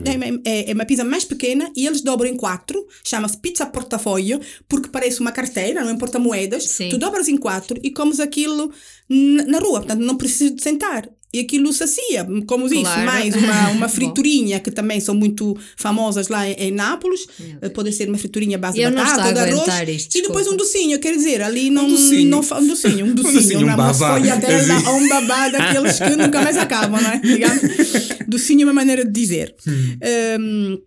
é, 0.44 0.70
é 0.70 0.74
uma 0.74 0.84
pizza 0.84 1.02
mais 1.02 1.24
pequena 1.24 1.70
e 1.74 1.86
eles 1.86 2.02
dobram 2.02 2.30
em 2.30 2.36
quatro. 2.36 2.86
Chama-se 3.02 3.38
pizza 3.38 3.64
portafolio, 3.66 4.38
porque 4.68 4.88
parece 4.88 5.20
uma 5.20 5.32
carteira, 5.32 5.80
não 5.80 5.90
é 5.90 5.92
um 5.94 5.98
porta-moedas. 5.98 6.64
Sim. 6.64 6.90
Tu 6.90 6.98
dobras 6.98 7.28
em 7.28 7.36
quatro 7.36 7.78
e 7.82 7.90
comes 7.90 8.20
aquilo 8.20 8.70
na 9.08 9.58
rua. 9.58 9.80
Portanto, 9.80 10.00
não 10.00 10.16
precisas 10.16 10.54
de 10.54 10.62
sentar. 10.62 11.08
E 11.32 11.38
aquilo 11.40 11.72
sacia, 11.72 12.26
como 12.46 12.68
disse, 12.68 12.82
Claro. 12.82 13.06
mais 13.06 13.34
uma, 13.36 13.68
uma 13.70 13.88
friturinha 13.90 14.58
que 14.58 14.70
também 14.70 14.98
são 14.98 15.14
muito 15.14 15.56
famosas 15.76 16.26
lá 16.28 16.48
em, 16.48 16.54
em 16.54 16.70
Nápoles. 16.72 17.26
Eh, 17.62 17.68
Pode 17.68 17.92
ser 17.92 18.08
uma 18.08 18.18
friturinha 18.18 18.56
à 18.56 18.60
base 18.60 18.80
Eu 18.80 18.90
de 18.90 18.96
batata, 18.96 19.32
de 19.32 19.38
arroz. 19.38 19.88
isto, 19.88 20.18
e 20.18 20.22
depois 20.22 20.46
um 20.48 20.56
docinho, 20.56 20.98
quer 20.98 21.14
dizer, 21.14 21.40
ali 21.40 21.70
não, 21.70 21.86
docinho. 21.88 22.28
não 22.28 22.38
um 22.40 22.66
docinho, 22.66 23.06
um 23.06 23.14
docinho, 23.14 23.34
docinho, 23.42 23.60
um 23.60 23.62
uma, 23.64 23.74
uma 23.74 23.94
folhadela 23.94 24.74
Assim. 24.76 24.86
ou 24.88 24.96
um 24.96 25.08
babá 25.08 25.48
daqueles 25.48 25.98
que 25.98 26.16
nunca 26.16 26.42
mais 26.42 26.56
acabam, 26.56 27.00
não 27.00 27.10
é? 27.10 27.18
Digamos. 27.22 27.60
Docinho 28.26 28.62
é 28.62 28.64
uma 28.64 28.72
maneira 28.74 29.04
de 29.04 29.12
dizer. 29.12 29.54
Um, 30.40 30.78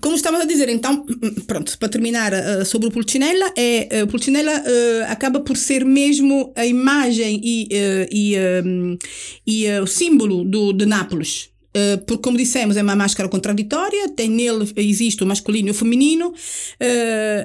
como 0.00 0.14
estamos 0.16 0.40
a 0.40 0.44
dizer, 0.44 0.68
então, 0.68 1.04
pronto, 1.46 1.76
para 1.78 1.88
terminar 1.88 2.32
uh, 2.32 2.64
sobre 2.64 2.88
o 2.88 2.90
Pulcinella, 2.90 3.52
é, 3.56 4.02
uh, 4.02 4.06
Pulcinella 4.06 4.52
uh, 4.60 5.12
acaba 5.12 5.40
por 5.40 5.56
ser 5.56 5.84
mesmo 5.84 6.52
a 6.56 6.64
imagem 6.66 7.40
e, 7.42 7.68
e, 8.10 8.34
e 9.46 9.80
o 9.80 9.86
símbolo 9.86 10.44
do, 10.44 10.72
de 10.72 10.86
Nápoles. 10.86 11.50
Porque, 12.08 12.22
como 12.22 12.36
dissemos, 12.36 12.76
é 12.76 12.82
uma 12.82 12.96
máscara 12.96 13.28
contraditória, 13.28 14.08
tem 14.08 14.28
nele, 14.28 14.68
existe 14.74 15.22
o 15.22 15.26
masculino 15.26 15.68
e 15.68 15.70
o 15.70 15.74
feminino, 15.74 16.34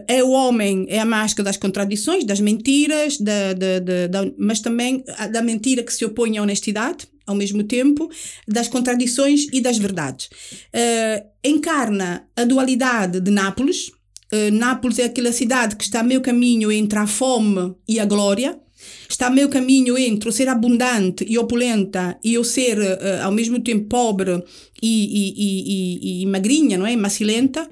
é 0.07 0.23
o 0.23 0.31
homem, 0.31 0.87
é 0.89 0.97
a 0.97 1.05
máscara 1.05 1.43
das 1.43 1.57
contradições, 1.57 2.23
das 2.23 2.39
mentiras, 2.39 3.19
da, 3.19 3.53
da, 3.53 3.79
da, 3.79 4.07
da- 4.07 4.31
mas 4.39 4.59
também 4.59 5.03
da 5.31 5.41
mentira 5.43 5.83
que 5.83 5.93
se 5.93 6.03
opõe 6.03 6.39
à 6.39 6.41
honestidade, 6.41 7.05
ao 7.25 7.35
mesmo 7.35 7.63
tempo, 7.63 8.09
das 8.47 8.67
contradições 8.67 9.47
e 9.51 9.61
das 9.61 9.77
verdades. 9.77 10.27
Uh, 10.73 11.25
encarna 11.43 12.27
a 12.35 12.43
dualidade 12.43 13.19
de 13.19 13.31
Nápoles. 13.31 13.89
Uh, 14.31 14.51
Nápoles 14.51 14.99
é 14.99 15.05
aquela 15.05 15.31
cidade 15.31 15.75
que 15.75 15.83
está 15.83 16.01
a 16.01 16.03
meio 16.03 16.21
caminho 16.21 16.71
entre 16.71 16.99
a 16.99 17.07
fome 17.07 17.75
e 17.87 17.99
a 17.99 18.05
glória. 18.05 18.59
Está 19.07 19.27
a 19.27 19.29
meio 19.29 19.47
caminho 19.47 19.97
entre 19.97 20.27
o 20.27 20.31
ser 20.31 20.49
abundante 20.49 21.25
e 21.25 21.37
opulenta 21.37 22.19
e 22.21 22.37
o 22.37 22.43
ser 22.43 22.77
uh, 22.79 23.23
ao 23.23 23.31
mesmo 23.31 23.59
tempo 23.61 23.87
pobre 23.87 24.43
e, 24.81 24.85
e, 24.85 25.33
e, 25.37 26.23
e, 26.23 26.25
magrinha, 26.25 26.77
não 26.77 26.85
é? 26.85 26.93
Macilenta. 26.97 27.69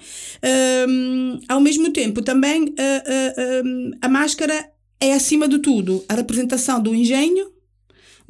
Ao 1.50 1.60
mesmo 1.60 1.92
tempo, 1.92 2.22
também 2.22 2.74
a 4.02 4.08
máscara 4.08 4.72
é, 5.02 5.14
acima 5.14 5.48
de 5.48 5.58
tudo, 5.58 6.06
a 6.08 6.14
representação 6.14 6.80
do 6.80 6.94
engenho, 6.94 7.52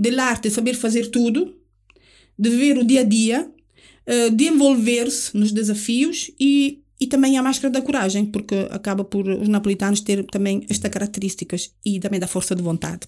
da 0.09 0.23
arte 0.23 0.49
de 0.49 0.55
saber 0.55 0.73
fazer 0.73 1.07
tudo, 1.11 1.53
de 2.37 2.49
ver 2.49 2.77
o 2.77 2.83
dia 2.83 3.01
a 3.01 3.03
dia, 3.03 3.47
eh, 4.05 4.29
de 4.31 4.45
envolver-se 4.47 5.37
nos 5.37 5.51
desafios 5.51 6.31
e, 6.39 6.79
e 6.99 7.05
também 7.05 7.37
a 7.37 7.43
máscara 7.43 7.71
da 7.71 7.81
coragem, 7.81 8.25
porque 8.25 8.55
acaba 8.71 9.03
por 9.03 9.27
os 9.27 9.47
napolitanos 9.47 10.01
ter 10.01 10.23
também 10.25 10.65
estas 10.69 10.89
características 10.89 11.71
e 11.85 11.99
também 11.99 12.19
da 12.19 12.25
força 12.27 12.55
de 12.55 12.63
vontade. 12.63 13.01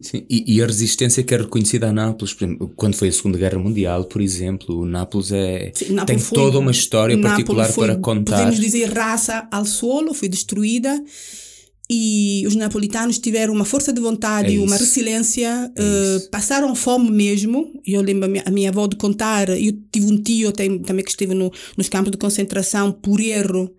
Sim, 0.00 0.24
e, 0.28 0.56
e 0.56 0.60
a 0.62 0.66
resistência 0.66 1.22
que 1.22 1.32
é 1.32 1.38
reconhecida 1.38 1.88
a 1.88 1.92
Nápoles, 1.92 2.34
exemplo, 2.36 2.72
quando 2.74 2.94
foi 2.96 3.08
a 3.08 3.12
Segunda 3.12 3.38
Guerra 3.38 3.58
Mundial, 3.58 4.04
por 4.06 4.20
exemplo, 4.20 4.80
o 4.80 4.84
Nápoles 4.84 5.30
é, 5.30 5.70
Sim, 5.74 5.84
tem 5.86 5.94
Nápoles 5.94 6.22
foi- 6.24 6.38
toda 6.38 6.58
uma 6.58 6.70
história 6.72 7.14
Nápoles 7.16 7.32
particular 7.36 7.68
foi, 7.72 7.86
para 7.86 7.96
contar. 7.98 8.36
Podemos 8.38 8.58
dizer 8.60 8.86
raça 8.92 9.46
ao 9.52 9.64
solo, 9.64 10.12
foi 10.12 10.28
destruída 10.28 11.00
e 11.94 12.46
os 12.46 12.54
napolitanos 12.56 13.18
tiveram 13.18 13.52
uma 13.52 13.64
força 13.64 13.92
de 13.92 14.00
vontade 14.00 14.48
É 14.48 14.52
e 14.54 14.58
uma 14.58 14.76
resiliência, 14.76 15.70
É 15.76 15.82
isso. 16.16 16.30
passaram 16.30 16.74
fome 16.74 17.10
mesmo. 17.10 17.70
Eu 17.86 18.00
lembro 18.00 18.24
a 18.24 18.28
minha, 18.28 18.42
a 18.46 18.50
minha 18.50 18.70
avó 18.70 18.86
de 18.86 18.96
contar, 18.96 19.48
eu 19.50 19.72
tive 19.92 20.06
um 20.06 20.16
tio 20.22 20.52
tem- 20.52 20.78
também 20.78 21.04
que 21.04 21.10
esteve 21.10 21.34
no, 21.34 21.52
nos 21.76 21.88
campos 21.88 22.10
de 22.10 22.16
concentração 22.18 22.90
por 22.90 23.20
erro 23.20 23.70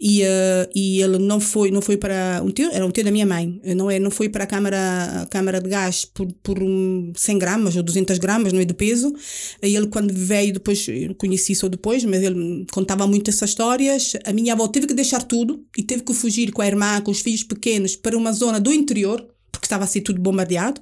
e, 0.00 0.22
eh, 0.22 0.68
e 0.74 1.02
ele 1.02 1.18
não 1.18 1.38
foi 1.38 1.70
não 1.70 1.82
foi 1.82 1.96
para 1.96 2.40
um 2.42 2.50
tio 2.50 2.70
era 2.72 2.86
um 2.86 2.90
tio 2.90 3.04
da 3.04 3.10
minha 3.10 3.26
mãe. 3.26 3.60
Não 3.76 3.90
é 3.90 3.98
não 3.98 4.10
foi 4.10 4.28
para 4.30 4.44
a 4.44 4.46
câmara 4.46 5.22
a 5.22 5.26
câmara 5.26 5.60
de 5.60 5.68
gás 5.68 6.06
por, 6.06 6.26
por 6.42 6.62
um 6.62 7.12
100 7.14 7.38
gramas 7.38 7.76
ou 7.76 7.82
200 7.82 8.16
gramas 8.18 8.52
não 8.52 8.60
é 8.60 8.64
de 8.64 8.72
peso. 8.72 9.14
E 9.62 9.76
ele 9.76 9.88
quando 9.88 10.12
veio 10.14 10.54
depois 10.54 10.86
conheci 11.18 11.54
só 11.54 11.68
depois 11.68 12.02
mas 12.04 12.22
ele 12.22 12.64
contava 12.72 13.06
muito 13.06 13.28
essas 13.28 13.50
histórias. 13.50 14.14
A 14.24 14.32
minha 14.32 14.54
avó 14.54 14.66
teve 14.68 14.86
que 14.86 14.94
deixar 14.94 15.22
tudo 15.22 15.64
e 15.76 15.82
teve 15.82 16.02
que 16.02 16.14
fugir 16.14 16.50
com 16.52 16.62
a 16.62 16.66
irmã 16.66 17.00
com 17.02 17.10
os 17.10 17.20
filhos 17.20 17.44
pequenos 17.44 17.94
para 17.94 18.16
uma 18.16 18.32
zona 18.32 18.58
do 18.58 18.72
interior 18.72 19.29
porque 19.60 19.66
estava 19.66 19.84
a 19.84 19.86
ser 19.86 20.00
tudo 20.00 20.18
bombardeado 20.20 20.80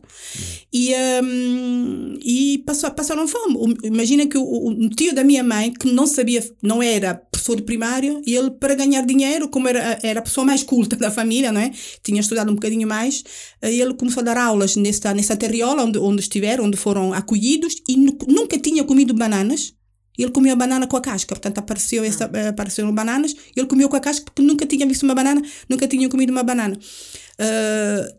e, 0.73 0.93
hum, 1.23 2.17
e 2.23 2.59
passou, 2.65 2.91
passaram 2.93 3.27
fome. 3.27 3.77
Imagina 3.83 4.25
que 4.27 4.39
o, 4.39 4.43
o- 4.43 4.71
um 4.71 4.89
tio 4.89 5.13
da 5.13 5.25
minha 5.25 5.43
mãe, 5.43 5.73
que 5.73 5.91
não 5.91 6.07
sabia, 6.07 6.43
não 6.63 6.81
era 6.83 7.15
professor 7.15 7.57
de 7.57 7.63
primário, 7.63 8.23
e 8.25 8.35
ele, 8.37 8.51
para 8.53 8.75
ganhar 8.75 9.03
dinheiro, 9.05 9.49
como 9.49 9.67
era, 9.69 9.99
era 10.03 10.21
a 10.21 10.23
pessoa 10.23 10.45
mais 10.45 10.63
culta 10.63 10.95
da 10.97 11.11
família, 11.11 11.51
não 11.51 11.61
é? 11.61 11.73
Tinha 12.05 12.21
estudado 12.21 12.51
um 12.51 12.55
bocadinho 12.55 12.87
mais, 12.87 13.25
eh, 13.61 13.75
ele 13.75 13.95
começou 13.95 14.21
a 14.21 14.25
dar 14.25 14.37
aulas 14.39 14.77
nessa, 14.77 15.13
nessa 15.13 15.37
terriola 15.37 15.85
onde, 15.85 15.99
onde 15.99 16.21
estiveram, 16.21 16.65
onde 16.65 16.77
foram 16.77 17.13
acolhidos, 17.13 17.75
e 17.89 17.97
nu- 17.97 18.17
nunca 18.29 18.57
tinha 18.59 18.85
comido 18.85 19.13
bananas. 19.13 19.75
Ele 20.17 20.33
comeu 20.33 20.53
a 20.53 20.57
banana 20.57 20.85
com 20.89 20.97
a 20.97 21.01
casca, 21.01 21.33
portanto 21.33 21.59
apareceu 21.59 22.03
essa, 22.03 22.29
eh, 22.35 22.49
apareceram 22.49 22.93
bananas, 22.93 23.35
ele 23.57 23.67
comeu 23.67 23.89
com 23.89 23.95
a 23.97 24.01
casca 24.01 24.25
porque 24.25 24.43
nunca 24.43 24.67
tinha 24.67 24.85
visto 24.85 25.05
uma 25.05 25.15
banana, 25.15 25.41
nunca 25.69 25.87
tinha 25.87 26.09
comido 26.09 26.31
uma 26.31 26.43
banana. 26.43 26.77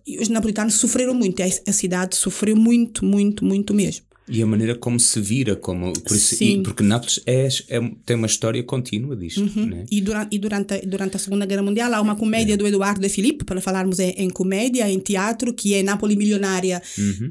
E 0.06 0.18
os 0.20 0.30
napolitanos 0.30 0.76
sofreram 0.76 1.14
muito, 1.14 1.42
a, 1.42 1.72
cidade 1.74 2.16
sofreu 2.16 2.56
muito, 2.56 3.04
muito, 3.06 3.44
muito 3.46 3.74
mesmo. 3.74 4.06
E 4.32 4.44
a 4.44 4.46
maneira 4.46 4.76
como 4.76 5.00
se 5.00 5.20
vira, 5.20 5.56
como, 5.56 5.92
por 6.02 6.16
isso, 6.16 6.36
Sim. 6.36 6.60
e- 6.60 6.64
porque 6.64 6.84
Nápoles 6.84 7.20
é, 7.26 7.48
é- 7.68 7.92
tem 8.06 8.16
uma 8.16 8.28
história 8.28 8.62
contínua 8.64 9.16
disto. 9.16 9.42
né? 9.66 9.86
E 9.90 10.00
durante, 10.00 10.36
e 10.36 10.38
durante, 10.38 10.74
a- 10.76 10.82
durante 10.86 11.16
a 11.16 11.20
Segunda 11.20 11.48
Guerra 11.48 11.64
Mundial 11.64 11.92
há 11.96 12.00
uma 12.00 12.16
comédia 12.16 12.56
do 12.56 12.68
Eduardo 12.68 13.02
de 13.02 13.10
Filippo, 13.10 13.44
para 13.44 13.60
falarmos 13.60 13.98
em, 13.98 14.12
em 14.12 14.30
comédia, 14.30 14.88
em 14.88 15.00
teatro, 15.00 15.52
que 15.52 15.74
é 15.74 15.82
Nápoles 15.82 16.16
Milionária, 16.16 16.80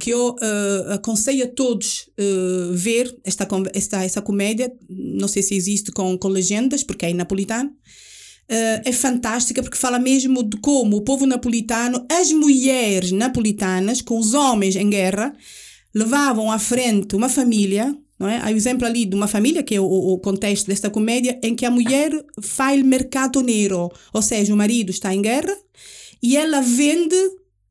que 0.00 0.10
eu 0.10 0.34
ah, 0.42 0.94
aconselho 0.94 1.44
a 1.44 1.46
todos 1.46 2.10
ah, 2.18 2.72
ver 2.74 3.16
esta, 3.24 3.46
esta, 3.72 4.02
essa 4.04 4.20
comédia. 4.20 4.68
Não 4.90 5.28
sei 5.28 5.44
se 5.44 5.54
existe 5.54 5.92
com, 5.92 6.18
com 6.18 6.26
legendas, 6.28 6.82
porque 6.82 7.06
é 7.06 7.10
em 7.10 7.14
napolitano. 7.14 7.70
Ah, 8.48 8.82
é 8.84 8.92
fantástica 8.92 9.62
porque 9.62 9.76
fala 9.76 9.98
mesmo 9.98 10.42
de 10.42 10.56
como 10.58 10.96
o 10.96 11.02
povo 11.02 11.26
napolitano, 11.26 12.06
as 12.10 12.32
mulheres 12.32 13.12
napolitanas, 13.12 14.00
com 14.00 14.18
os 14.18 14.32
homens 14.34 14.74
em 14.74 14.88
guerra, 14.88 15.34
levavam 15.94 16.50
à 16.50 16.58
frente 16.58 17.14
uma 17.14 17.28
família. 17.28 17.94
Não 18.18 18.28
é? 18.28 18.38
Há 18.38 18.46
o 18.46 18.56
exemplo 18.56 18.84
ali 18.84 19.06
de 19.06 19.14
uma 19.14 19.28
família, 19.28 19.62
que 19.62 19.76
é 19.76 19.80
o, 19.80 19.84
o 19.84 20.18
contexto 20.18 20.66
desta 20.66 20.90
comédia, 20.90 21.38
em 21.40 21.54
que 21.54 21.64
a 21.64 21.70
mulher 21.70 22.10
faz 22.42 22.82
mercado 22.82 23.40
negro, 23.40 23.92
ou 24.12 24.22
seja, 24.22 24.52
o 24.52 24.56
marido 24.56 24.90
está 24.90 25.14
em 25.14 25.22
guerra 25.22 25.56
e 26.20 26.36
ela 26.36 26.60
vende, 26.60 27.14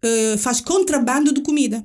eh, 0.01 0.37
faz 0.37 0.61
contrabando 0.61 1.33
de 1.33 1.41
comida. 1.41 1.83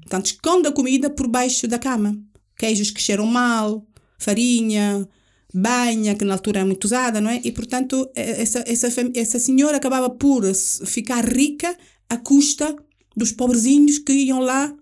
Portanto, 0.00 0.26
esconde 0.26 0.68
a 0.68 0.72
comida 0.72 1.10
por 1.10 1.28
baixo 1.28 1.68
da 1.68 1.78
cama. 1.78 2.18
Queijos 2.56 2.90
que 2.90 3.02
cheiram 3.02 3.26
mal, 3.26 3.86
farinha, 4.18 5.06
banha, 5.54 6.14
que 6.14 6.24
na 6.24 6.34
altura 6.34 6.60
é 6.60 6.64
muito 6.64 6.84
usada, 6.84 7.20
não 7.20 7.30
é? 7.30 7.40
E, 7.44 7.52
portanto, 7.52 8.10
eh, 8.14 8.42
essa, 8.42 8.64
essa, 8.66 8.88
essa 9.14 9.38
senhora 9.38 9.76
acabava 9.76 10.10
por 10.10 10.42
ficar 10.86 11.24
rica 11.24 11.76
à 12.08 12.16
custa 12.16 12.74
dos 13.16 13.32
pobrezinhos 13.32 13.98
que 13.98 14.12
iam 14.12 14.40
lá 14.40 14.72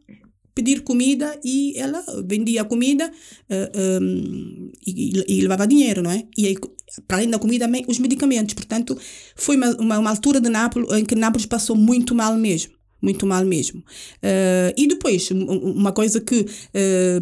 pedir 0.54 0.82
comida 0.82 1.38
e 1.44 1.74
ela 1.78 2.02
vendia 2.26 2.64
comida 2.64 3.10
eh, 3.48 3.70
um, 4.02 4.70
e, 4.86 5.12
e- 5.18 5.38
e 5.38 5.40
levava 5.40 5.66
dinheiro, 5.66 6.02
não 6.02 6.10
é? 6.10 6.24
E 6.36 6.46
aí, 6.46 6.56
para 7.06 7.18
além 7.18 7.30
da 7.30 7.38
comida, 7.38 7.66
também 7.66 7.84
os 7.88 7.98
medicamentos. 7.98 8.54
Portanto, 8.54 8.98
foi 9.36 9.56
uma, 9.56 9.70
uma, 9.76 9.98
uma 9.98 10.10
altura 10.10 10.40
de 10.40 10.48
Nápoles 10.48 10.90
em 10.98 11.04
que 11.04 11.14
Nápoles 11.14 11.46
passou 11.46 11.76
muito 11.76 12.14
mal 12.14 12.34
mesmo. 12.36 12.72
Muito 13.00 13.26
mal 13.26 13.44
mesmo. 13.44 13.82
Eh, 14.22 14.74
e 14.76 14.86
depois, 14.88 15.30
um- 15.30 15.36
um- 15.50 15.72
uma 15.72 15.92
coisa 15.92 16.20
que 16.20 16.46
eh, 16.74 17.20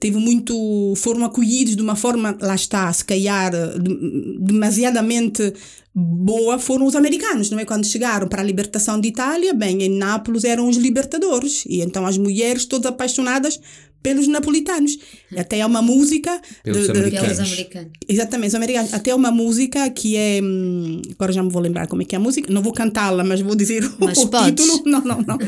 teve 0.00 0.18
muito. 0.18 0.94
foram 0.96 1.24
acolhidos 1.24 1.76
de 1.76 1.82
uma 1.82 1.96
forma, 1.96 2.36
lá 2.40 2.54
está, 2.54 2.92
se 2.92 3.04
calhar, 3.04 3.50
de- 3.78 4.38
demasiadamente 4.40 5.52
boa 5.94 6.58
foram 6.58 6.86
os 6.86 6.96
americanos, 6.96 7.50
não 7.50 7.58
é? 7.58 7.64
Quando 7.64 7.86
chegaram 7.86 8.26
para 8.26 8.42
a 8.42 8.44
libertação 8.44 9.00
de 9.00 9.08
Itália, 9.08 9.54
bem, 9.54 9.80
em 9.82 9.90
Nápoles 9.90 10.42
eram 10.44 10.68
os 10.68 10.76
libertadores. 10.76 11.64
E 11.68 11.80
então 11.82 12.04
as 12.04 12.18
mulheres 12.18 12.64
todas 12.64 12.86
apaixonadas 12.90 13.60
pelos 14.04 14.28
napolitanos. 14.28 14.98
Até 15.36 15.62
há 15.62 15.66
uma 15.66 15.80
música. 15.82 16.40
Pelos 16.62 16.86
de- 16.86 16.92
de- 16.92 16.98
americanos. 16.98 17.40
Americanos. 17.40 17.90
Exatamente, 18.08 18.48
os 18.50 18.54
americanos. 18.54 18.94
Até 18.94 19.14
uma 19.14 19.30
música 19.30 19.88
que 19.90 20.14
é. 20.16 20.40
hum, 20.42 21.00
Agora 21.12 21.32
já 21.32 21.42
me 21.42 21.48
vou 21.50 21.62
lembrar 21.62 21.86
como 21.88 22.02
é 22.02 22.04
que 22.04 22.14
é 22.14 22.18
a 22.18 22.20
música. 22.20 22.52
Não 22.52 22.62
vou 22.62 22.72
cantá-la, 22.72 23.24
mas 23.24 23.40
vou 23.40 23.56
dizer 23.56 23.82
o, 23.82 23.92
Mas 24.04 24.18
o 24.18 24.28
podes. 24.28 24.64
título. 24.64 24.82
Não, 24.86 25.00
não, 25.00 25.22
não. 25.22 25.38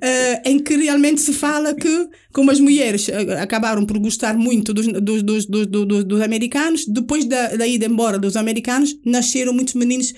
Eh, 0.00 0.42
em 0.50 0.58
que 0.58 0.76
realmente 0.76 1.20
se 1.22 1.32
fala 1.32 1.74
que, 1.74 2.08
como 2.32 2.50
as 2.50 2.60
mulheres 2.60 3.08
eh, 3.08 3.40
acabaram 3.40 3.84
por 3.86 3.98
gostar 3.98 4.36
muito 4.36 4.74
dos, 4.74 4.86
dos, 4.86 5.22
dos, 5.22 5.46
dos, 5.46 5.66
dos, 5.66 6.04
dos 6.04 6.20
americanos, 6.20 6.84
depois 6.86 7.24
da, 7.24 7.56
da 7.56 7.66
ida 7.66 7.86
embora 7.86 8.18
dos 8.18 8.36
americanos, 8.36 8.94
nasceram 9.04 9.52
muitos 9.54 9.74
meninos 9.74 10.12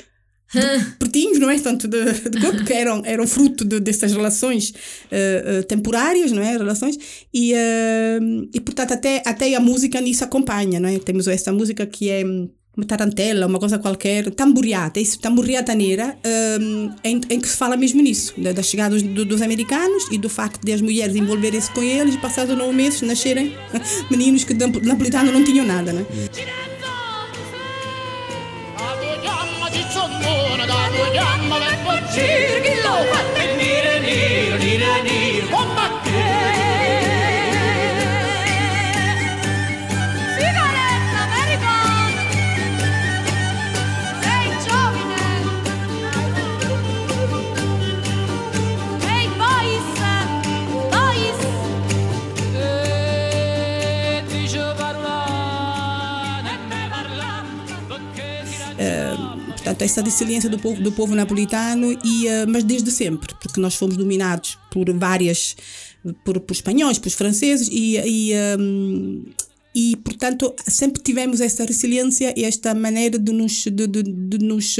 pertinhos, 0.99 1.39
não 1.39 1.51
é? 1.51 1.59
Tanto 1.59 1.87
de, 1.89 2.05
de 2.31 2.41
corpo, 2.41 2.65
que 2.65 2.73
eram, 2.73 3.03
eram 3.05 3.27
fruto 3.27 3.65
de, 3.65 3.81
dessas 3.81 4.13
relações 4.13 4.73
eh, 5.11 5.63
temporárias, 5.69 6.33
não 6.33 6.43
é? 6.43 6.53
Relações. 6.57 6.99
E, 7.33 7.53
eh, 7.55 8.19
e 8.53 8.61
portanto, 8.61 8.93
até, 8.93 9.23
até 9.25 9.55
a 9.55 9.61
música 9.61 10.01
nisso 10.01 10.25
acompanha, 10.25 10.79
não 10.81 10.89
é? 10.89 10.99
Temos 10.99 11.27
essa 11.29 11.53
música 11.53 11.87
que 11.87 12.11
é 12.11 12.25
hum, 12.25 12.49
uma 12.77 12.85
tarantela, 12.87 13.47
uma 13.47 13.61
coisa 13.61 13.79
qualquer, 13.79 14.31
tamburiata, 14.33 14.99
isso, 14.99 15.19
tamburiata 15.21 15.73
neira, 15.77 16.17
hum, 16.61 16.91
em, 17.05 17.21
em 17.31 17.41
que 17.41 17.49
se 17.49 17.57
fala 17.57 17.77
mesmo 17.77 18.03
nisso, 18.03 18.35
da, 18.37 18.51
da 18.53 18.63
chegada 18.65 18.95
dos, 18.97 19.03
do- 19.03 19.25
dos 19.25 19.41
americanos 19.43 20.09
e 20.11 20.19
do 20.19 20.29
facto 20.29 20.65
de 20.65 20.73
as 20.73 20.81
mulheres 20.81 21.15
envolverem-se 21.15 21.71
com 21.71 21.83
eles 21.83 22.15
e 22.17 22.19
passados 22.19 22.57
nove 22.59 22.73
meses 22.75 23.01
nascerem 23.03 23.53
meninos 24.11 24.43
que 24.43 24.53
de 24.55 24.67
napolitano 24.67 25.31
não 25.31 25.45
tinham 25.45 25.65
nada, 25.65 25.93
né? 25.93 26.05
vogliamo 30.97 31.59
la 31.59 31.77
fuggire, 31.83 32.61
chi 32.63 32.75
lo 32.83 32.95
fa 33.11 33.23
venire, 33.35 33.99
nero, 34.01 34.57
nero. 35.03 35.24
Essa 59.83 60.03
resiliência 60.03 60.49
do 60.49 60.59
povo, 60.59 60.81
do 60.81 60.93
povo 60.93 61.14
napolitano, 61.14 61.99
e, 62.05 62.27
eh, 62.27 62.47
mas 62.47 62.64
desde 62.64 62.91
sempre, 62.91 63.35
porque 63.41 63.61
nós 63.61 63.75
fomos 63.75 63.97
dominados 63.97 64.59
por 64.70 64.91
várias, 64.93 65.57
por, 66.25 66.39
por 66.41 66.53
espanhóis, 66.53 66.99
por 66.99 67.11
franceses, 67.11 67.68
e, 67.70 67.97
e, 67.99 68.33
hum, 68.59 69.25
e, 69.75 69.97
portanto, 69.97 70.55
sempre 70.68 71.03
tivemos 71.03 71.41
essa 71.41 71.64
resiliência 71.64 72.33
e 72.37 72.45
esta 72.45 72.75
maneira 72.75 73.18
de 73.18 73.33
nos, 73.33 73.64
de, 73.64 73.87
de, 73.87 74.03
de 74.03 74.39
nos 74.39 74.77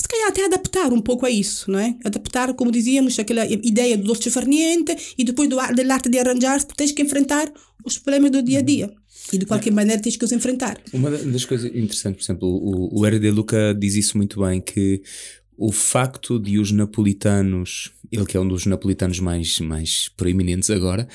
se 0.00 0.08
calhar 0.08 0.28
até 0.28 0.46
adaptar 0.46 0.92
um 0.92 1.00
pouco 1.00 1.26
a 1.26 1.30
isso, 1.30 1.70
não 1.70 1.78
é? 1.78 1.94
Adaptar, 2.02 2.54
como 2.54 2.72
dizíamos, 2.72 3.18
aquela 3.18 3.44
ideia 3.46 3.98
do 3.98 4.04
dolce 4.04 4.30
far 4.30 4.46
niente 4.46 4.96
e 5.18 5.24
depois 5.24 5.46
do, 5.48 5.56
da 5.56 5.94
arte 5.94 6.08
de 6.08 6.18
arranjar-se, 6.18 6.66
tens 6.68 6.90
que 6.92 7.02
enfrentar 7.02 7.52
os 7.84 7.98
problemas 7.98 8.30
do 8.30 8.42
dia 8.42 8.60
a 8.60 8.62
dia. 8.62 8.90
E 9.32 9.38
de 9.38 9.46
qualquer 9.46 9.72
maneira 9.72 10.00
tens 10.02 10.16
que 10.16 10.24
os 10.24 10.32
enfrentar. 10.32 10.78
Uma 10.92 11.10
da- 11.10 11.18
das 11.18 11.44
coisas 11.44 11.70
interessantes, 11.74 12.24
por 12.26 12.32
exemplo, 12.32 12.48
o, 12.48 13.00
o 13.00 13.06
R.D. 13.06 13.30
Luca 13.30 13.74
diz 13.78 13.94
isso 13.94 14.16
muito 14.16 14.40
bem, 14.40 14.60
que 14.60 15.02
o 15.56 15.70
facto 15.72 16.38
de 16.38 16.58
os 16.58 16.72
napolitanos, 16.72 17.92
ele 18.10 18.24
que 18.26 18.36
é 18.36 18.40
um 18.40 18.48
dos 18.48 18.66
napolitanos 18.66 19.20
mais, 19.20 19.60
mais 19.60 20.08
proeminentes 20.16 20.70
agora, 20.70 21.06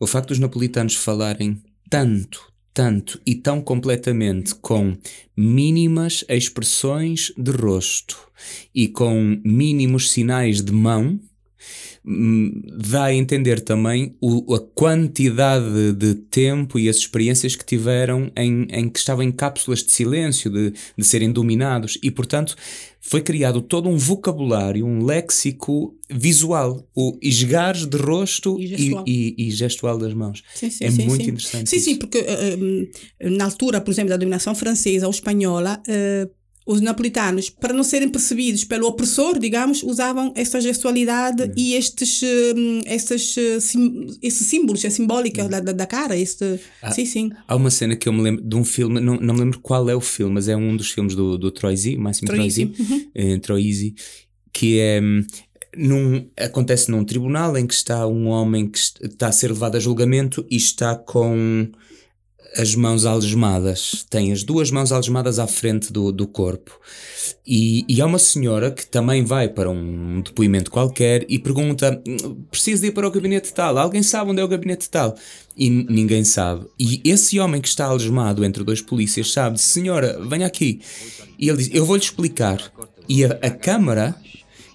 o 0.00 0.06
facto 0.06 0.28
dos 0.28 0.38
napolitanos 0.38 0.94
falarem 0.96 1.62
tanto, 1.88 2.50
tanto 2.74 3.20
e 3.24 3.34
tão 3.34 3.60
completamente 3.60 4.54
com 4.56 4.96
mínimas 5.36 6.24
expressões 6.28 7.32
de 7.36 7.50
rosto 7.52 8.18
e 8.74 8.88
com 8.88 9.40
mínimos 9.44 10.10
sinais 10.10 10.60
de 10.62 10.72
mão, 10.72 11.20
dá 12.90 13.04
a 13.04 13.14
entender 13.14 13.60
também 13.60 14.16
o- 14.20 14.54
a 14.54 14.60
quantidade 14.60 15.92
de 15.92 16.14
tempo 16.14 16.78
e 16.78 16.88
as 16.88 16.96
experiências 16.96 17.54
que 17.56 17.64
tiveram 17.64 18.30
em, 18.36 18.66
em 18.70 18.88
que 18.88 18.98
estavam 18.98 19.22
em 19.22 19.30
cápsulas 19.32 19.82
de 19.82 19.92
silêncio, 19.92 20.50
de, 20.50 20.72
de 20.96 21.04
serem 21.04 21.30
dominados, 21.30 21.98
e 22.02 22.10
portanto 22.10 22.56
foi 23.00 23.20
criado 23.20 23.60
todo 23.60 23.88
um 23.88 23.96
vocabulário, 23.96 24.86
um 24.86 25.04
léxico 25.04 25.96
visual, 26.08 26.86
o 26.94 27.18
esgares 27.20 27.84
de 27.86 27.96
rosto 27.96 28.56
E 28.60 28.64
e, 28.64 28.66
gestual. 28.68 29.04
e- 29.06 29.34
e 29.38 29.50
gestual 29.50 29.98
das 29.98 30.14
mãos. 30.14 30.42
Sim, 30.54 30.70
sim, 30.70 30.84
é 30.84 30.90
sim, 30.90 31.06
muito 31.06 31.22
interessante. 31.28 31.68
Sim, 31.68 31.76
isso. 31.76 31.84
sim, 31.84 31.96
porque 31.96 32.18
eh, 32.18 33.28
na 33.28 33.44
altura, 33.44 33.80
por 33.80 33.90
exemplo, 33.90 34.10
da 34.10 34.16
dominação 34.16 34.54
francesa 34.54 35.06
ou 35.06 35.10
espanhola, 35.10 35.82
eh, 35.88 36.28
os 36.66 36.80
napolitanos, 36.80 37.50
para 37.50 37.72
não 37.74 37.82
serem 37.82 38.08
percebidos 38.08 38.64
pelo 38.64 38.86
opressor, 38.86 39.38
digamos, 39.38 39.82
usavam 39.82 40.32
essa 40.36 40.60
gestualidade 40.60 41.42
Uhum. 41.42 41.52
e 41.56 41.74
estes, 41.74 42.20
esses, 42.86 43.36
eh, 43.36 43.56
esses 44.22 44.46
símbolos, 44.46 44.84
a 44.84 44.90
simbólica 44.90 45.48
da, 45.48 45.60
da, 45.60 45.72
da 45.72 45.86
cara. 45.86 46.16
Este, 46.16 46.60
Ah. 46.80 46.90
Sim, 46.92 47.04
sim. 47.04 47.30
Há 47.48 47.56
uma 47.56 47.70
cena 47.70 47.96
que 47.96 48.08
eu 48.08 48.12
me 48.12 48.22
lembro 48.22 48.42
de 48.44 48.56
um 48.56 48.64
filme, 48.64 49.00
não, 49.00 49.16
não 49.20 49.34
me 49.34 49.40
lembro 49.40 49.58
qual 49.60 49.88
é 49.90 49.94
o 49.94 50.00
filme, 50.00 50.34
mas 50.34 50.48
é 50.48 50.56
um 50.56 50.76
dos 50.76 50.90
filmes 50.90 51.14
do, 51.14 51.36
do 51.36 51.50
Troisi, 51.50 51.96
Máximo 51.96 52.28
Troisi, 52.28 52.66
Troisi, 52.66 53.10
eh, 53.14 53.38
Troisi, 53.38 53.94
que 54.52 54.78
é. 54.78 55.00
hum, 55.02 55.24
Num, 55.74 56.26
acontece 56.36 56.90
num 56.90 57.02
tribunal 57.02 57.56
em 57.56 57.66
que 57.66 57.72
está 57.72 58.06
um 58.06 58.26
homem 58.26 58.68
que 58.68 58.76
est- 58.76 59.00
está 59.02 59.28
a 59.28 59.32
ser 59.32 59.48
levado 59.50 59.74
a 59.76 59.80
julgamento 59.80 60.44
e 60.50 60.56
está 60.56 60.94
com 60.94 61.66
as 62.56 62.74
mãos 62.74 63.06
algemadas, 63.06 64.04
tem 64.10 64.32
as 64.32 64.42
duas 64.42 64.70
mãos 64.70 64.92
algemadas 64.92 65.38
à 65.38 65.46
frente 65.46 65.92
do, 65.92 66.12
do 66.12 66.26
corpo. 66.26 66.78
E, 67.46 67.84
e 67.88 68.00
há 68.00 68.06
uma 68.06 68.18
senhora 68.18 68.70
que 68.70 68.86
também 68.86 69.24
vai 69.24 69.48
para 69.48 69.70
um 69.70 70.20
depoimento 70.20 70.70
qualquer 70.70 71.24
e 71.28 71.38
pergunta: 71.38 72.00
preciso 72.50 72.82
de 72.82 72.88
ir 72.88 72.92
para 72.92 73.06
o 73.06 73.10
gabinete 73.10 73.52
tal? 73.52 73.78
Alguém 73.78 74.02
sabe 74.02 74.30
onde 74.30 74.40
é 74.40 74.44
o 74.44 74.48
gabinete 74.48 74.88
tal? 74.90 75.16
E 75.56 75.68
ninguém 75.68 76.24
sabe. 76.24 76.66
E 76.78 77.00
esse 77.04 77.38
homem 77.40 77.60
que 77.60 77.68
está 77.68 77.86
algemado 77.86 78.44
entre 78.44 78.64
dois 78.64 78.80
polícias 78.80 79.32
sabe: 79.32 79.60
senhora, 79.60 80.20
venha 80.28 80.46
aqui. 80.46 80.80
E 81.38 81.48
ele 81.48 81.58
diz: 81.58 81.70
eu 81.72 81.84
vou-lhe 81.84 82.02
explicar. 82.02 82.72
E 83.08 83.24
a, 83.24 83.38
a 83.42 83.50
câmara 83.50 84.14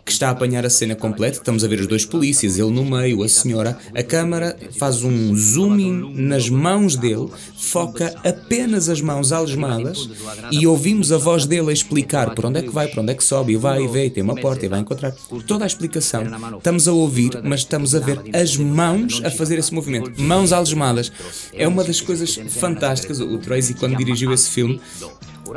que 0.08 0.14
está 0.14 0.30
a 0.30 0.32
apanhar 0.32 0.66
a 0.66 0.70
cena 0.70 0.96
completa. 0.96 1.38
Estamos 1.38 1.66
a 1.66 1.68
ver 1.68 1.82
os 1.82 1.86
dois 1.86 2.06
polícias, 2.06 2.58
ele 2.58 2.72
no 2.72 2.86
meio, 2.86 3.24
a 3.24 3.28
senhora. 3.28 3.78
A 3.94 4.02
câmara 4.02 4.58
faz 4.80 5.04
um 5.04 5.36
zooming 5.36 6.14
nas 6.16 6.50
mãos 6.50 6.96
dele, 6.96 7.28
foca 7.58 8.16
apenas 8.24 8.88
as 8.88 9.02
mãos 9.02 9.34
algemadas 9.34 10.10
e 10.50 10.66
ouvimos 10.66 11.12
a 11.12 11.18
voz 11.18 11.46
dele 11.46 11.72
a 11.72 11.74
explicar 11.74 12.34
por 12.34 12.46
onde 12.46 12.60
é 12.60 12.62
que 12.62 12.70
vai, 12.70 12.88
por 12.88 13.02
onde 13.02 13.12
é 13.12 13.16
que 13.16 13.24
sobe, 13.24 13.52
e 13.52 13.58
vai 13.58 13.84
e 13.84 13.88
vê, 13.90 14.06
e 14.06 14.10
tem 14.10 14.24
uma 14.24 14.36
porta 14.36 14.66
e 14.66 14.70
vai 14.70 14.80
encontrar. 14.80 15.12
Toda 15.46 15.66
a 15.66 15.68
explicação. 15.68 16.24
Estamos 16.58 16.88
a 16.88 16.94
ouvir, 16.94 17.42
mas 17.44 17.60
estamos 17.60 17.94
a 17.94 18.00
ver 18.00 18.22
as 18.34 18.56
mãos 18.56 19.22
a 19.26 19.30
fazer 19.30 19.60
esse 19.60 19.74
movimento. 19.74 20.22
Mãos 20.22 20.54
algemadas. 20.54 21.12
É 21.52 21.68
uma 21.68 21.84
das 21.84 22.00
coisas 22.00 22.40
fantásticas. 22.50 23.20
O 23.20 23.38
Tracy, 23.40 23.74
quando 23.74 23.98
dirigiu 23.98 24.32
esse 24.32 24.50
filme, 24.50 24.80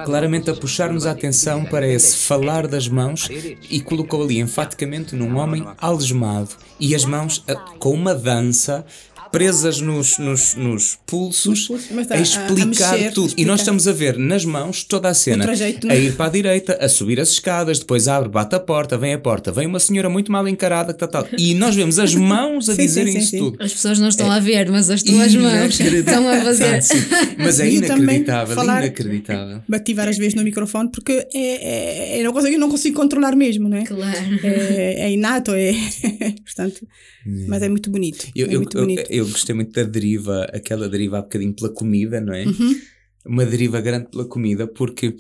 claramente 0.04 0.50
a 0.50 0.54
puxar-nos 0.54 1.06
a 1.06 1.10
atenção 1.12 1.64
para 1.64 1.86
esse 1.86 2.16
falar 2.16 2.66
das 2.66 2.88
mãos 2.88 3.28
e 3.70 3.80
colocou 3.80 4.22
ali 4.22 4.38
enfaticamente 4.38 5.14
num 5.14 5.36
homem 5.36 5.66
algemado 5.78 6.50
e 6.78 6.94
as 6.94 7.04
mãos 7.04 7.44
a- 7.48 7.54
com 7.78 7.90
uma 7.92 8.14
dança 8.14 8.84
presas 9.32 9.80
nos, 9.80 10.18
nos, 10.18 10.54
nos 10.54 10.98
pulsos 11.06 11.68
mas 11.92 12.10
a- 12.10 12.14
a 12.14 12.16
a- 12.16 12.18
a 12.18 12.22
explicar 12.22 12.92
mexer, 12.92 13.12
tudo. 13.12 13.24
E 13.24 13.28
explicar. 13.28 13.50
nós 13.50 13.60
estamos 13.60 13.86
a 13.88 13.92
ver 13.92 14.18
nas 14.18 14.44
mãos 14.44 14.84
toda 14.84 15.08
a 15.08 15.14
cena. 15.14 15.44
trajeto, 15.44 15.86
a 15.86 15.90
não 15.90 15.94
é? 15.96 16.00
ir 16.00 16.16
para 16.16 16.26
a 16.26 16.28
direita, 16.28 16.78
a 16.80 16.88
subir 16.88 17.20
as 17.20 17.30
escadas, 17.30 17.78
depois 17.78 18.08
abre, 18.08 18.28
bate 18.28 18.54
a 18.54 18.60
porta, 18.60 18.98
vem 18.98 19.14
a 19.14 19.18
porta, 19.18 19.52
vem 19.52 19.66
uma 19.66 19.78
senhora 19.80 20.08
muito 20.10 20.30
mal 20.32 20.46
encarada, 20.48 20.92
tal, 20.94 21.08
tal. 21.08 21.26
E 21.38 21.54
nós 21.54 21.74
vemos 21.74 21.98
as 21.98 22.14
mãos 22.14 22.68
a 22.68 22.74
Sim, 22.74 22.82
dizerem 22.82 23.12
sim, 23.12 23.18
isso 23.18 23.30
sim. 23.30 23.38
tudo. 23.38 23.56
As 23.62 23.72
pessoas 23.72 23.98
não 23.98 24.08
estão 24.08 24.30
a 24.30 24.40
ver, 24.40 24.70
mas 24.70 24.90
as 24.90 25.02
tuas 25.02 25.34
mãos 25.34 25.78
estão 25.80 26.28
a 26.28 26.40
fazer. 26.42 26.82
Sim, 26.82 26.94
Mas 27.38 27.60
é 27.60 27.68
E 27.68 27.76
inacreditável, 27.76 28.54
falar- 28.54 28.82
inacreditável. 28.84 29.62
Bati 29.68 29.94
várias 29.94 30.18
vezes 30.18 30.34
no 30.34 30.42
microfone 30.42 30.90
porque 30.90 31.12
é, 31.34 32.16
é, 32.18 32.20
é 32.20 32.22
uma 32.22 32.32
coisa 32.32 32.48
que 32.48 32.54
eu 32.56 32.60
não 32.60 32.68
consigo 32.70 32.96
controlar 32.96 33.34
mesmo, 33.36 33.68
não 33.68 33.76
é? 33.76 33.84
Claro. 33.84 34.16
É, 34.42 35.06
é 35.06 35.10
inato, 35.12 35.52
é. 35.54 35.72
Portanto, 36.44 36.86
mas 37.48 37.62
é 37.62 37.68
muito 37.68 37.90
bonito. 37.90 38.26
Eu, 38.34 38.46
é 38.48 38.54
eu, 38.54 38.60
muito 38.60 38.76
eu, 38.76 38.82
bonito. 38.82 39.06
eu 39.10 39.19
gostei 39.26 39.54
muito 39.54 39.72
da 39.72 39.82
deriva, 39.82 40.44
aquela 40.52 40.88
deriva 40.88 41.18
há 41.18 41.22
bocadinho 41.22 41.54
pela 41.54 41.68
comida, 41.70 42.20
não 42.20 42.32
é? 42.34 42.44
Uhum. 42.44 42.80
Uma 43.26 43.44
deriva 43.46 43.80
grande 43.80 44.08
pela 44.10 44.24
comida, 44.24 44.66
porque 44.66 45.14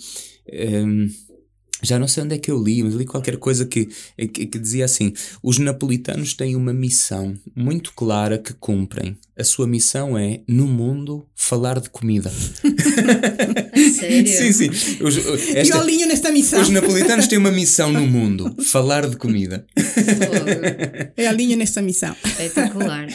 hum, 0.86 1.06
Já 1.82 1.98
não 1.98 2.06
sei 2.08 2.22
onde 2.24 2.34
é 2.34 2.38
que 2.38 2.50
eu 2.50 2.62
li, 2.62 2.82
mas 2.82 2.94
li 2.94 3.06
qualquer 3.06 3.38
coisa 3.38 3.64
que, 3.64 3.88
que, 4.16 4.46
que 4.46 4.58
dizia 4.58 4.84
assim: 4.84 5.12
os 5.42 5.58
napolitanos 5.58 6.34
têm 6.34 6.54
uma 6.54 6.72
missão 6.74 7.34
muito 7.56 7.92
clara 7.94 8.36
que 8.38 8.52
cumprem. 8.52 9.16
A 9.36 9.44
sua 9.44 9.66
missão 9.66 10.18
é, 10.18 10.42
no 10.46 10.66
mundo, 10.66 11.26
falar 11.34 11.80
de 11.80 11.88
comida. 11.88 12.30
Sério? 13.98 14.26
sim, 14.28 14.52
sim. 14.52 14.70
Os, 15.02 15.16
esta- 15.54 15.76
Eu 15.76 15.80
alinho 15.80 16.06
nesta 16.06 16.30
missão. 16.30 16.60
os 16.60 16.68
napolitanos 16.68 17.26
têm 17.26 17.38
uma 17.38 17.50
missão 17.50 17.90
no 17.92 18.06
mundo: 18.06 18.54
falar 18.64 19.08
de 19.08 19.16
comida. 19.16 19.64
Fogo. 19.76 21.12
Eu 21.16 21.28
alinho 21.28 21.56
nesta 21.56 21.80
missão. 21.82 22.14
Espetacular. 22.24 23.08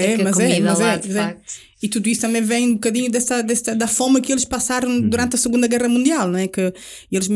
É, 0.00 0.14
que 0.16 0.20
a 0.22 0.24
mas 0.24 0.38
é, 0.38 0.60
mas 0.60 0.78
lá, 0.78 0.92
é, 0.94 0.96
mas 0.96 1.16
é. 1.16 1.22
facto. 1.22 1.42
E 1.82 1.88
tudo 1.88 2.08
isso 2.08 2.20
também 2.22 2.42
vem 2.42 2.70
um 2.70 2.74
bocadinho 2.74 3.10
dessa, 3.10 3.42
dessa, 3.42 3.74
da 3.74 3.86
fome 3.86 4.20
que 4.20 4.32
eles 4.32 4.44
passaram 4.44 5.00
durante 5.00 5.36
a 5.36 5.38
Segunda 5.38 5.66
Guerra 5.66 5.88
Mundial, 5.88 6.28
não 6.28 6.38
é? 6.38 6.48
Que 6.48 6.72
eles, 7.10 7.28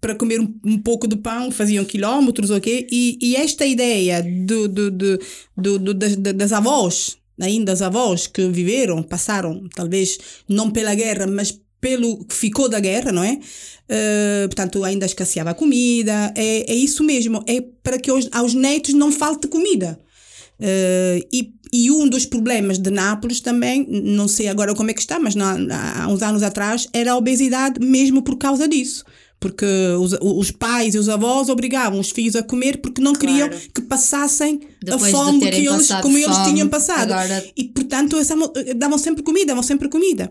para 0.00 0.14
comer 0.14 0.40
um, 0.40 0.54
um 0.64 0.78
pouco 0.78 1.06
de 1.06 1.16
pão, 1.16 1.50
faziam 1.50 1.84
quilómetros, 1.84 2.50
ok? 2.50 2.86
E, 2.90 3.18
e 3.20 3.36
esta 3.36 3.66
ideia 3.66 4.22
do, 4.22 4.68
do, 4.68 4.90
do, 4.90 5.18
do, 5.56 5.78
do- 5.78 5.94
das, 5.94 6.16
das 6.16 6.52
avós, 6.52 7.18
ainda 7.40 7.72
as 7.72 7.82
avós 7.82 8.26
que 8.26 8.48
viveram, 8.48 9.02
passaram, 9.02 9.68
talvez 9.74 10.18
não 10.48 10.70
pela 10.70 10.94
guerra, 10.94 11.26
mas 11.26 11.58
pelo 11.80 12.24
que 12.26 12.34
ficou 12.34 12.68
da 12.68 12.78
guerra, 12.80 13.10
não 13.12 13.24
é? 13.24 13.38
Eh, 13.88 14.46
portanto, 14.48 14.84
ainda 14.84 15.06
escasseava 15.06 15.50
a 15.50 15.54
comida. 15.54 16.32
É, 16.36 16.70
é 16.70 16.74
isso 16.74 17.02
mesmo. 17.02 17.42
É 17.46 17.60
para 17.82 17.98
que 17.98 18.10
aos, 18.10 18.28
aos 18.32 18.54
netos 18.54 18.92
não 18.94 19.10
falte 19.10 19.48
comida. 19.48 19.98
Eh, 20.60 21.26
e, 21.32 21.52
e 21.72 21.90
um 21.90 22.08
dos 22.08 22.26
problemas 22.26 22.78
de 22.78 22.90
Nápoles 22.90 23.40
também, 23.40 23.86
não 23.88 24.28
sei 24.28 24.48
agora 24.48 24.74
como 24.74 24.90
é 24.90 24.94
que 24.94 25.00
está, 25.00 25.18
mas 25.18 25.34
na- 25.34 25.56
há 26.02 26.08
uns 26.08 26.22
anos 26.22 26.42
atrás, 26.42 26.86
era 26.92 27.12
a 27.12 27.16
obesidade 27.16 27.80
mesmo 27.84 28.22
por 28.22 28.36
causa 28.36 28.68
disso. 28.68 29.04
Porque 29.38 29.64
os, 29.98 30.12
os 30.20 30.50
pais 30.50 30.94
e 30.94 30.98
os 30.98 31.08
avós 31.08 31.48
obrigavam 31.48 31.98
os 31.98 32.10
filhos 32.10 32.36
a 32.36 32.42
comer 32.42 32.76
porque 32.82 33.00
não 33.00 33.14
queriam 33.14 33.48
Claro. 33.48 33.64
que 33.74 33.80
passassem 33.80 34.60
Depois 34.82 35.14
a 35.14 35.16
fome 35.16 35.40
que 35.50 35.66
eles, 35.66 35.88
como 36.02 36.18
eles 36.18 36.36
fome, 36.36 36.50
tinham 36.52 36.68
passado. 36.68 37.10
agora- 37.12 37.42
E 37.56 37.64
portanto 37.64 38.16
eles 38.16 38.28
davam, 38.76 38.98
sempre 38.98 39.22
comida, 39.22 39.46
davam 39.46 39.62
sempre 39.62 39.88
comida. 39.88 40.30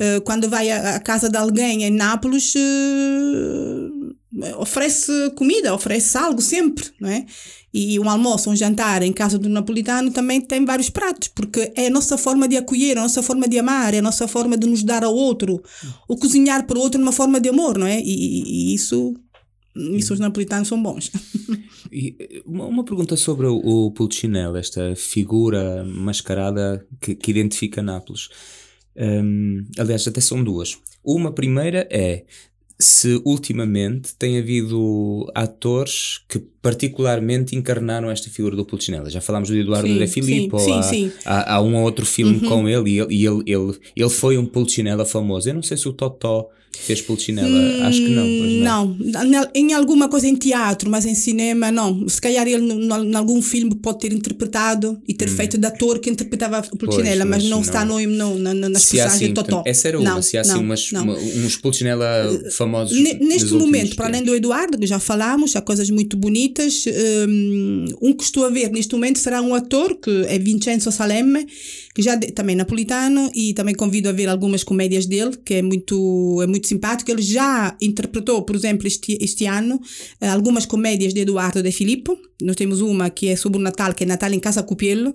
Eh, 0.00 0.20
quando 0.20 0.48
vai 0.48 0.70
à, 0.70 0.98
casa 1.00 1.28
de 1.28 1.36
alguém 1.36 1.84
em 1.84 1.90
Nápoles, 1.90 2.54
eh, 2.56 4.54
oferece 4.58 5.12
comida, 5.36 5.74
oferece 5.74 6.16
algo 6.16 6.40
sempre, 6.40 6.84
não 7.00 7.08
é? 7.10 7.24
E 7.74 7.98
um 8.00 8.08
almoço, 8.08 8.48
um 8.48 8.56
jantar 8.56 9.02
em 9.02 9.12
casa 9.12 9.38
do 9.38 9.48
napolitano 9.48 10.10
também 10.10 10.40
tem 10.40 10.64
vários 10.64 10.88
pratos, 10.88 11.28
porque 11.28 11.72
é 11.76 11.88
a 11.88 11.90
nossa 11.90 12.16
forma 12.16 12.48
de 12.48 12.56
acolher, 12.56 12.96
a 12.96 13.02
nossa 13.02 13.22
forma 13.22 13.46
de 13.46 13.58
amar, 13.58 13.92
é 13.92 13.98
a 13.98 14.02
nossa 14.02 14.26
forma 14.26 14.56
de 14.56 14.66
nos 14.66 14.82
dar 14.82 15.04
ao 15.04 15.14
outro. 15.14 15.62
O 16.08 16.16
cozinhar 16.16 16.66
para 16.66 16.78
o 16.78 16.80
outro 16.80 17.00
é 17.00 17.02
uma 17.02 17.12
forma 17.12 17.40
de 17.40 17.48
amor, 17.48 17.76
não 17.76 17.86
é? 17.86 18.00
E, 18.00 18.72
e- 18.72 18.74
isso, 18.74 19.14
isso 19.74 20.14
os 20.14 20.20
napolitanos 20.20 20.68
são 20.68 20.82
bons. 20.82 21.10
E 21.92 22.42
uma, 22.44 22.84
pergunta 22.84 23.16
sobre 23.16 23.46
o, 23.46 23.90
Pulcinella, 23.90 24.58
esta 24.58 24.94
figura 24.96 25.84
mascarada 25.84 26.84
que, 27.00 27.14
que 27.14 27.30
identifica 27.30 27.82
Nápoles. 27.82 28.28
Hum, 28.96 29.64
aliás, 29.78 30.06
até 30.06 30.20
são 30.20 30.42
duas. 30.42 30.78
Uma 31.04 31.30
primeira 31.32 31.86
é 31.90 32.24
se 32.78 33.20
ultimamente 33.24 34.14
tem 34.18 34.38
havido 34.38 35.26
atores 35.34 36.20
que 36.28 36.38
particularmente 36.60 37.56
encarnaram 37.56 38.10
esta 38.10 38.28
figura 38.28 38.54
do 38.54 38.64
Pulcinella. 38.64 39.08
Já 39.08 39.20
falámos 39.20 39.48
do 39.48 39.56
Eduardo 39.56 39.88
Sim, 39.88 39.98
De 39.98 40.06
Filippo, 40.06 40.58
sim, 40.58 40.72
há, 40.78 40.82
sim. 40.82 41.12
Há, 41.24 41.54
há 41.54 41.60
um 41.62 41.74
ou 41.76 41.82
outro 41.84 42.04
filme 42.04 42.40
com 42.40 42.68
ele 42.68 42.90
e, 42.90 42.98
ele, 42.98 43.14
e 43.14 43.26
ele, 43.26 43.42
ele, 43.46 43.78
ele 43.96 44.10
foi 44.10 44.36
um 44.36 44.44
Pulcinella 44.46 45.04
famoso. 45.06 45.48
Eu 45.48 45.54
não 45.54 45.62
sei 45.62 45.76
se 45.76 45.88
o 45.88 45.92
Totó 45.92 46.48
fez 46.78 47.00
Pulcinella, 47.00 47.86
acho 47.86 48.02
que 48.02 48.10
não. 48.10 48.26
Não. 48.26 48.96
Não, 49.00 49.24
N- 49.24 49.48
em 49.54 49.72
alguma 49.72 50.10
coisa 50.10 50.26
em 50.28 50.36
teatro, 50.36 50.90
mas 50.90 51.06
em 51.06 51.14
cinema 51.14 51.72
não. 51.72 52.06
Se 52.06 52.20
calhar 52.20 52.46
ele 52.46 52.70
em 52.70 53.14
algum 53.14 53.40
filme 53.40 53.74
pode 53.76 54.00
ter 54.00 54.12
interpretado 54.12 55.00
e 55.08 55.14
ter 55.14 55.26
feito 55.28 55.56
de 55.56 55.66
ator 55.66 55.98
que 55.98 56.10
interpretava 56.10 56.62
o 56.70 56.76
Pulcinella, 56.76 57.24
Hum. 57.24 57.28
Pois, 57.30 57.42
mas, 57.42 57.42
mas 57.42 57.44
não, 57.44 57.56
não. 57.56 57.60
está 57.62 57.82
no, 57.82 57.98
no, 58.06 58.38
na, 58.38 58.52
nas 58.68 58.82
Se 58.82 58.90
personagens 58.90 59.14
assim, 59.22 59.26
de 59.28 59.32
Totó. 59.32 59.62
essa 59.64 59.88
era 59.88 59.98
uma, 59.98 60.10
Não, 60.16 60.20
se 60.22 60.36
há 60.36 60.42
assim 60.42 60.52
não, 60.52 60.60
umas, 60.60 60.92
não. 60.92 61.02
uma- 61.04 61.14
uns 61.14 61.56
Pulcinella 61.56 62.06
famosos. 62.28 62.56
Nos 62.92 63.28
Neste 63.28 63.52
momento, 63.60 63.96
para 63.96 64.06
além 64.06 64.22
do 64.22 64.34
Eduardo, 64.34 64.78
que 64.78 64.86
já 64.86 64.98
falámos, 64.98 65.54
há 65.56 65.60
coisas 65.60 65.88
muito 65.90 66.16
bonitas. 66.16 66.84
Um, 67.28 67.84
um 68.02 68.12
que 68.12 68.24
estou 68.24 68.44
a 68.44 68.50
ver 68.50 68.70
neste 68.70 68.92
momento 68.94 69.18
será 69.18 69.40
um 69.42 69.54
ator 69.54 69.96
que 69.96 70.10
é 70.28 70.38
Vincenzo 70.38 70.90
Salemme, 70.90 71.46
que 71.94 72.02
já 72.02 72.14
de- 72.14 72.32
também 72.32 72.54
é 72.54 72.58
napolitano, 72.58 73.30
e 73.34 73.52
também 73.54 73.74
convido 73.74 74.08
a 74.08 74.12
ver 74.12 74.28
algumas 74.28 74.62
comédias 74.64 75.06
dele, 75.06 75.36
que 75.44 75.54
é 75.54 75.62
muito, 75.62 76.40
é 76.42 76.46
muito 76.46 76.66
simpático. 76.66 77.10
Ele 77.10 77.22
já 77.22 77.76
interpretou, 77.80 78.42
por 78.42 78.54
exemplo, 78.56 78.86
este, 78.86 79.18
este 79.20 79.46
ano, 79.46 79.80
eh, 80.20 80.28
algumas 80.28 80.66
comédias 80.66 81.12
de 81.14 81.20
Eduardo 81.20 81.62
De 81.62 81.72
Filippo. 81.72 82.18
Nós 82.42 82.54
temos 82.54 82.82
uma 82.82 83.08
que 83.08 83.28
é 83.28 83.36
sobre 83.36 83.58
o 83.58 83.62
Natal, 83.62 83.94
que 83.94 84.04
é 84.04 84.06
Natal 84.06 84.30
em 84.30 84.38
Casa 84.38 84.62
Cupiello, 84.62 85.14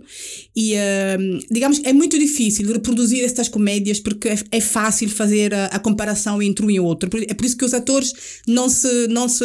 e 0.56 0.74
um, 1.20 1.40
digamos 1.52 1.80
é 1.84 1.94
muito 1.94 2.18
difícil 2.18 2.72
reproduzir 2.74 3.24
estas 3.24 3.48
comédias 3.48 4.00
porque 4.00 4.30
é, 4.30 4.36
é 4.52 4.60
fácil 4.60 5.08
fazer 5.08 5.54
a, 5.54 5.66
a 5.68 5.78
comparação 5.80 6.42
entre 6.42 6.66
um 6.66 6.72
e 6.72 6.80
outro. 6.80 7.10
É 7.28 7.34
por 7.42 7.46
isso 7.48 7.58
que 7.58 7.66
os 7.66 7.74
atores 7.74 8.14
não 8.48 8.70
se 8.70 9.08
não 9.08 9.28
se 9.28 9.44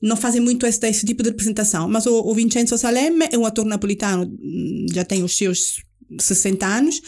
não 0.00 0.16
fazem 0.16 0.40
muito 0.40 0.64
esse, 0.66 0.86
esse 0.88 1.04
tipo 1.04 1.22
de 1.22 1.28
representação. 1.28 1.86
Mas 1.88 2.06
o, 2.06 2.14
o 2.14 2.34
Vincenzo 2.34 2.78
Salemme 2.78 3.28
é 3.30 3.36
um 3.38 3.44
ator 3.44 3.66
napolitano, 3.66 4.24
hum, 4.24 4.86
já 4.92 5.04
tem 5.04 5.22
os 5.22 5.36
seus 5.36 5.82
60 6.18 6.66
anos, 6.66 7.02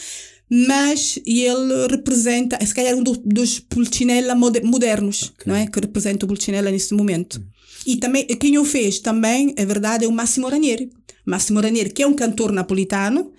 mas 0.49 1.19
ele 1.25 1.87
representa, 1.89 2.63
se 2.65 2.73
calhar 2.73 2.95
um 2.95 3.03
do- 3.03 3.21
dos 3.25 3.59
Pulcinella 3.59 4.35
mode- 4.35 4.61
modernos, 4.61 5.33
não 5.45 5.55
é? 5.55 5.67
Que 5.67 5.79
representa 5.79 6.25
o 6.25 6.27
Pulcinella 6.27 6.71
neste 6.71 6.93
momento. 6.93 7.41
E 7.85 7.97
também, 7.97 8.25
quem 8.25 8.57
o 8.57 8.65
fez 8.65 8.99
também, 8.99 9.53
é 9.57 9.65
verdade, 9.65 10.05
é 10.05 10.07
o 10.07 10.11
Massimo 10.11 10.47
Ranieri. 10.47 10.89
Massimo 11.27 11.59
Ranieri, 11.59 11.89
que 11.89 12.01
é 12.01 12.07
um 12.07 12.13
cantor 12.13 12.53
napolitano, 12.53 13.33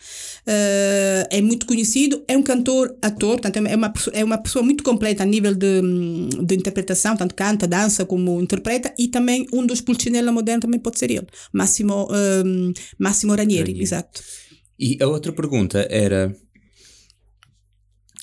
eh, 0.47 1.27
é 1.31 1.41
muito 1.41 1.65
conhecido, 1.67 2.23
é 2.29 2.37
um 2.37 2.43
cantor, 2.43 2.95
ator, 3.01 3.41
portanto, 3.41 3.57
é 3.67 3.75
uma, 3.75 3.89
pessoa- 3.89 4.15
é 4.15 4.23
uma 4.23 4.37
pessoa 4.39 4.63
muito 4.63 4.85
completa 4.85 5.23
a 5.23 5.27
nível 5.27 5.55
de, 5.55 5.81
hum, 5.83 6.29
de 6.45 6.55
interpretação, 6.55 7.17
tanto 7.17 7.35
canta, 7.35 7.67
dança, 7.67 8.05
como 8.05 8.41
interpreta, 8.43 8.93
e 8.99 9.09
também 9.09 9.47
um 9.53 9.65
dos 9.67 9.81
Pulcinella 9.81 10.31
modernos 10.31 10.63
também 10.63 10.79
pode 10.79 10.99
ser 10.99 11.11
ele, 11.11 11.27
Massimo, 11.53 12.07
hum, 12.45 12.73
Massimo 12.99 13.35
Ranieri, 13.35 13.63
Ranieri. 13.63 13.83
exato. 13.83 14.23
E 14.79 14.99
a 15.03 15.07
outra 15.09 15.33
pergunta 15.33 15.87
era 15.91 16.33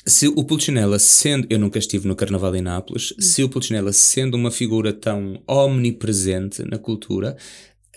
se 0.06 0.28
o 0.28 0.44
Pulcinella 0.44 1.00
sendo, 1.00 1.48
eu 1.50 1.58
nunca 1.58 1.80
estive 1.80 2.08
no 2.08 2.16
Carnaval 2.16 2.56
em 2.56 2.62
Nápoles, 2.62 3.16
se 3.20 3.44
o 3.44 3.50
Pulcinella 3.50 3.92
sendo 3.92 4.36
uma 4.36 4.52
figura 4.52 4.94
tão 4.94 5.42
omnipresente 5.48 6.62
na 6.64 6.78
cultura, 6.78 7.36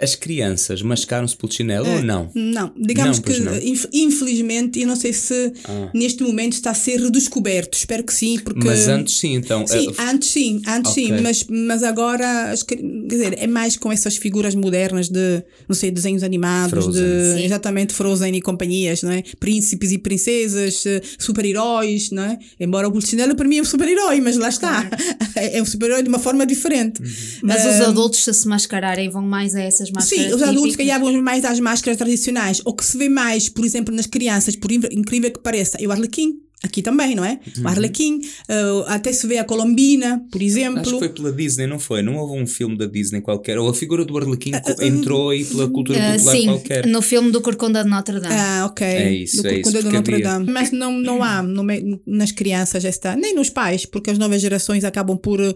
as 0.01 0.15
crianças 0.15 0.81
mascaram-se 0.83 1.37
Pulcinella 1.37 1.89
ou 1.89 2.03
não? 2.03 2.31
Não, 2.35 2.73
digamos 2.77 3.19
Não, 3.19 3.23
que 3.25 3.41
não. 3.41 3.57
inf- 3.57 3.87
infelizmente, 3.93 4.81
eu 4.81 4.87
não 4.87 4.97
sei 4.97 5.13
se 5.13 5.53
Ah. 5.65 5.91
neste 5.95 6.23
momento 6.23 6.53
está 6.55 6.71
a 6.71 6.75
ser 6.75 7.01
redescoberto, 7.01 7.77
espero 7.77 8.05
que 8.05 8.13
sim, 8.15 8.39
porque... 8.39 8.65
Mas 8.67 8.89
antes 8.89 9.19
sim, 9.19 9.35
então. 9.35 9.67
Sim, 9.67 9.89
eh, 9.99 10.03
antes 10.03 10.29
sim, 10.31 10.63
antes 10.67 10.93
sim, 10.93 11.13
Ok. 11.13 11.21
mas, 11.23 11.45
mas 11.49 11.83
agora, 11.83 12.55
quer 12.67 12.79
dizer, 13.09 13.37
é 13.39 13.47
mais 13.47 13.77
com 13.77 13.91
essas 13.93 14.17
figuras 14.17 14.55
modernas 14.55 15.09
de, 15.09 15.43
não 15.69 15.75
sei, 15.75 15.91
desenhos 15.91 16.23
animados, 16.23 16.71
Frozen. 16.85 17.03
de 17.03 17.39
Sim. 17.39 17.45
exatamente 17.45 17.93
Frozen 17.95 18.35
e 18.37 18.41
companhias, 18.41 19.03
não 19.03 19.11
é? 19.11 19.23
Príncipes 19.41 19.93
e 19.93 19.99
princesas, 19.99 20.85
eh, 20.87 21.01
super-heróis, 21.19 22.11
não 22.11 22.23
é? 22.23 22.39
Embora 22.61 22.89
o 22.89 22.93
Pulcinella 22.93 23.35
para 23.35 23.49
mim 23.49 23.59
é 23.59 23.63
um 23.63 23.65
super-herói, 23.65 24.21
mas 24.21 24.37
lá 24.37 24.49
está, 24.49 24.89
é 25.37 25.61
um 25.63 25.65
super-herói 25.65 26.03
de 26.03 26.09
uma 26.09 26.19
forma 26.19 26.45
diferente. 26.47 27.01
Mas 27.43 27.65
Ah, 27.65 27.71
os 27.71 27.81
adultos, 27.89 28.25
se 28.25 28.33
se 28.35 28.47
mascararem, 28.49 29.09
vão 29.09 29.23
mais 29.23 29.55
a 29.55 29.61
essas 29.61 29.88
máscaras 29.91 30.25
Sim, 30.29 30.35
os 30.35 30.43
adultos 30.43 30.73
típicas? 30.73 30.77
calhar 30.77 31.01
vão 31.01 31.23
mais 31.23 31.45
às 31.45 31.59
máscaras 31.61 31.97
tradicionais. 31.99 32.61
O 32.65 32.73
que 32.75 32.85
se 32.85 32.97
vê 32.99 33.09
mais, 33.09 33.49
por 33.49 33.65
exemplo, 33.65 33.95
nas 33.95 34.07
crianças, 34.07 34.57
por 34.57 34.71
incrível 34.73 35.31
que 35.31 35.41
pareça, 35.41 35.77
é 35.81 35.87
o 35.87 35.93
arlequim. 35.93 36.35
Aqui 36.61 36.83
também, 36.83 37.15
não 37.15 37.25
é? 37.25 37.39
O 37.63 37.69
arlequim. 37.69 38.17
uh, 38.17 38.83
até 38.89 39.13
se 39.13 39.29
vê 39.29 39.39
a 39.39 39.45
colombina, 39.45 40.21
por 40.29 40.43
exemplo. 40.43 40.81
Acho 40.81 40.91
que 40.95 40.99
foi 40.99 41.09
pela 41.11 41.31
Disney, 41.31 41.69
não 41.69 41.79
foi? 41.79 42.03
Não 42.03 42.17
houve 42.17 42.37
um 42.43 42.49
filme 42.49 42.77
da 42.77 42.87
Disney 42.87 43.21
qualquer, 43.21 43.57
ou 43.61 43.69
a 43.69 43.75
figura 43.75 44.05
do 44.05 44.19
Arlequim 44.19 44.51
co- 44.51 44.83
entrou 44.83 45.31
aí 45.31 45.45
pela 45.45 45.69
cultura 45.71 46.01
Ah, 46.01 46.13
popular 46.15 46.33
sim, 46.37 46.45
qualquer. 46.47 46.85
no 46.87 47.01
filme 47.01 47.31
do 47.31 47.41
Corcunda 47.41 47.85
de 47.85 47.89
Notre 47.89 48.19
Dame. 48.19 48.35
Ah, 48.35 48.67
ok. 48.69 48.85
É 48.85 49.13
isso, 49.15 49.41
Do 49.41 49.49
é 49.49 49.53
isso, 49.61 49.71
Corcunda 49.71 49.79
de 49.79 49.83
porque 49.85 49.97
Notre 49.99 50.15
havia- 50.15 50.27
Dame. 50.27 50.51
Mas 50.53 50.73
não, 50.73 50.99
não 50.99 51.23
há 51.23 51.43
no 51.45 51.65
nas 52.05 52.33
crianças 52.33 52.85
esta, 52.85 53.15
nem 53.15 53.37
nos 53.37 53.51
pais, 53.51 53.87
porque 53.87 54.11
as 54.11 54.19
novas 54.19 54.41
gerações 54.43 54.83
acabam 54.83 55.17
por 55.17 55.41
uh, 55.41 55.55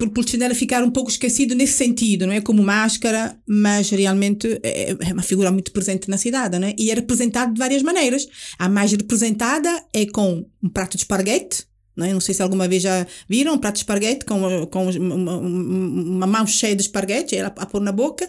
por 0.00 0.08
Pulcinella 0.08 0.54
ficar 0.54 0.82
um 0.82 0.90
pouco 0.90 1.10
esquecido 1.10 1.54
nesse 1.54 1.74
sentido, 1.74 2.26
não 2.26 2.32
é? 2.32 2.40
Como 2.40 2.62
máscara, 2.62 3.36
mas 3.46 3.90
realmente 3.90 4.58
é 4.62 4.96
é 4.98 5.12
uma 5.12 5.22
figura 5.22 5.52
muito 5.52 5.70
presente 5.72 6.08
na 6.08 6.16
cidade, 6.16 6.58
não 6.58 6.66
é? 6.68 6.74
E 6.78 6.90
é 6.90 6.94
representado 6.94 7.52
de 7.52 7.58
várias 7.58 7.82
maneiras. 7.82 8.26
A 8.58 8.66
mais 8.66 8.90
representada 8.92 9.70
é 9.92 10.06
com 10.06 10.46
um 10.62 10.68
prato 10.70 10.96
de 10.96 11.02
esparguete, 11.02 11.64
não, 11.94 12.06
é? 12.06 12.12
não 12.14 12.20
sei 12.20 12.34
se 12.34 12.42
alguma 12.42 12.66
vez 12.66 12.82
já 12.82 13.06
viram 13.28 13.52
um 13.54 13.58
prato 13.58 13.74
de 13.74 13.80
esparguete 13.80 14.24
com, 14.24 14.66
com 14.68 14.88
uma, 14.88 15.36
uma- 15.36 16.26
mão 16.26 16.46
cheia 16.46 16.74
de 16.74 16.80
esparguete, 16.82 17.36
ela 17.36 17.52
a 17.54 17.66
pôr 17.66 17.82
na 17.82 17.92
boca, 17.92 18.28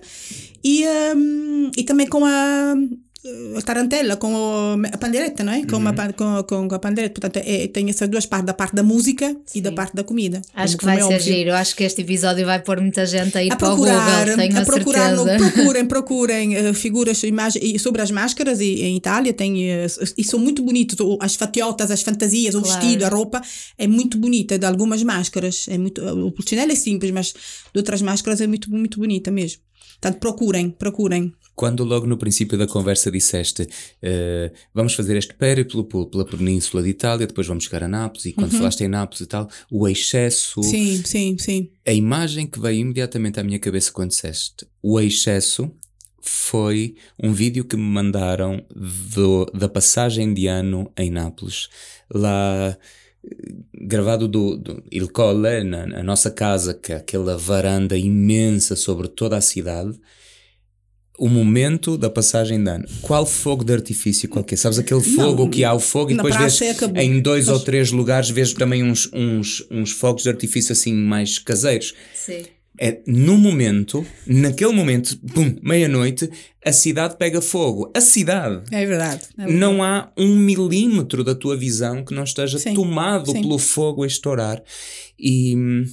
e, 0.61 0.83
hum, 1.15 1.71
e 1.77 1.83
também 1.83 2.05
com 2.07 2.25
a, 2.25 2.75
a 3.55 3.61
tarantela 3.61 4.17
com 4.17 4.33
o- 4.33 4.81
a 4.91 4.97
pandeireta, 4.97 5.43
não 5.43 5.53
é? 5.53 5.63
Com, 5.65 5.73
Uhum. 5.75 5.81
uma, 5.81 5.93
pan- 5.93 6.11
com, 6.11 6.43
com 6.67 6.75
a 6.75 6.79
pandeireta. 6.79 7.21
Portanto, 7.21 7.43
é, 7.45 7.67
tem 7.67 7.87
essas 7.89 8.09
duas 8.09 8.25
partes, 8.25 8.47
da 8.47 8.53
parte 8.53 8.73
da 8.75 8.81
música 8.81 9.35
e 9.53 9.61
da 9.61 9.71
parte 9.71 9.95
da 9.95 10.03
comida. 10.03 10.41
Acho 10.55 10.75
Como- 10.75 10.79
que 10.79 10.85
vai 10.85 10.95
é 10.95 10.99
ser 10.99 11.05
óbvio. 11.05 11.19
giro. 11.21 11.53
Acho 11.53 11.75
que 11.75 11.83
este 11.83 12.01
episódio 12.01 12.45
vai 12.45 12.59
pôr 12.61 12.81
muita 12.81 13.05
gente 13.05 13.37
a 13.37 13.43
ir 13.43 13.51
a 13.53 13.55
para 13.55 13.67
o 13.67 13.75
procurar, 13.75 14.19
Google, 14.21 14.35
tenho 14.37 14.57
a, 14.57 14.61
a 14.61 14.65
procurar, 14.65 15.15
no- 15.15 15.25
procurem, 15.53 15.85
procurem 15.87 16.55
eh, 16.55 16.73
figuras 16.73 17.21
imagem, 17.23 17.61
e 17.63 17.77
sobre 17.77 18.01
as 18.01 18.09
máscaras 18.09 18.59
e, 18.59 18.81
em 18.81 18.97
Itália 18.97 19.33
tem 19.33 19.69
eh, 19.69 19.85
e 20.17 20.23
são 20.23 20.39
muito 20.39 20.63
bonitos 20.63 20.99
o- 20.99 21.17
as 21.21 21.35
fatiotas, 21.35 21.91
as 21.91 22.01
fantasias, 22.01 22.55
o 22.55 22.61
Claro. 22.61 22.79
vestido, 22.81 23.05
a 23.05 23.09
roupa 23.09 23.39
é 23.77 23.87
muito 23.87 24.17
bonita 24.17 24.57
de 24.57 24.65
algumas 24.65 25.03
máscaras, 25.03 25.65
é 25.69 25.77
muito 25.77 26.01
o 26.03 26.31
Pulcinella 26.31 26.71
é 26.71 26.75
simples, 26.75 27.11
mas 27.11 27.27
de 27.73 27.77
outras 27.77 28.01
máscaras 28.01 28.41
é 28.41 28.47
muito 28.47 28.69
muito 28.71 28.99
bonita 28.99 29.29
mesmo. 29.29 29.61
Portanto, 30.01 30.19
procurem, 30.19 30.69
procurem. 30.71 31.31
Quando 31.61 31.83
logo 31.83 32.07
no 32.07 32.17
princípio 32.17 32.57
da 32.57 32.65
conversa 32.65 33.11
disseste 33.11 33.67
eh, 34.01 34.51
vamos 34.73 34.95
fazer 34.95 35.15
este 35.15 35.35
périplo 35.35 35.83
pela 35.85 36.25
península 36.25 36.81
de 36.81 36.89
Itália, 36.89 37.27
depois 37.27 37.45
vamos 37.45 37.65
chegar 37.65 37.83
a 37.83 37.87
Nápoles, 37.87 38.25
e 38.25 38.33
quando 38.33 38.49
falaste 38.57 38.81
em 38.81 38.87
Nápoles 38.87 39.21
e 39.21 39.27
tal, 39.27 39.47
o 39.71 39.87
excesso, 39.87 40.63
Sim, 40.63 41.03
sim, 41.05 41.37
sim. 41.37 41.69
a 41.87 41.93
imagem 41.93 42.47
que 42.47 42.59
veio 42.59 42.79
imediatamente 42.79 43.39
à 43.39 43.43
minha 43.43 43.59
cabeça 43.59 43.91
quando 43.91 44.09
disseste 44.09 44.65
o 44.81 44.99
excesso 44.99 45.69
foi 46.19 46.95
um 47.21 47.31
vídeo 47.31 47.63
que 47.63 47.75
me 47.77 47.83
mandaram 47.83 48.65
do- 49.15 49.45
da 49.53 49.69
passagem 49.69 50.33
de 50.33 50.47
ano 50.47 50.91
em 50.97 51.11
Nápoles. 51.11 51.69
Lá 52.11 52.75
eh, 53.23 53.53
gravado 53.73 54.27
do, 54.27 54.57
do 54.57 54.83
Il 54.91 55.09
Colle, 55.11 55.63
na, 55.63 55.85
na 55.85 56.01
nossa 56.03 56.31
casa, 56.31 56.73
que 56.73 56.91
é 56.91 56.95
aquela 56.95 57.37
varanda 57.37 57.95
imensa 57.95 58.75
sobre 58.75 59.07
toda 59.07 59.37
a 59.37 59.41
cidade. 59.41 59.93
O 61.23 61.29
momento 61.29 61.99
da 61.99 62.09
passagem 62.09 62.63
de 62.63 62.67
ano. 62.67 62.83
Qual 63.03 63.27
fogo 63.27 63.63
de 63.63 63.71
artifício 63.71 64.27
qualquer? 64.27 64.55
Sabes 64.57 64.79
aquele 64.79 65.01
fogo 65.01 65.47
que 65.49 65.63
há 65.63 65.71
o 65.71 65.79
fogo 65.79 66.09
e 66.09 66.15
depois 66.15 66.35
vês 66.35 66.59
acabou. 66.63 66.99
em 66.99 67.21
dois 67.21 67.45
Mas- 67.45 67.53
ou 67.55 67.63
três 67.63 67.91
lugares 67.91 68.31
vês 68.31 68.53
também 68.53 68.81
uns, 68.83 69.07
uns, 69.13 69.63
uns 69.69 69.91
fogos 69.91 70.23
de 70.23 70.29
artifício 70.29 70.71
assim 70.73 70.91
mais 70.91 71.37
caseiros. 71.37 71.93
Sim. 72.15 72.41
É 72.79 73.01
no 73.05 73.37
momento, 73.37 74.03
naquele 74.25 74.71
momento, 74.71 75.15
pum, 75.35 75.55
meia-noite, 75.61 76.27
a 76.65 76.71
cidade 76.71 77.15
pega 77.17 77.39
fogo. 77.39 77.91
A 77.95 78.01
cidade. 78.01 78.63
É 78.71 78.83
verdade. 78.83 79.21
é 79.37 79.41
verdade. 79.45 79.53
Não 79.59 79.83
há 79.83 80.11
um 80.17 80.35
milímetro 80.35 81.23
da 81.23 81.35
tua 81.35 81.55
visão 81.55 82.03
que 82.03 82.15
não 82.15 82.23
esteja 82.23 82.57
Sim, 82.57 82.73
tomado 82.73 83.31
sim. 83.31 83.41
pelo 83.41 83.59
fogo 83.59 84.03
a 84.03 84.07
estourar. 84.07 84.63
E 85.19 85.55
hum, 85.55 85.85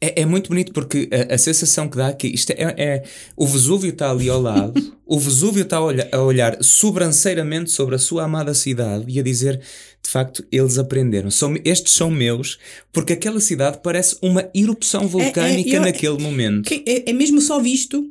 é, 0.00 0.22
é 0.22 0.26
muito 0.26 0.48
bonito 0.48 0.72
porque 0.72 1.08
a, 1.12 1.34
a 1.34 1.38
sensação 1.38 1.88
que 1.88 1.96
dá 1.96 2.08
aqui, 2.08 2.28
isto 2.28 2.50
é, 2.52 2.74
é- 2.76 3.02
o 3.36 3.46
Vesúvio 3.46 3.90
está 3.90 4.10
ali 4.10 4.28
ao 4.28 4.40
lado, 4.40 4.72
o 5.04 5.18
Vesúvio 5.18 5.62
está 5.62 5.78
a, 5.78 5.82
olha- 5.82 6.08
a 6.12 6.22
olhar 6.22 6.56
sobranceiramente 6.62 7.70
sobre 7.70 7.94
a 7.94 7.98
sua 7.98 8.24
amada 8.24 8.54
cidade 8.54 9.04
e 9.08 9.18
a 9.18 9.22
dizer, 9.22 9.58
de 10.02 10.08
facto, 10.10 10.44
eles 10.52 10.78
aprenderam. 10.78 11.30
São, 11.30 11.54
estes 11.64 11.92
são 11.94 12.10
meus, 12.10 12.58
porque 12.92 13.12
aquela 13.14 13.40
cidade 13.40 13.80
parece 13.82 14.16
uma 14.22 14.48
erupção 14.54 15.06
vulcânica 15.08 15.76
eu- 15.76 15.82
naquele 15.82 16.18
momento. 16.18 16.66
Que- 16.68 16.84
é, 16.86 17.10
é 17.10 17.12
mesmo 17.12 17.40
só 17.40 17.60
visto 17.60 18.04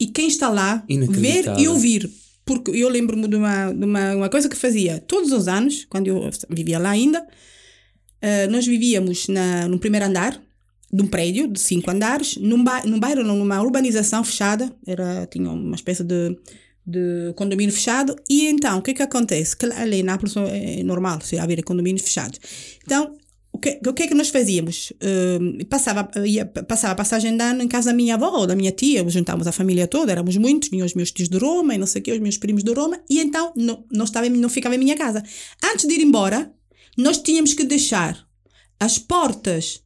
e 0.00 0.06
quem 0.06 0.28
está 0.28 0.48
lá 0.48 0.82
ver 1.22 1.44
e 1.60 1.68
ouvir. 1.68 2.10
Porque 2.46 2.70
eu 2.72 2.88
lembro-me 2.90 3.26
de, 3.26 3.36
uma, 3.36 3.72
de 3.72 3.84
uma, 3.84 4.14
uma 4.16 4.28
coisa 4.28 4.48
que 4.50 4.56
fazia 4.56 4.98
todos 5.00 5.32
os 5.32 5.48
anos, 5.48 5.86
quando 5.88 6.08
eu 6.08 6.28
vivia 6.50 6.78
lá 6.78 6.90
ainda. 6.90 7.26
eh, 8.20 8.46
nós 8.48 8.66
vivíamos 8.66 9.28
na, 9.28 9.66
no 9.68 9.78
primeiro 9.78 10.06
andar 10.06 10.40
de 10.94 11.02
um 11.02 11.08
prédio 11.08 11.48
de 11.48 11.58
cinco 11.58 11.90
andares, 11.90 12.36
num, 12.36 12.62
ba 12.62 12.84
num 12.84 13.00
bairro, 13.00 13.24
numa 13.24 13.60
urbanização 13.60 14.22
fechada, 14.22 14.70
era, 14.86 15.26
tinha 15.26 15.50
uma 15.50 15.74
espécie 15.74 16.04
de, 16.04 16.38
de 16.86 17.32
condomínio 17.34 17.74
fechado, 17.74 18.14
e 18.30 18.46
então, 18.46 18.78
o 18.78 18.82
que 18.82 18.92
é 18.92 18.94
que 18.94 19.02
acontece? 19.02 19.56
Que 19.56 19.66
ali 19.66 20.00
em 20.00 20.02
Nápoles 20.04 20.36
é 20.36 20.84
normal 20.84 21.20
se 21.20 21.36
haver 21.36 21.64
condomínios 21.64 22.02
fechados. 22.02 22.38
Então, 22.84 23.16
o 23.52 23.58
que, 23.58 23.80
o 23.84 23.92
que 23.92 24.04
é 24.04 24.06
que 24.06 24.14
nós 24.14 24.28
fazíamos? 24.28 24.92
Eh, 25.00 25.64
passava, 25.68 26.08
ia, 26.24 26.46
passava 26.46 26.92
a 26.92 26.96
passagem 26.96 27.36
de 27.36 27.42
ano 27.42 27.62
em 27.62 27.68
casa 27.68 27.90
da 27.90 27.96
minha 27.96 28.14
avó 28.14 28.30
ou 28.30 28.46
da 28.46 28.54
minha 28.54 28.70
tia, 28.70 29.08
juntávamos 29.08 29.48
a 29.48 29.52
família 29.52 29.88
toda, 29.88 30.12
éramos 30.12 30.36
muitos, 30.36 30.68
vinham 30.68 30.86
os 30.86 30.94
meus 30.94 31.10
tios 31.10 31.28
de 31.28 31.38
Roma 31.38 31.74
e 31.74 31.78
não 31.78 31.88
sei 31.88 32.00
o 32.00 32.04
quê, 32.04 32.12
os 32.12 32.20
meus 32.20 32.38
primos 32.38 32.62
de 32.62 32.72
Roma, 32.72 33.00
e 33.10 33.20
então 33.20 33.52
não, 33.56 33.84
não, 33.90 34.04
estava, 34.04 34.28
não 34.28 34.48
ficava 34.48 34.76
em 34.76 34.78
minha 34.78 34.96
casa. 34.96 35.24
Antes 35.72 35.88
de 35.88 35.94
ir 35.94 36.02
embora, 36.02 36.52
nós 36.96 37.18
tínhamos 37.18 37.52
que 37.52 37.64
deixar 37.64 38.24
as 38.78 38.98
portas 38.98 39.83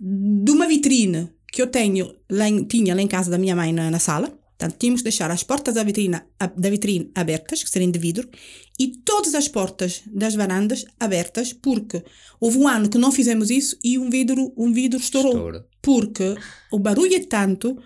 de 0.00 0.50
uma 0.50 0.66
vitrine 0.66 1.28
que 1.52 1.60
eu 1.60 1.66
tenho 1.66 2.14
lá 2.30 2.48
em, 2.48 2.64
tinha 2.64 2.94
lá 2.94 3.02
em 3.02 3.06
casa 3.06 3.30
da 3.30 3.36
minha 3.36 3.54
mãe 3.54 3.72
na, 3.72 3.90
na 3.90 3.98
sala. 3.98 4.28
Portanto, 4.28 4.78
tínhamos 4.78 5.00
que 5.00 5.04
deixar 5.04 5.30
as 5.30 5.42
portas 5.42 5.74
da 5.74 5.82
vitrine, 5.82 6.20
da 6.38 6.70
vitrine 6.70 7.10
abertas, 7.14 7.62
que 7.62 7.70
serem 7.70 7.90
de 7.90 7.98
vidro, 7.98 8.28
e 8.78 8.88
todas 8.88 9.34
as 9.34 9.48
portas 9.48 10.02
das 10.06 10.34
varandas 10.34 10.84
abertas, 10.98 11.54
porque 11.54 12.02
houve 12.38 12.58
um 12.58 12.68
ano 12.68 12.88
que 12.88 12.98
não 12.98 13.10
fizemos 13.10 13.48
isso 13.48 13.78
e 13.82 13.98
um 13.98 14.10
vidro, 14.10 14.52
um 14.56 14.70
vidro 14.70 14.98
estourou. 14.98 15.32
Estoura. 15.32 15.66
Porque 15.80 16.34
o 16.70 16.78
barulho 16.78 17.14
é 17.14 17.20
tanto. 17.20 17.78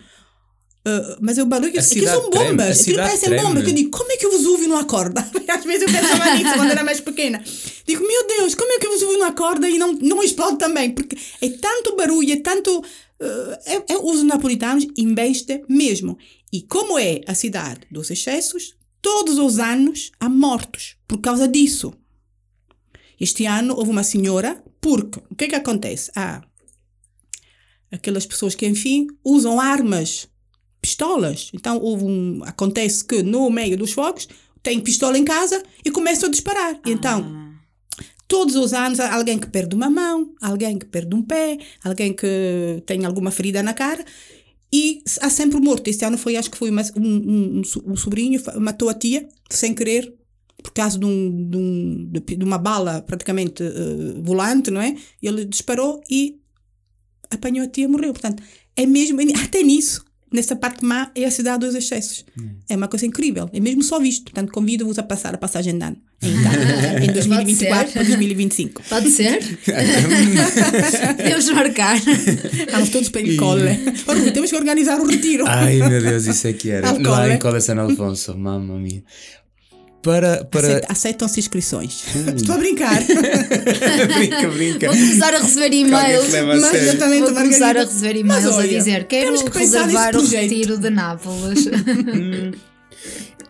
Uh, 0.86 1.16
mas 1.20 1.38
é 1.38 1.42
o 1.42 1.46
barulho. 1.46 1.70
Aquilo 1.70 1.84
cidade 1.84 2.20
são 2.20 2.30
bombas. 2.30 2.80
Aquilo 2.80 2.84
cidade 2.84 3.08
parecem 3.08 3.28
treme. 3.28 3.44
bombas. 3.44 3.64
Que 3.64 3.70
eu 3.70 3.74
digo, 3.74 3.90
como 3.90 4.12
é 4.12 4.16
que 4.16 4.26
o 4.26 4.30
Vesúvio 4.30 4.68
não 4.68 4.76
acorda? 4.76 5.20
Às 5.48 5.64
vezes 5.64 5.82
eu 5.82 5.88
pensava 5.88 6.34
nisso 6.34 6.54
quando 6.54 6.70
era 6.70 6.84
mais 6.84 7.00
pequena. 7.00 7.42
Digo, 7.86 8.06
meu 8.06 8.26
Deus, 8.26 8.54
como 8.54 8.72
é 8.72 8.78
que 8.78 8.86
o 8.86 8.92
Vesúvio 8.92 9.18
não 9.18 9.26
acorda 9.26 9.68
e 9.68 9.78
não, 9.78 9.92
não 9.92 10.22
explode 10.22 10.58
também? 10.58 10.90
Porque 10.90 11.16
é 11.40 11.48
tanto 11.50 11.96
barulho, 11.96 12.32
é 12.32 12.36
tanto. 12.36 12.78
Uh, 12.78 13.52
é, 13.64 13.92
é, 13.92 13.96
os 13.96 14.22
napolitanos 14.22 14.86
investem 14.96 15.64
mesmo. 15.68 16.18
E 16.52 16.62
como 16.62 16.98
é 16.98 17.20
a 17.26 17.34
cidade 17.34 17.80
dos 17.90 18.10
excessos, 18.10 18.76
todos 19.00 19.38
os 19.38 19.58
anos 19.58 20.12
há 20.18 20.28
mortos 20.28 20.96
por 21.06 21.20
causa 21.20 21.46
disso. 21.46 21.92
Este 23.20 23.46
ano 23.46 23.74
houve 23.76 23.90
uma 23.90 24.02
senhora, 24.02 24.62
porque 24.80 25.20
o 25.30 25.34
que 25.34 25.44
é 25.44 25.48
que 25.48 25.54
acontece? 25.54 26.10
Há 26.16 26.42
aquelas 27.90 28.26
pessoas 28.26 28.54
que, 28.54 28.66
enfim, 28.66 29.06
usam 29.24 29.60
armas, 29.60 30.28
pistolas. 30.84 31.50
Então, 31.54 31.78
houve 31.80 32.04
um, 32.04 32.42
acontece 32.44 33.02
que 33.02 33.22
no 33.22 33.48
meio 33.50 33.74
dos 33.76 33.92
fogos 33.92 34.28
tem 34.62 34.78
pistola 34.80 35.16
em 35.18 35.24
casa 35.24 35.62
e 35.82 35.90
começam 35.90 36.28
a 36.28 36.30
disparar. 36.30 36.78
E 36.84 36.92
Então, 36.92 37.24
todos 38.28 38.54
os 38.54 38.74
anos 38.74 39.00
alguém 39.00 39.38
que 39.38 39.46
perde 39.48 39.74
uma 39.74 39.88
mão, 39.88 40.34
alguém 40.42 40.78
que 40.78 40.84
perde 40.84 41.14
um 41.16 41.22
pé, 41.22 41.56
alguém 41.82 42.12
que 42.12 42.82
tem 42.84 43.04
alguma 43.06 43.30
ferida 43.30 43.62
na 43.62 43.72
cara. 43.72 44.04
E 44.70 45.02
há 45.22 45.30
sempre 45.30 45.58
morto. 45.58 45.88
Este 45.88 46.04
ano 46.04 46.18
foi, 46.18 46.36
acho 46.36 46.50
que 46.50 46.58
foi 46.58 46.68
uma, 46.68 46.82
um, 46.96 47.00
um, 47.32 47.58
um 47.60 47.64
so- 47.64 47.96
sobrinho, 47.96 48.38
matou 48.60 48.88
a 48.90 48.94
tia 48.94 49.26
sem 49.48 49.72
querer, 49.72 50.12
por 50.62 50.72
causa 50.72 50.98
de, 50.98 51.06
um, 51.06 51.48
de, 51.50 51.56
um- 51.56 52.10
de- 52.12 52.44
uma 52.44 52.58
bala 52.58 53.00
praticamente 53.02 53.62
eh, 53.62 54.20
volante, 54.22 54.70
não 54.70 54.80
é? 54.82 54.94
Ele 55.22 55.44
disparou 55.44 56.02
e 56.10 56.38
apanhou 57.30 57.64
a 57.64 57.68
tia 57.68 57.84
e 57.84 57.88
morreu. 57.88 58.12
Portanto, 58.12 58.42
é 58.76 58.84
mesmo, 58.84 59.18
até 59.44 59.62
nisso, 59.62 60.03
nessa 60.34 60.56
parte 60.56 60.84
má, 60.84 61.10
é 61.14 61.24
a 61.24 61.30
cidade 61.30 61.64
dos 61.64 61.74
excessos. 61.74 62.24
É 62.68 62.76
uma 62.76 62.88
coisa 62.88 63.06
incrível. 63.06 63.48
É 63.52 63.60
mesmo 63.60 63.82
só 63.82 64.00
visto. 64.00 64.24
Portanto, 64.24 64.52
convido-vos 64.52 64.98
a 64.98 65.02
passar 65.02 65.34
a 65.34 65.38
passagem 65.38 65.78
de 65.78 65.84
ano 65.84 65.96
em, 66.20 66.40
Itália, 66.40 67.04
em 67.06 67.12
2024 67.12 67.92
para 67.92 68.02
2025. 68.02 68.82
Pode 68.88 69.10
ser? 69.10 69.38
Podemos 71.16 71.48
marcar. 71.50 72.00
Vamos 72.72 72.88
todos 72.90 73.08
para 73.10 73.22
o 73.22 73.36
cole. 73.36 73.62
Oh, 74.06 74.32
temos 74.32 74.50
que 74.50 74.56
organizar 74.56 75.00
o 75.00 75.06
retiro. 75.06 75.44
Ai 75.46 75.76
meu 75.76 76.02
Deus, 76.02 76.26
isso 76.26 76.48
é 76.48 76.52
que 76.52 76.70
era. 76.70 76.90
Lá 76.98 77.28
é? 77.28 77.34
em 77.34 77.38
Cola 77.38 77.60
San 77.60 77.76
Alfonso, 77.76 78.36
mamma 78.36 78.76
mia. 78.76 79.04
Para. 80.04 80.44
para... 80.44 80.66
Aceit- 80.68 80.84
Aceitam-se 80.90 81.40
inscrições. 81.40 82.04
Estou 82.36 82.54
a 82.54 82.58
brincar. 82.58 83.00
brinca, 84.16 84.48
brinca. 84.48 84.86
Vou 84.92 84.96
começar 84.96 85.34
a 85.34 85.38
receber 85.38 85.72
e-mails. 85.74 86.34
a 86.34 86.42
Mas 86.44 86.62
sério. 86.62 86.88
exatamente, 86.88 87.20
Vou 87.22 87.32
começar 87.34 87.58
Margarida. 87.66 87.80
a 87.80 87.92
receber 87.92 88.16
e-mails 88.20 88.44
a 88.46 88.54
olha, 88.54 88.68
dizer 88.68 89.04
quero 89.04 89.44
que 89.50 89.58
reservar 89.58 90.08
o 90.10 90.18
projeto." 90.20 90.42
retiro 90.42 90.78
de 90.78 90.90
Nápoles. 90.90 91.68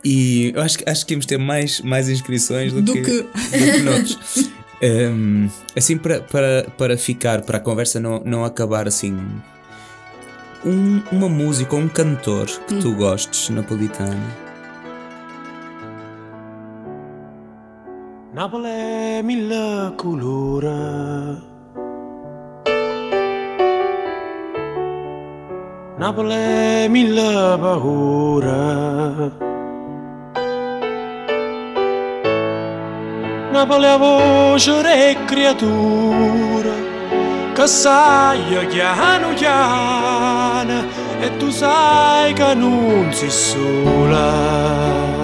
E 0.06 0.52
eu 0.54 0.60
acho, 0.60 0.78
que- 0.78 0.84
acho 0.90 1.06
que 1.06 1.14
íamos 1.14 1.24
ter 1.24 1.38
mais, 1.38 1.80
mais 1.80 2.10
inscrições 2.10 2.72
do, 2.74 2.82
Do 2.82 2.92
que, 2.92 3.00
que- 3.00 3.22
do 3.22 3.24
que. 3.24 4.54
Hum, 4.86 5.48
assim, 5.74 5.96
para, 5.96 6.20
para, 6.20 6.66
para 6.76 6.98
ficar, 6.98 7.40
para 7.40 7.56
a 7.56 7.60
conversa 7.60 7.98
não, 7.98 8.20
não 8.22 8.44
acabar 8.44 8.86
assim. 8.86 9.16
um- 10.62 11.00
uma 11.10 11.26
música 11.28 11.74
ou 11.74 11.80
um 11.80 11.88
cantor 11.88 12.46
que 12.68 12.74
Hum. 12.74 12.80
tu 12.80 12.94
gostes 12.94 13.48
napolitano. 13.48 14.20
Napoli 18.34 19.22
mille 19.22 19.92
colori. 19.94 20.66
Napoli 25.96 26.88
mille 26.88 27.56
paure. 27.60 29.30
Napoli 33.52 33.84
è 33.86 33.98
voce 33.98 35.10
e 35.10 35.24
creatura 35.26 36.74
che 37.54 37.66
sai 37.68 38.66
chiano 38.66 39.32
chiano 39.34 40.82
e 41.20 41.36
tu 41.36 41.50
sai 41.50 42.32
che 42.32 42.54
non 42.54 43.12
sei 43.12 43.30
sola. 43.30 45.23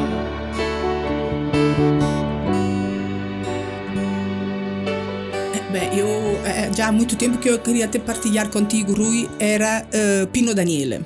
Já 6.76 6.88
há 6.88 6.92
muito 6.92 7.16
tempo 7.16 7.38
que 7.38 7.48
eu 7.48 7.58
queria 7.58 7.84
até 7.86 7.98
partilhar 7.98 8.48
contigo, 8.48 8.92
Rui, 8.92 9.28
era 9.38 9.86
eh, 9.92 10.26
Pino 10.32 10.54
Daniele. 10.54 11.00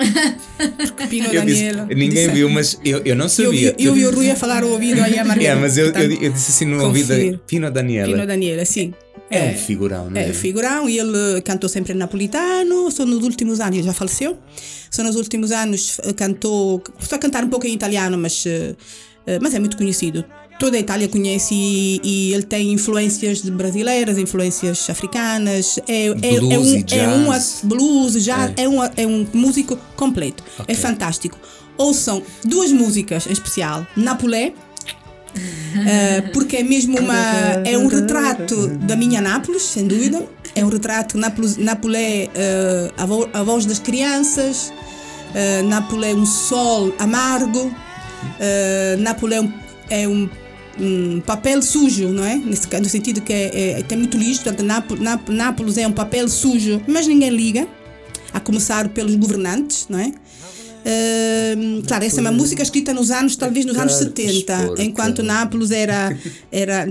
Porque 0.87 1.07
Pino 1.09 1.27
Eu 1.33 1.45
disse- 1.45 1.71
Daniele. 1.73 1.95
ninguém 1.95 2.09
disse- 2.27 2.29
viu, 2.33 2.51
mas 2.51 2.79
eu, 2.85 3.03
eu 3.05 3.15
não 3.17 3.25
Eu, 3.27 3.29
sabia. 3.29 3.75
vi- 3.77 3.85
eu 3.85 3.97
e 3.97 4.07
o 4.07 4.11
Rui 4.15 4.31
a 4.31 4.37
falar 4.37 4.63
ao 4.63 4.71
ouvido 4.71 5.03
aí 5.03 5.19
a 5.19 5.25
Maria. 5.27 5.51
É, 5.51 5.55
mas 5.55 5.77
eu, 5.79 5.87
eu, 5.93 6.13
eu 6.13 6.33
disse 6.33 6.51
assim 6.51 6.65
no 6.67 6.83
ouvido 6.85 7.15
Pino 7.47 7.71
Daniela. 7.71 8.13
Pino 8.13 8.27
Daniele, 8.27 8.65
sim. 8.67 8.93
é 9.31 9.43
um 9.51 9.55
figurão, 9.55 10.11
não 10.11 10.21
é? 10.21 10.29
É, 10.29 10.33
figurão, 10.33 10.89
e 10.89 10.99
ele 10.99 11.41
cantou 11.43 11.69
sempre 11.69 11.93
em 11.93 11.97
napolitano, 11.97 12.91
só 12.91 13.05
nos 13.07 13.23
últimos 13.25 13.61
anos, 13.61 13.77
ele 13.79 13.87
já 13.87 13.93
faleceu, 13.93 14.39
só 14.91 15.03
nos 15.03 15.17
últimos 15.17 15.51
anos 15.51 15.99
eh, 16.05 16.13
cantou, 16.13 16.83
a 17.11 17.19
cantar 17.19 17.43
um 17.45 17.49
pouco 17.49 17.67
em 17.67 17.73
italiano, 17.75 18.17
mas, 18.19 18.45
eh, 18.47 18.75
eh, 19.27 19.39
mas 19.41 19.55
é 19.55 19.59
muito 19.59 19.77
conhecido. 19.77 20.25
Toda 20.59 20.77
a 20.77 20.81
Itália 20.81 21.09
conhece 21.09 21.55
e, 21.55 22.01
e 22.03 22.33
ele 22.33 22.45
tem 22.45 22.73
influências 22.73 23.41
brasileiras, 23.43 24.19
influências 24.19 24.89
africanas, 24.89 25.79
é, 25.89 26.07
é, 26.07 26.35
é 26.35 26.41
Blues 26.41 26.69
um, 26.69 26.77
e 26.77 26.99
é 26.99 27.09
um 27.09 27.31
jazz. 27.31 27.61
blues, 27.65 28.25
jazz, 28.25 28.53
é. 28.57 28.69
um, 28.69 28.83
é 28.83 29.07
um 29.07 29.27
músico 29.33 29.77
completo, 29.97 30.45
é 30.69 30.75
fantástico. 30.75 31.39
Ouçam 31.77 32.23
duas 32.45 32.71
músicas 32.71 33.27
em 33.27 33.33
especial, 33.33 33.87
Napolé, 33.97 34.53
Uh, 35.37 36.31
porque 36.33 36.59
é 36.59 36.63
mesmo 36.63 36.97
uma 36.97 37.17
é 37.65 37.77
um 37.77 37.89
retrato 37.89 38.69
da 38.69 38.95
minha 38.95 39.21
Nápoles, 39.21 39.63
sem 39.63 39.85
dúvida. 39.85 40.25
É 40.55 40.65
um 40.65 40.69
retrato 40.69 41.19
Nápoles 41.19 41.57
uh, 41.57 42.95
a, 42.97 43.05
vo, 43.05 43.29
a 43.33 43.43
voz 43.43 43.67
das 43.67 43.81
crianças, 43.81 44.73
uh, 45.31 45.67
Nápoles 45.67 46.11
é 46.11 46.15
um 46.15 46.25
sol 46.25 46.95
amargo, 47.01 47.67
uh, 47.67 49.35
é 49.91 50.09
um, 50.09 50.29
é 50.29 50.44
um, 50.79 51.21
papel 51.21 51.63
sujo, 51.63 52.09
não 52.09 52.25
é? 52.25 52.37
Nesse, 52.37 52.69
no 52.81 52.89
sentido 52.89 53.21
que 53.21 53.33
é, 53.33 53.79
é, 53.79 53.83
tem 53.83 53.99
muito 53.99 54.17
lixo, 54.17 54.43
portanto, 54.43 54.63
Nápoles, 54.63 55.03
Nápoles 55.29 55.79
é 55.79 55.87
um 55.87 55.93
papel 55.93 56.29
sujo, 56.29 56.81
mas 56.87 57.07
ninguém 57.07 57.31
liga, 57.31 57.67
a 58.33 58.41
começar 58.41 58.89
pelos 58.89 59.15
governantes, 59.15 59.87
não 59.89 59.99
é? 59.99 60.13
Uh, 60.85 61.83
claro, 61.87 62.05
essa 62.05 62.19
é 62.19 62.21
uma 62.21 62.31
música 62.31 62.63
escrita 62.63 62.93
nos 62.93 63.11
anos, 63.11 63.37
talvez 63.37 63.65
nos 63.65 63.79
anos 63.79 63.95
70, 63.95 64.75
enquanto 64.81 65.23
Nápoles 65.23 65.71
era, 65.71 66.15
era 66.53 66.87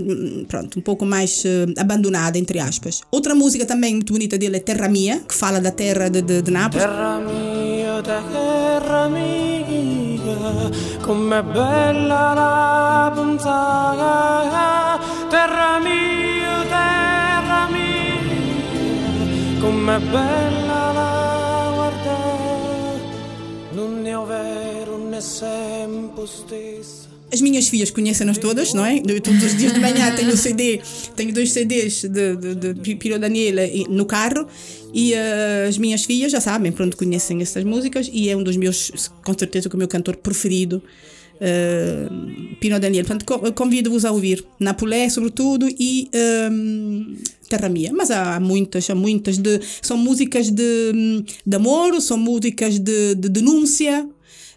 pronto, 0.48 0.80
um 0.80 0.82
pouco 0.82 1.06
mais 1.06 1.44
uh, 1.46 1.72
abandonada, 1.78 2.40
entre 2.40 2.58
aspas. 2.58 3.02
Outra 3.12 3.36
música 3.36 3.68
também 3.68 3.94
muito 3.94 4.12
bonita 4.12 4.36
dele 4.36 4.58
é 4.58 4.60
Terra 4.60 4.90
Mia, 4.90 5.20
que 5.20 5.36
fala 5.36 5.62
da 5.62 5.70
terra 5.70 6.10
de, 6.10 6.24
de, 6.24 6.42
de 6.42 6.50
Nápoles. 6.50 6.84
Terra 6.84 7.20
mia, 7.20 8.02
terra 8.04 9.10
mia, 9.10 9.53
com'è 11.04 11.44
bella 11.44 12.34
la 12.34 13.12
pensare. 13.14 14.12
Terra 15.28 15.80
mia, 15.80 16.56
terra 16.76 17.68
mia, 17.76 19.60
com'è 19.60 20.00
bella 20.00 20.82
la 21.00 21.72
guardare. 21.76 23.02
Non 23.72 24.06
è 24.06 24.18
vero, 24.34 24.98
non 24.98 25.14
è 25.14 25.22
sempre 25.22 26.26
stessa. 26.26 27.03
As 27.34 27.42
minhas 27.42 27.68
filhas 27.68 27.90
conhecem-nas 27.90 28.38
todas, 28.38 28.76
não 28.76 28.86
é? 28.86 29.02
Eu, 29.08 29.20
todos 29.20 29.44
os 29.44 29.58
dias 29.58 29.74
de 29.74 29.80
manhã 29.80 30.16
tenho 30.16 30.38
CD, 30.38 30.80
tenho 31.16 31.34
dois 31.34 31.52
CDs 31.52 32.04
de, 32.04 32.36
de, 32.36 32.74
de 32.76 32.96
Piro 32.96 33.18
Daniela 33.18 33.64
no 33.90 34.06
carro 34.06 34.48
e 34.94 35.14
uh, 35.14 35.68
as 35.68 35.80
minhas 35.80 36.04
filhas 36.06 36.32
já 36.32 36.40
sabem, 36.40 36.72
pronto, 36.72 36.96
conhecem 36.96 37.42
essas 37.42 37.64
músicas 37.64 38.08
e 38.14 38.30
é 38.30 38.38
um 38.38 38.44
dos 38.44 38.56
meus, 38.56 39.10
com 39.24 39.36
certeza, 39.36 39.68
o 39.74 39.78
meu 39.78 39.88
cantor 39.88 40.16
preferido. 40.18 40.84
Uh, 41.38 42.56
Pino 42.62 42.80
Daniel, 42.80 43.04
portanto 43.04 43.54
convido-vos 43.54 44.06
a 44.06 44.12
ouvir 44.12 44.46
Napolé 44.60 45.10
sobretudo 45.10 45.68
e 45.68 46.08
um, 46.52 47.16
Terra 47.50 47.68
Mia, 47.68 47.92
mas 47.92 48.12
há 48.12 48.40
muitas, 48.40 48.88
há 48.90 48.96
muitas 48.96 49.40
de, 49.40 49.60
são 49.82 49.98
músicas 49.98 50.52
de, 50.52 51.24
de 51.46 51.56
amor, 51.56 52.00
são 52.00 52.18
músicas 52.18 52.78
de, 52.78 53.16
de 53.16 53.28
denúncia 53.28 54.08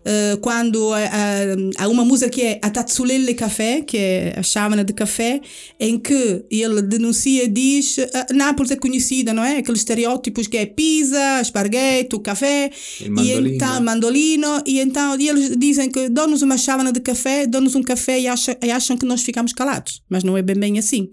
Uh, 0.06 0.36
quando 0.38 0.92
há, 0.94 1.88
uma 1.88 2.04
música 2.04 2.30
que 2.30 2.40
é 2.40 2.60
a 2.62 2.70
Tazzulelle 2.70 3.34
Café, 3.34 3.80
que 3.80 3.96
é 3.96 4.34
a 4.36 4.42
chávena 4.42 4.84
de 4.84 4.92
café, 4.92 5.40
em 5.80 5.98
que 5.98 6.44
ele 6.48 6.80
denuncia 6.80 7.42
e 7.42 7.48
diz 7.48 7.98
uh, 7.98 8.32
Nápoles 8.32 8.70
é 8.70 8.76
conhecida, 8.76 9.32
não 9.32 9.42
é? 9.42 9.56
Aqueles 9.56 9.80
estereótipos 9.80 10.46
que 10.46 10.58
é 10.58 10.64
pizza, 10.64 11.40
esparguete, 11.40 12.16
café, 12.20 12.70
E 13.00 13.08
mandolino. 13.08 13.48
então 13.48 13.82
mandolino, 13.82 14.62
e 14.64 14.78
então 14.78 15.18
e 15.18 15.28
eles 15.28 15.56
dizem 15.56 15.90
que 15.90 16.08
dão-nos 16.08 16.40
uma 16.40 16.56
chávena 16.56 16.92
de 16.92 17.00
café, 17.00 17.44
dão-nos 17.44 17.74
um 17.74 17.82
café 17.82 18.20
e 18.20 18.28
acham, 18.28 18.54
e 18.62 18.70
acham 18.70 18.96
que 18.96 19.04
nós 19.04 19.22
ficamos 19.22 19.52
calados, 19.52 20.02
mas 20.08 20.22
não 20.22 20.36
é 20.36 20.42
bem 20.42 20.54
bem 20.56 20.78
assim. 20.78 21.10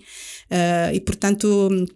Uh, 0.51 0.93
e 0.93 0.99
portanto 0.99 1.87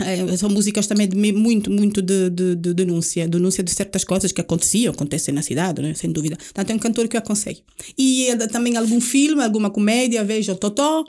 é, 0.00 0.36
são 0.36 0.48
músicas 0.48 0.86
também 0.86 1.08
de 1.08 1.16
muito, 1.32 1.70
muito 1.70 2.00
de, 2.00 2.30
de, 2.30 2.54
de, 2.54 2.72
denúncia, 2.72 3.26
denúncia 3.26 3.64
de 3.64 3.70
certas 3.72 4.04
coisas 4.04 4.30
que 4.30 4.40
aconteciam, 4.40 4.92
acontecem 4.92 5.34
na 5.34 5.42
cidade, 5.42 5.82
né? 5.82 5.92
sem 5.94 6.12
dúvida. 6.12 6.36
Portanto, 6.36 6.70
é 6.70 6.74
um 6.74 6.78
cantor 6.78 7.08
que 7.08 7.16
eu 7.16 7.18
aconselho. 7.18 7.58
E 7.98 8.28
também 8.52 8.76
algum 8.76 9.00
filme, 9.00 9.42
alguma 9.42 9.70
comédia, 9.70 10.22
vejo 10.22 10.54
Totó, 10.54 11.04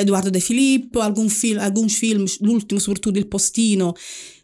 Eduardo 0.00 0.30
De 0.30 0.40
Filippo, 0.40 1.00
algum 1.00 1.28
fil 1.28 1.60
alguns 1.60 1.96
filmes, 1.96 2.38
no 2.38 2.52
último, 2.52 2.80
sobretudo, 2.80 3.18
Il 3.18 3.26
Postino, 3.26 3.92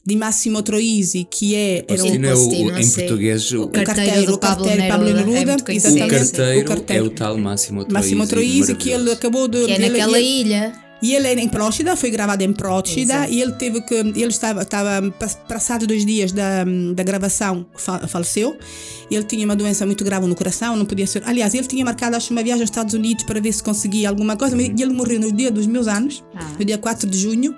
de 0.05 0.17
Massimo 0.17 0.63
Troisi, 0.63 1.25
que 1.31 1.55
é. 1.55 1.83
Postino 1.83 2.27
é 2.27 2.35
o, 2.35 2.79
em 2.79 2.91
português 2.91 3.53
o, 3.53 3.63
o 3.63 3.69
carteiro, 3.69 4.33
do 4.33 4.39
Pablo, 4.39 4.67
carteiro, 4.67 4.93
Pablo 4.93 5.13
Neruda. 5.13 5.39
É 5.39 5.55
o, 5.55 6.09
carteiro 6.09 6.61
o 6.61 6.65
carteiro 6.65 7.05
é 7.05 7.07
o 7.07 7.11
tal 7.11 7.39
Massimo 7.39 7.85
Troisi. 7.85 8.15
Massimo 8.17 8.27
Troisi, 8.27 8.75
que 8.75 8.91
ele 8.91 9.13
acabou 9.13 9.49
de. 9.49 9.65
Que 9.65 9.73
é 9.73 9.79
naquela 9.79 10.19
ele, 10.19 10.41
ilha. 10.41 10.84
E 11.03 11.15
ele 11.15 11.29
era 11.29 11.41
em 11.41 11.49
Próxida, 11.49 11.97
foi 11.97 12.11
gravado 12.11 12.43
em 12.43 12.53
Próxida 12.53 13.29
e 13.29 13.41
ele 13.41 13.53
teve 13.53 13.81
que. 13.83 13.95
Ele 13.95 14.27
estava, 14.27 14.63
estava 14.63 15.11
passado 15.49 15.87
dois 15.87 16.05
dias 16.05 16.33
da, 16.33 16.65
da 16.95 17.03
gravação, 17.03 17.67
faleceu. 18.09 18.57
Ele 19.11 19.25
tinha 19.25 19.45
uma 19.45 19.55
doença 19.55 19.85
muito 19.85 20.03
grave 20.03 20.27
no 20.27 20.35
coração, 20.35 20.77
não 20.77 20.87
podia 20.87 21.07
ser. 21.07 21.23
Aliás, 21.27 21.55
ele 21.55 21.67
tinha 21.67 21.85
marcado, 21.85 22.17
acho, 22.17 22.33
uma 22.33 22.43
viagem 22.43 22.63
aos 22.63 22.71
Estados 22.71 22.95
Unidos 22.95 23.25
para 23.25 23.39
ver 23.41 23.53
se 23.53 23.63
conseguia 23.63 24.09
alguma 24.09 24.37
coisa, 24.37 24.57
mas 24.57 24.67
ele 24.67 24.93
morreu 24.93 25.21
no 25.21 25.31
dia 25.31 25.51
dos 25.51 25.67
meus 25.67 25.87
anos, 25.87 26.25
ah. 26.35 26.43
no 26.59 26.65
dia 26.65 26.79
4 26.79 27.09
de 27.09 27.19
junho. 27.19 27.55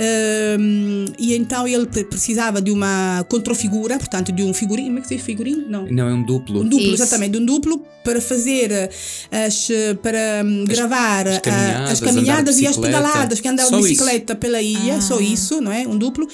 Um, 0.00 1.04
e 1.18 1.34
então 1.34 1.68
ele 1.68 1.86
precisava 1.86 2.60
de 2.60 2.70
uma 2.70 3.24
contrafigura, 3.28 3.98
portanto, 3.98 4.32
de 4.32 4.42
um 4.42 4.52
figurinho. 4.52 4.88
Como 4.88 4.98
é 4.98 5.02
que 5.02 5.08
se 5.08 5.16
diz 5.16 5.24
figurinho? 5.24 5.68
Não. 5.68 5.86
Não, 5.86 6.08
é 6.08 6.14
um 6.14 6.22
duplo. 6.22 6.60
Um 6.60 6.64
duplo, 6.64 6.78
Isso. 6.78 7.02
exatamente, 7.02 7.36
um 7.36 7.44
duplo 7.44 7.84
para 8.02 8.20
fazer 8.20 8.90
as. 9.30 9.68
para 10.02 10.42
um, 10.44 10.62
as, 10.62 10.68
gravar 10.68 11.28
as 11.28 11.38
caminhadas, 11.38 11.90
as 11.90 12.00
caminhadas 12.00 12.58
e 12.58 12.66
as 12.66 12.76
pedaladas, 12.76 13.40
que 13.40 13.48
andava 13.48 13.70
de 13.70 13.76
bicicleta 13.76 14.32
isso. 14.32 14.40
pela 14.40 14.62
ilha, 14.62 14.96
ah. 14.96 15.00
só 15.00 15.20
isso, 15.20 15.60
não 15.60 15.70
é? 15.70 15.86
Um 15.86 15.96
duplo. 15.96 16.26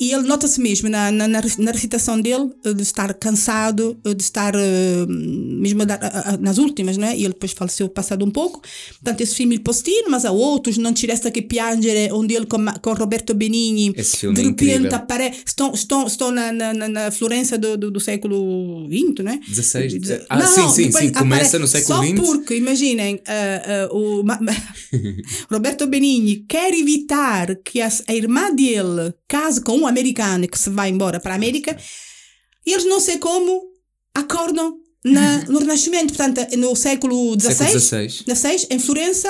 E 0.00 0.12
ele 0.12 0.26
nota-se 0.26 0.60
mesmo 0.60 0.88
na, 0.88 1.12
na, 1.12 1.28
na, 1.28 1.70
recitação 1.70 2.20
dele 2.20 2.50
de 2.74 2.82
estar 2.82 3.14
cansado, 3.14 3.96
de 4.04 4.20
estar 4.20 4.52
mesmo 5.06 5.84
nas 6.40 6.58
últimas, 6.58 6.96
não 6.96 7.06
é? 7.06 7.16
E 7.16 7.20
ele 7.20 7.32
depois 7.34 7.52
faleceu 7.52 7.88
passado 7.88 8.24
um 8.24 8.30
pouco. 8.30 8.60
Portanto, 8.94 9.20
esse 9.20 9.36
filme 9.36 9.54
Il 9.54 9.60
Postino, 9.60 10.10
mas 10.10 10.24
há 10.24 10.32
outros, 10.32 10.76
Non 10.76 10.96
ci 10.96 11.06
resta 11.06 11.30
che 11.30 11.42
piangere, 11.42 12.10
onde 12.10 12.34
ele 12.34 12.46
com, 12.46 12.64
com 12.80 12.94
Roberto 13.12 13.34
Benigni 13.34 13.92
de 13.92 14.42
repente 14.42 14.94
aparece. 14.94 15.42
Estão, 15.44 15.72
estão, 15.74 16.06
estão 16.06 16.30
na, 16.30 16.50
na, 16.50 16.88
na 16.88 17.10
Florença 17.10 17.58
do, 17.58 17.76
do, 17.76 17.90
do 17.90 18.00
século 18.00 18.88
XX, 18.88 19.22
não 19.22 19.32
é? 19.32 19.40
16. 19.46 19.94
Ah, 20.30 20.38
não, 20.38 20.46
sim, 20.46 20.68
sim, 20.70 20.92
sim. 20.92 21.12
Começa 21.12 21.58
no 21.58 21.68
século 21.68 22.02
XX. 22.02 22.16
Só 22.16 22.24
porque, 22.24 22.54
imaginem, 22.56 23.16
uh, 23.16 23.94
uh, 23.94 24.20
o 24.20 24.24
Roberto 25.52 25.86
Benigni 25.86 26.46
quer 26.48 26.72
evitar 26.72 27.54
que 27.56 27.82
a, 27.82 27.90
a 28.08 28.14
irmã 28.14 28.50
dele 28.54 29.12
case 29.28 29.60
com 29.60 29.76
um 29.76 29.86
americano 29.86 30.48
que 30.48 30.58
se 30.58 30.70
vai 30.70 30.88
embora 30.88 31.20
para 31.20 31.34
a 31.34 31.36
América 31.36 31.76
e 32.66 32.72
eles 32.72 32.86
não 32.86 32.98
sei 32.98 33.18
como 33.18 33.62
acordam 34.14 34.76
na, 35.04 35.44
no 35.48 35.58
Renascimento, 35.58 36.14
portanto, 36.14 36.56
no 36.56 36.74
século 36.74 37.38
XVI, 37.38 38.08
XVI 38.08 38.66
em 38.70 38.78
Florença. 38.78 39.28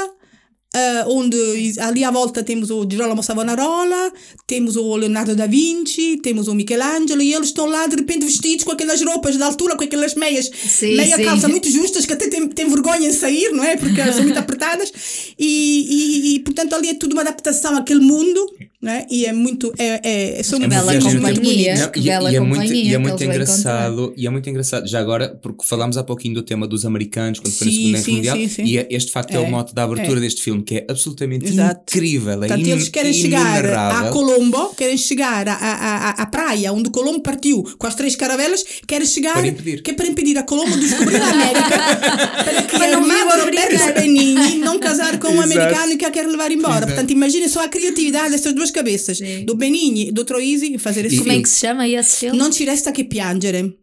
Uh, 0.75 1.05
onde 1.07 1.37
ali 1.81 2.03
à 2.03 2.11
volta 2.11 2.43
temos 2.43 2.71
o 2.71 2.89
Girolamo 2.91 3.23
Savonarola, 3.23 4.11
temos 4.47 4.75
o 4.75 4.97
Leonardo 4.97 5.37
da 5.37 5.47
Vinci, 5.47 6.19
temos 6.23 6.49
o 6.49 6.55
Michelangelo 6.55 7.21
e 7.21 7.35
eles 7.35 7.49
estão 7.49 7.67
lá 7.67 7.87
de 7.87 7.97
repente 7.97 8.25
vestidos 8.25 8.65
com 8.65 8.73
aquelas 8.73 9.03
roupas 9.03 9.37
de 9.37 9.43
altura, 9.43 9.77
com 9.77 9.85
aquelas 9.85 10.15
meias, 10.15 10.51
sim, 10.51 10.97
meia 10.97 11.17
sim. 11.17 11.25
calça 11.25 11.47
muito 11.47 11.69
justas 11.71 12.07
que 12.07 12.15
até 12.15 12.27
tem, 12.27 12.49
tem 12.49 12.67
vergonha 12.67 13.07
em 13.07 13.13
sair, 13.13 13.53
não 13.53 13.63
é? 13.63 13.77
Porque 13.77 14.03
são 14.15 14.23
muito 14.23 14.39
apertadas 14.41 14.91
e, 15.39 15.45
e, 15.45 16.37
e, 16.37 16.41
portanto 16.41 16.75
ali 16.75 16.89
é 16.89 16.95
tudo 16.95 17.13
uma 17.13 17.21
adaptação 17.21 17.77
àquele 17.77 18.01
mundo, 18.01 18.51
não 18.83 18.91
é? 18.91 19.07
E 19.09 19.25
é 19.27 19.33
muito 19.33 19.73
é, 19.79 19.87
é, 19.87 20.01
é, 20.03 20.41
é 20.41 20.69
bela 20.69 21.01
companhia, 21.01 21.77
não, 21.77 21.91
e, 21.95 22.01
bela 22.01 22.33
e 22.33 22.37
é 22.37 22.41
companhia 22.41 22.67
muito, 22.67 22.75
e 22.75 22.95
é 22.95 22.99
muito 22.99 23.25
engraçado 23.25 24.13
e 24.17 24.27
é 24.27 24.31
muito 24.31 24.51
engraçado 24.51 24.89
já 24.89 24.99
agora 24.99 25.39
porque 25.41 25.65
falámos 25.65 25.97
há 25.97 26.03
pouquinho 26.03 26.35
do 26.35 26.43
tema 26.43 26.67
dos 26.67 26.85
americanos 26.85 27.39
quando 27.39 27.55
foi 27.55 27.69
na 27.69 27.99
Segunda 27.99 28.23
Guerra 28.23 28.37
Mundial 28.37 28.67
e 28.67 28.87
este 28.91 29.13
facto 29.13 29.35
é, 29.35 29.39
o 29.39 29.49
mote 29.49 29.73
da 29.73 29.85
abertura 29.85 30.21
deste 30.21 30.43
filme 30.43 30.65
que 30.65 30.79
é 30.79 30.87
absolutamente 30.89 31.47
Exato. 31.47 31.81
incrível. 31.97 32.33
É 32.33 32.49
Portanto, 32.49 32.67
eles 32.67 32.89
querem 32.89 33.13
chegar 33.13 33.65
a 33.65 34.11
Colombo, 34.11 34.75
querem 34.75 34.97
chegar 34.97 35.47
à, 35.47 35.55
à, 35.55 36.11
à 36.11 36.27
praia 36.27 36.73
onde 36.73 36.91
Colombo 36.91 37.21
partiu 37.21 37.63
com 37.79 37.87
as 37.87 37.95
três 37.95 38.17
caravelas, 38.17 38.65
querem 38.87 39.07
chegar 39.07 39.35
para 39.35 39.47
impedir. 39.47 39.83
Que 39.83 39.93
é 39.93 39.95
para 39.95 40.09
impedir 40.09 40.37
a 40.39 40.43
Colombo 40.43 40.75
de 40.77 40.89
descobrir 40.89 41.23
a 41.23 41.29
América 41.29 41.79
para 42.45 42.63
que 42.63 42.77
a 42.77 42.91
irmã 42.91 43.23
Roberto 43.53 43.95
Benigni 43.95 44.59
não 44.59 44.79
casar 44.79 45.19
com 45.19 45.29
um 45.29 45.41
americano 45.41 45.97
que 45.97 46.05
a 46.05 46.11
quer 46.11 46.27
levar 46.27 46.51
embora. 46.51 46.79
Exato. 46.79 46.87
Portanto, 46.87 47.11
imaginem 47.11 47.49
só 47.49 47.65
a 47.65 47.69
criatividade 47.69 48.31
destas 48.31 48.55
duas 48.55 48.72
cabeças. 48.73 49.19
Do 49.47 49.55
Benigni 49.55 50.11
do 50.11 50.25
Troisi 50.25 50.77
fazer 50.79 51.05
esse 51.07 51.17
E- 51.17 51.19
Como 51.19 51.31
é 51.31 51.35
filme. 51.35 51.43
que 51.45 51.49
se 51.49 51.61
chama 51.61 51.87
esse 51.89 52.17
filme? 52.21 52.37
Non 52.39 52.51
ci 52.53 52.65
resta 52.65 52.91
che 52.93 53.05
piangere. 53.05 53.79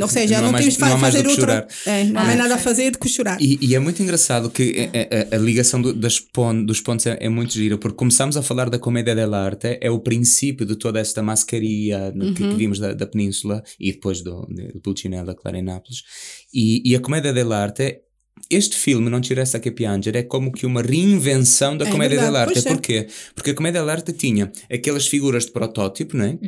Ou 0.00 0.08
seja, 0.08 0.36
Não 0.36 0.44
não, 0.44 0.52
mais- 0.52 0.64
temos 0.64 0.74
de 0.76 0.80
não 0.80 0.98
mais 0.98 1.14
fazer 1.14 1.26
que 1.26 1.34
chorar. 1.34 1.66
É, 1.84 2.04
não 2.04 2.20
há 2.20 2.22
Ah, 2.22 2.26
mais 2.26 2.38
nada 2.38 2.54
a 2.54 2.58
sim. 2.58 2.62
fazer 2.64 2.90
do 2.92 2.98
que 2.98 3.08
chorar. 3.08 3.38
E, 3.40 3.58
e 3.60 3.74
é 3.74 3.78
muito 3.80 4.00
engraçado 4.00 4.50
que 4.50 4.88
a, 4.94 5.34
a- 5.34 5.36
a 5.36 5.38
ligação 5.38 5.82
do- 5.82 5.92
das 5.92 6.20
pon- 6.20 6.64
dos 6.64 6.80
pontos 6.80 7.06
é, 7.06 7.18
é 7.20 7.28
muito 7.28 7.54
gira, 7.54 7.76
porque 7.76 7.96
começamos 7.96 8.36
a 8.36 8.42
falar 8.42 8.70
da 8.70 8.78
comédia 8.78 9.14
dell'arte, 9.16 9.78
é 9.80 9.90
o 9.90 9.98
princípio 9.98 10.64
de 10.64 10.76
toda 10.76 11.00
esta 11.00 11.22
mascaria 11.24 12.12
no- 12.14 12.32
que, 12.34 12.48
que 12.48 12.54
vimos 12.54 12.78
da, 12.78 12.94
da 12.94 13.06
Península 13.06 13.62
e 13.80 13.90
depois 13.92 14.22
do, 14.22 14.46
do 14.74 14.80
Pulcinella, 14.80 15.34
claro, 15.34 15.56
em 15.56 15.62
Nápoles. 15.62 16.02
E, 16.54 16.80
e 16.88 16.94
a 16.94 17.00
comédia 17.00 17.32
dell'arte, 17.32 17.98
este 18.50 18.76
filme, 18.76 19.08
Não 19.10 19.20
Tira 19.20 19.42
Essa 19.42 19.58
Pianger, 19.58 20.16
é 20.16 20.22
como 20.22 20.50
que 20.52 20.64
uma 20.66 20.82
reinvenção 20.82 21.76
da 21.76 21.86
É 21.86 21.90
comédia 21.90 22.18
dell'arte. 22.18 22.52
pois 22.54 22.66
é. 22.66 22.68
Porquê? 22.70 23.06
Porque 23.34 23.50
a 23.50 23.54
comédia 23.54 23.80
dell'arte 23.80 24.12
tinha 24.12 24.50
aquelas 24.72 25.06
figuras 25.06 25.44
de 25.46 25.52
protótipo, 25.52 26.16
não 26.16 26.24
é? 26.24 26.38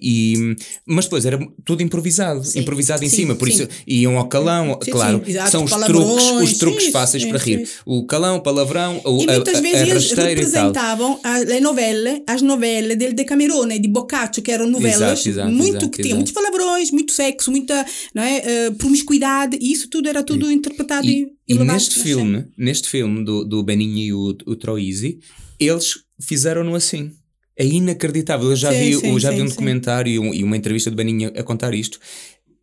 E, 0.00 0.56
mas 0.86 1.04
depois 1.06 1.24
era 1.24 1.38
tudo 1.64 1.82
improvisado, 1.82 2.42
improvisado 2.56 3.04
em 3.04 3.08
sim, 3.08 3.16
cima, 3.16 3.34
por 3.34 3.48
sim. 3.48 3.54
isso 3.54 3.68
iam 3.86 4.16
ao 4.18 4.26
calão, 4.28 4.78
Sim, 4.82 4.90
claro, 4.90 5.22
sim, 5.24 5.32
são 5.50 5.64
os 5.64 5.70
truques, 5.72 6.24
os 6.42 6.58
truques 6.58 6.84
sim, 6.86 6.92
fáceis 6.92 7.22
sim, 7.22 7.28
para 7.28 7.38
sim, 7.38 7.56
rir. 7.56 7.66
sim. 7.66 7.72
O 7.84 8.06
calão, 8.06 8.36
o 8.36 8.40
palavrão, 8.40 9.00
o, 9.04 9.22
E 9.22 9.26
muitas 9.26 9.56
a, 9.56 9.60
vezes 9.60 9.80
a 9.82 9.86
eles 9.88 10.10
e 10.10 10.14
representavam 10.14 11.20
a- 11.22 11.38
le 11.40 11.60
novelle, 11.60 12.22
as 12.26 12.42
novelas 12.42 12.96
del 12.96 13.12
Decamerone, 13.12 13.78
de 13.78 13.88
Boccaccio, 13.88 14.42
que 14.42 14.50
eram 14.50 14.66
novelas 14.68 14.94
Exato, 15.20 15.28
exato, 15.28 15.50
muito 15.50 15.70
exato, 15.76 15.90
que 15.90 16.02
tinham 16.02 16.16
muitos 16.16 16.32
palavrões, 16.32 16.90
muito 16.90 17.12
sexo, 17.12 17.50
muita 17.50 17.84
não 18.14 18.22
é, 18.22 18.36
eh, 18.44 18.70
promiscuidade, 18.72 19.58
e 19.60 19.72
isso 19.72 19.88
tudo 19.88 20.08
era 20.08 20.22
tudo 20.22 20.50
interpretado 20.50 21.06
E, 21.06 21.23
e, 21.48 21.54
e 21.54 21.58
neste 21.58 22.00
filme, 22.00 22.44
neste 22.56 22.88
filme 22.88 23.24
do, 23.24 23.44
do 23.44 23.62
Benigni 23.62 24.06
e 24.06 24.12
o, 24.12 24.36
o 24.46 24.56
Troisi, 24.56 25.18
eles 25.58 25.94
fizeram-no 26.20 26.74
assim. 26.74 27.10
É 27.56 27.64
inacreditável. 27.64 28.50
Eu 28.50 28.56
já 28.56 28.72
Sim, 28.72 28.78
vi, 28.78 28.90
eu 28.92 29.00
sim, 29.00 29.20
já 29.20 29.30
vi 29.30 29.36
sim, 29.36 29.42
um 29.42 29.46
sim. 29.46 29.50
documentário 29.52 30.10
e, 30.12 30.18
um- 30.18 30.34
e 30.34 30.42
uma 30.42 30.56
entrevista 30.56 30.90
do 30.90 30.96
Benigni 30.96 31.26
a 31.26 31.42
contar 31.42 31.72
isto. 31.74 31.98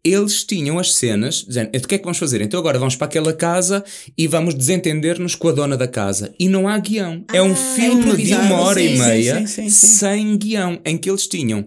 Eles 0.03 0.43
tinham 0.43 0.79
as 0.79 0.93
cenas 0.95 1.45
dizendo: 1.47 1.69
"Então, 1.73 1.85
o 1.85 1.87
que 1.87 1.95
é 1.95 1.97
que 1.99 2.03
vamos 2.03 2.17
fazer? 2.17 2.41
Então 2.41 2.59
agora 2.59 2.79
vamos 2.79 2.95
para 2.95 3.05
aquela 3.05 3.31
casa 3.33 3.83
e 4.17 4.27
vamos 4.27 4.55
desentender-nos 4.55 5.35
com 5.35 5.47
a 5.47 5.51
dona 5.51 5.77
da 5.77 5.87
casa. 5.87 6.33
E 6.39 6.49
não 6.49 6.67
há 6.67 6.77
guião. 6.79 7.23
é 7.31 7.41
um 7.41 7.51
Ah, 7.51 7.55
filme 7.55 8.01
de 8.01 8.07
improvisado. 8.07 8.45
uma 8.47 8.61
hora 8.63 8.79
Sim, 8.81 8.95
e 8.95 8.97
meia 8.97 9.47
sim, 9.47 9.47
sim. 9.47 9.69
sem 9.69 10.37
guião, 10.37 10.81
em 10.83 10.97
que 10.97 11.09
eles 11.09 11.27
tinham 11.27 11.65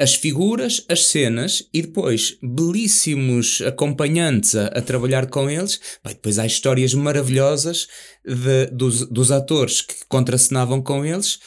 as 0.00 0.14
figuras, 0.14 0.84
as 0.88 1.06
cenas 1.06 1.62
e 1.74 1.82
depois 1.82 2.36
belíssimos 2.42 3.60
acompanhantes 3.66 4.54
a, 4.54 4.66
a 4.66 4.80
trabalhar 4.80 5.26
com 5.26 5.48
eles. 5.50 5.78
E 6.04 6.08
depois 6.08 6.38
há 6.38 6.46
histórias 6.46 6.94
maravilhosas 6.94 7.86
de- 8.26 8.66
dos, 8.72 9.06
dos 9.08 9.30
atores 9.30 9.80
que 9.82 9.94
contracenavam 10.08 10.80
com 10.80 11.04
eles. 11.04 11.38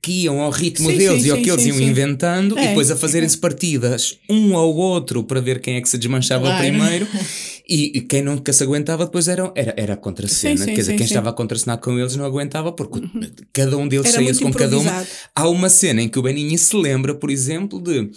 Que 0.00 0.22
iam 0.24 0.40
ao 0.40 0.50
ritmo 0.50 0.90
Sim, 0.90 0.96
deles 0.96 1.22
sim, 1.22 1.28
e 1.28 1.30
ao 1.30 1.36
sim, 1.36 1.42
que 1.42 1.50
eles 1.50 1.62
sim, 1.62 1.68
iam 1.68 1.76
sim. 1.78 1.84
inventando, 1.84 2.56
e 2.58 2.62
É. 2.62 2.68
depois 2.68 2.90
a 2.90 2.96
fazerem-se 2.96 3.36
partidas 3.36 4.18
um 4.30 4.56
ao 4.56 4.74
outro 4.74 5.22
para 5.24 5.40
ver 5.40 5.60
quem 5.60 5.76
é 5.76 5.80
que 5.80 5.88
se 5.88 5.98
desmanchava 5.98 6.46
Claro. 6.46 6.58
primeiro. 6.62 7.06
E, 7.66 7.96
e 7.98 8.00
quem 8.02 8.22
nunca 8.22 8.52
se 8.52 8.62
aguentava 8.62 9.06
depois 9.06 9.26
era, 9.26 9.50
era, 9.54 9.72
era 9.76 9.94
a 9.94 9.96
contracena. 9.96 10.56
Sim, 10.58 10.64
sim, 10.64 10.74
Quer 10.74 10.80
dizer, 10.80 10.90
sim, 10.92 10.96
quem 10.98 11.06
sim. 11.06 11.14
estava 11.14 11.30
a 11.30 11.32
contracenar 11.32 11.78
com 11.78 11.98
eles 11.98 12.14
não 12.14 12.24
aguentava 12.26 12.70
porque 12.72 13.00
cada 13.52 13.76
um 13.78 13.88
deles 13.88 14.10
saía-se 14.10 14.42
com 14.42 14.52
cada 14.52 14.78
uma. 14.78 15.06
Há 15.34 15.48
uma 15.48 15.70
cena 15.70 16.02
em 16.02 16.08
que 16.08 16.18
o 16.18 16.22
Beninha 16.22 16.58
se 16.58 16.76
lembra, 16.76 17.14
por 17.14 17.30
exemplo, 17.30 17.80
de. 17.80 18.10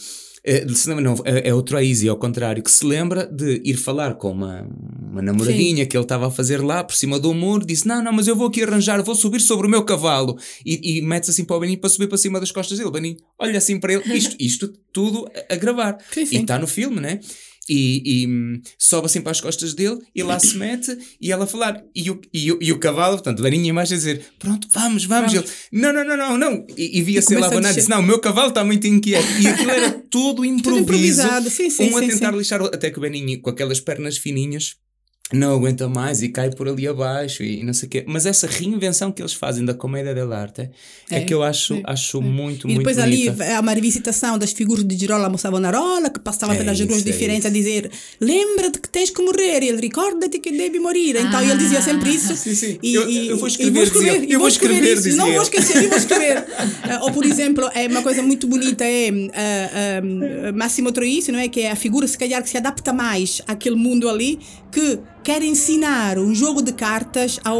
eh, 0.43 0.65
de 0.65 0.75
se 0.75 0.89
lembra- 0.89 1.03
não, 1.05 1.15
é 1.23 1.47
é 1.47 1.53
o 1.53 1.61
Troisi, 1.61 2.09
ao 2.09 2.17
contrário, 2.17 2.61
que 2.61 2.69
se 2.69 2.85
lembra 2.85 3.25
de 3.25 3.61
ir 3.63 3.77
falar 3.77 4.15
com 4.15 4.31
uma, 4.31 4.67
uma 5.11 5.21
namoradinha 5.21 5.85
que 5.85 5.95
ele 5.95 6.03
estava 6.03 6.27
a 6.27 6.31
fazer 6.31 6.61
lá 6.61 6.83
por 6.83 6.95
cima 6.95 7.17
do 7.17 7.33
muro, 7.33 7.65
disse: 7.65 7.87
Não, 7.87 8.03
não, 8.03 8.11
mas 8.11 8.27
eu 8.27 8.35
vou 8.35 8.47
aqui 8.47 8.63
arranjar, 8.63 9.01
vou 9.01 9.15
subir 9.15 9.39
sobre 9.39 9.65
o 9.65 9.69
meu 9.69 9.85
cavalo. 9.85 10.37
E, 10.65 10.97
e 10.97 11.01
mete-se 11.01 11.31
assim 11.31 11.45
para 11.45 11.55
o 11.55 11.59
Beninho 11.61 11.79
para 11.79 11.89
subir 11.89 12.07
para 12.07 12.17
cima 12.17 12.37
das 12.41 12.51
costas 12.51 12.77
dele. 12.77 12.89
O 12.89 12.91
Beninho 12.91 13.15
olha 13.39 13.57
assim 13.57 13.79
para 13.79 13.93
ele, 13.93 14.03
isto, 14.13 14.35
isto 14.39 14.73
tudo 14.91 15.25
a, 15.49 15.53
a 15.53 15.55
gravar. 15.55 15.97
Sim, 16.13 16.25
sim. 16.25 16.35
E 16.35 16.41
está 16.41 16.59
no 16.59 16.67
filme, 16.67 16.99
né? 16.99 17.21
E, 17.69 18.23
e, 18.23 18.27
hum, 18.27 18.61
sobe 18.77 19.07
assim 19.07 19.21
para 19.21 19.31
as 19.31 19.41
costas 19.41 19.73
dele 19.73 19.99
e 20.15 20.23
lá 20.23 20.39
se 20.39 20.55
mete 20.57 20.97
e 21.19 21.31
ela 21.31 21.43
a 21.43 21.47
falar. 21.47 21.83
E 21.93 22.09
o, 22.09 22.21
e 22.33 22.51
o, 22.51 22.59
e 22.61 22.71
o 22.71 22.79
cavalo, 22.79 23.15
portanto, 23.15 23.43
Beninha 23.43 23.71
embaixo 23.71 23.93
a 23.93 23.97
dizer: 23.97 24.25
Pronto, 24.39 24.67
vamos, 24.71 25.05
vamos. 25.05 25.33
Ele, 25.33 25.45
não, 25.71 25.91
não, 25.91 26.05
não, 26.05 26.17
não, 26.17 26.37
não. 26.37 26.67
E, 26.77 26.99
e 26.99 27.01
via-se 27.01 27.33
ele 27.33 27.43
a 27.43 27.49
começa 27.49 27.55
a 27.55 27.57
abanar 27.57 27.71
e 27.71 27.75
disse: 27.75 27.89
Não, 27.89 27.99
o 27.99 28.03
meu 28.03 28.19
cavalo 28.19 28.49
está 28.49 28.63
muito 28.63 28.87
inquieto. 28.87 29.27
E 29.39 29.47
aquilo 29.47 29.71
era 29.71 29.91
tudo 30.09 30.45
improviso. 30.45 30.83
improvisado, 30.83 31.49
sim, 31.49 31.69
sim, 31.69 31.91
um 31.91 31.97
a 31.97 31.99
sim, 32.01 32.07
tentar 32.09 32.31
sim. 32.31 32.37
lixar, 32.37 32.61
até 32.61 32.89
que 32.89 32.97
o 32.97 33.01
Beninho, 33.01 33.41
com 33.41 33.49
aquelas 33.49 33.79
pernas 33.79 34.17
fininhas, 34.17 34.75
não 35.33 35.53
aguenta 35.55 35.89
mais 35.89 36.21
e 36.23 36.29
cai 36.29 36.49
por 36.49 36.69
ali 36.69 36.87
abaixo 36.87 37.43
e 37.43 37.61
não 37.61 37.73
sei 37.73 37.87
o 37.87 37.89
quê. 37.89 38.05
Mas 38.07 38.25
essa 38.25 38.47
reinvenção 38.47 39.11
que 39.11 39.21
eles 39.21 39.33
fazem 39.33 39.65
da 39.65 39.73
comédia 39.73 40.15
dell'arte 40.15 40.69
é, 41.11 41.17
É, 41.17 41.21
que 41.21 41.33
eu 41.33 41.43
acho, 41.43 41.73
é, 41.75 41.81
acho 41.83 42.21
muito, 42.21 42.65
E 42.65 42.73
muito 42.73 42.77
depois 42.79 42.97
ali 42.97 43.25
bonita. 43.29 43.55
há 43.57 43.59
uma 43.59 43.73
revisitação 43.73 44.37
das 44.37 44.53
figuras 44.53 44.85
de 44.85 44.97
Girolamo 44.97 45.37
Savonarola 45.37 46.09
que 46.09 46.19
passavam 46.21 46.55
É 46.55 46.57
pelas 46.57 46.79
isso, 46.79 46.87
ruas 46.87 47.01
é 47.01 47.05
diferentes 47.05 47.45
a 47.45 47.49
dizer 47.49 47.91
lembra-te 48.21 48.79
que 48.79 48.87
tens 48.87 49.09
que 49.09 49.21
morrer 49.21 49.63
e 49.63 49.67
ele 49.69 49.81
recorda-te 49.81 50.39
que 50.39 50.49
deves 50.51 50.81
morrer 50.81 51.19
então 51.19 51.41
ele 51.41 51.57
dizia 51.57 51.81
sempre 51.81 52.09
isso 52.11 52.33
Sim, 52.35 52.55
sim. 52.55 52.79
E, 52.81 52.93
Eu- 52.95 53.09
e- 53.09 53.27
eu 53.27 53.37
vou 53.37 53.47
e 53.47 53.51
escrever, 53.51 53.89
dizia 53.91 54.17
e 54.25 54.31
Eu 54.31 54.39
vou 54.39 54.47
escrever, 54.47 54.93
isso, 54.97 55.09
não 55.17 55.25
dizia 55.25 55.25
vou 55.25 55.31
ele. 55.33 55.41
esquecer 55.43 55.83
eu 55.83 55.89
vou 55.89 55.97
escrever 55.97 56.45
Ah, 56.83 56.99
ou 57.03 57.11
por 57.11 57.25
exemplo 57.25 57.69
é 57.75 57.85
uma 57.87 58.01
coisa 58.01 58.21
muito 58.23 58.47
bonita 58.47 58.85
é 58.85 59.09
ah, 59.33 59.99
ah, 60.47 60.51
Massimo 60.53 60.91
Troisi 60.93 61.31
não 61.33 61.39
é 61.39 61.49
que 61.49 61.59
é 61.61 61.71
a 61.71 61.75
figura 61.75 62.07
se 62.07 62.17
calhar 62.17 62.41
que 62.41 62.49
se 62.49 62.55
adapta 62.57 62.93
mais 62.93 63.41
àquele 63.45 63.75
mundo 63.75 64.07
ali 64.09 64.39
que 64.71 64.99
quer 65.23 65.41
ensinar 65.43 66.17
um 66.17 66.33
jogo 66.33 66.61
de 66.61 66.71
cartas 66.71 67.39
ao 67.43 67.59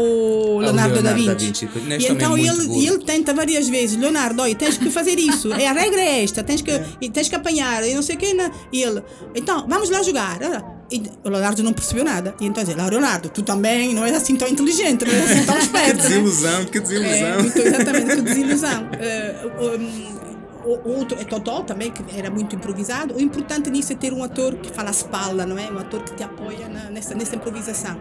Leonardo, 0.58 1.02
da 1.02 1.12
Leonardo 1.12 1.38
Vinci, 1.44 1.66
da 1.66 1.72
Vinci. 1.72 2.04
E 2.04 2.08
também 2.08 2.16
então 2.16 2.36
é 2.36 2.40
ele, 2.40 2.86
ele 2.86 2.98
tenta 3.04 3.34
várias 3.34 3.68
vezes, 3.68 3.96
Leonardo, 3.96 4.40
olha, 4.42 4.54
tens 4.54 4.78
que 4.78 4.90
fazer 4.90 5.18
isso, 5.18 5.52
é, 5.52 5.66
a 5.66 5.72
regra 5.72 6.00
é 6.00 6.22
esta, 6.24 6.42
tens 6.42 6.62
que, 6.62 6.70
e 7.00 7.10
tens 7.10 7.28
que 7.28 7.34
apanhar, 7.34 7.86
e 7.86 7.94
não 7.94 8.02
sei 8.02 8.16
o 8.16 8.18
que, 8.18 8.34
e 8.72 8.82
ele, 8.82 9.02
então, 9.34 9.66
vamos 9.68 9.90
lá 9.90 10.02
jogar. 10.02 10.38
Ah, 10.42 10.62
E 10.90 11.02
o 11.22 11.28
Leonardo 11.28 11.62
não 11.62 11.74
percebeu 11.74 12.02
nada. 12.02 12.34
E 12.40 12.46
então 12.46 12.64
diz, 12.64 12.74
Leonardo, 12.74 13.28
tu 13.28 13.42
também 13.42 13.94
não 13.94 14.04
és 14.06 14.14
assim 14.16 14.36
tão 14.36 14.48
inteligente, 14.48 15.04
não 15.04 15.12
és 15.12 15.30
assim 15.30 15.44
tão 15.44 15.54
Que 15.58 15.62
esperto. 15.64 15.96
né? 15.96 16.08
desilusão, 16.08 16.64
que 16.64 16.78
É, 16.78 16.80
desilusão. 16.80 17.40
muito, 17.42 17.58
exatamente, 17.58 18.16
que 18.16 18.22
desilusão. 18.22 18.88
Eh, 18.98 19.36
um, 19.60 20.27
outro 20.70 21.18
é 21.20 21.24
Totó 21.24 21.62
também, 21.62 21.90
que 21.90 22.02
era 22.16 22.30
muito 22.30 22.54
improvisado. 22.56 23.14
O 23.14 23.20
importante 23.20 23.70
nisso 23.70 23.92
é 23.92 23.96
ter 23.96 24.12
um 24.12 24.22
ator 24.22 24.54
que 24.56 24.70
fala 24.70 24.90
espalda, 24.90 25.44
não 25.46 25.58
é? 25.58 25.70
Um 25.70 25.78
ator 25.78 26.02
que 26.02 26.14
te 26.14 26.22
apoia 26.22 26.68
na- 26.68 26.90
nessa, 26.90 27.14
nessa 27.14 27.36
improvisação. 27.36 27.98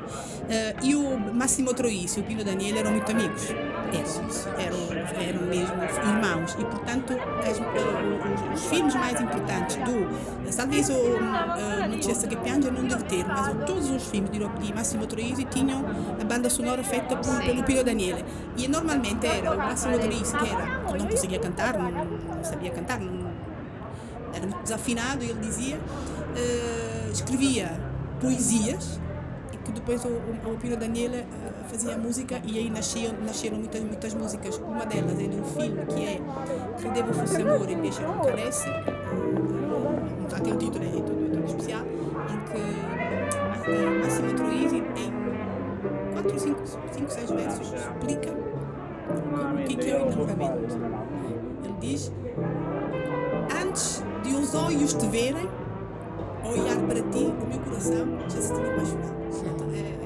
Eh, 0.49 0.75
e 0.83 0.95
o 0.95 1.17
Massimo 1.33 1.73
Troisi 1.73 2.19
e 2.19 2.21
o 2.21 2.25
Pino 2.25 2.43
Daniele 2.43 2.79
eram 2.79 2.91
muito 2.91 3.11
amigos. 3.11 3.47
Eram, 4.57 4.77
eram, 4.91 5.21
eram 5.21 5.41
mesmo 5.47 5.75
irmãos. 5.83 6.53
E, 6.59 6.65
portanto, 6.65 7.13
as- 7.39 7.57
os, 7.59 8.61
os 8.63 8.69
filmes 8.69 8.95
mais 8.95 9.19
importantes 9.21 9.75
do. 9.77 10.07
Talvez 10.55 10.89
o 10.89 10.93
uh, 10.93 12.27
que 12.27 12.35
Piange 12.37 12.71
não 12.71 12.83
deve 12.85 13.03
ter, 13.03 13.25
mas 13.25 13.65
todos 13.65 13.89
os 13.89 14.03
filmes 14.07 14.31
de 14.31 14.73
Massimo 14.73 15.05
Troisi 15.05 15.43
tinham 15.45 15.85
a 16.19 16.23
banda 16.23 16.49
sonora 16.49 16.83
feita 16.83 17.15
por, 17.15 17.39
pelo 17.43 17.63
Pino 17.63 17.83
Daniele. 17.83 18.23
E 18.57 18.67
normalmente 18.67 19.25
era 19.27 19.53
o 19.53 19.57
Massimo 19.57 19.97
Troisi, 19.99 20.35
que 20.35 20.45
era, 20.49 20.79
que 20.87 20.97
não 20.97 21.07
conseguia 21.07 21.39
cantar, 21.39 21.77
não, 21.77 21.91
não 21.91 22.43
sabia 22.57 22.71
cantar, 22.71 22.99
não, 22.99 23.31
era 24.33 24.45
muito 24.45 24.63
desafinado, 24.63 25.23
e 25.23 25.29
ele 25.29 25.39
dizia, 25.39 25.79
eh, 26.35 27.09
escrevia 27.11 27.79
poesias 28.19 28.99
e 29.53 29.57
que 29.57 29.71
depois 29.71 30.03
o, 30.03 30.07
o, 30.07 30.53
o 30.53 30.57
Pino 30.57 30.75
Daniele 30.75 31.17
eh, 31.17 31.25
fazia 31.69 31.97
música 31.97 32.41
e 32.43 32.57
aí 32.57 32.69
nasciam, 32.69 33.13
nasceram 33.23 33.57
muitas, 33.57 33.81
muitas 33.83 34.13
músicas. 34.15 34.57
Uma 34.57 34.85
delas 34.85 35.19
é 35.19 35.27
de 35.27 35.39
um 35.39 35.43
filme 35.43 35.85
que 35.85 36.03
é 36.03 36.21
Credevo 36.79 37.13
fosse 37.13 37.41
amore 37.41 37.73
invece 37.73 38.01
non 38.01 38.19
caresse, 38.19 38.69
até 40.35 40.51
o 40.51 40.57
título 40.57 40.83
é 40.83 40.89
todo, 40.89 41.31
todo 41.31 41.45
especial, 41.45 41.83
em 41.85 42.39
que 42.49 43.71
eh, 43.71 43.99
Massimo 44.03 44.33
Troisi 44.33 44.77
em 44.77 45.13
4, 46.13 46.39
5, 46.39 46.59
5, 46.91 47.11
6 47.11 47.31
versos 47.31 47.73
explica 47.73 48.31
o 48.31 49.63
que 49.67 49.75
que 49.75 49.91
é 49.91 50.03
o 50.03 50.07
enamoramento. 50.07 50.57
Ele 51.63 51.75
diz 51.79 52.11
antes 53.63 54.03
de 54.23 54.35
os 54.35 54.53
olhos 54.53 54.93
te 54.93 55.07
verem, 55.07 55.49
olhar 56.43 56.77
para 56.87 57.01
ti, 57.09 57.25
o 57.25 57.47
meu 57.47 57.59
coração 57.59 58.07
já 58.29 58.41
se 58.41 58.53
tinha 58.53 58.71
apaixonado. 58.71 59.15
É, 59.73 59.96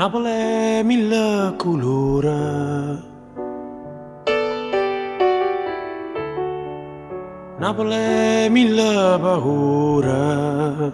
Napoli 0.00 0.82
mille 0.82 1.52
colori. 1.58 2.28
Napoli 7.58 8.48
mille 8.48 9.18
paure. 9.20 10.92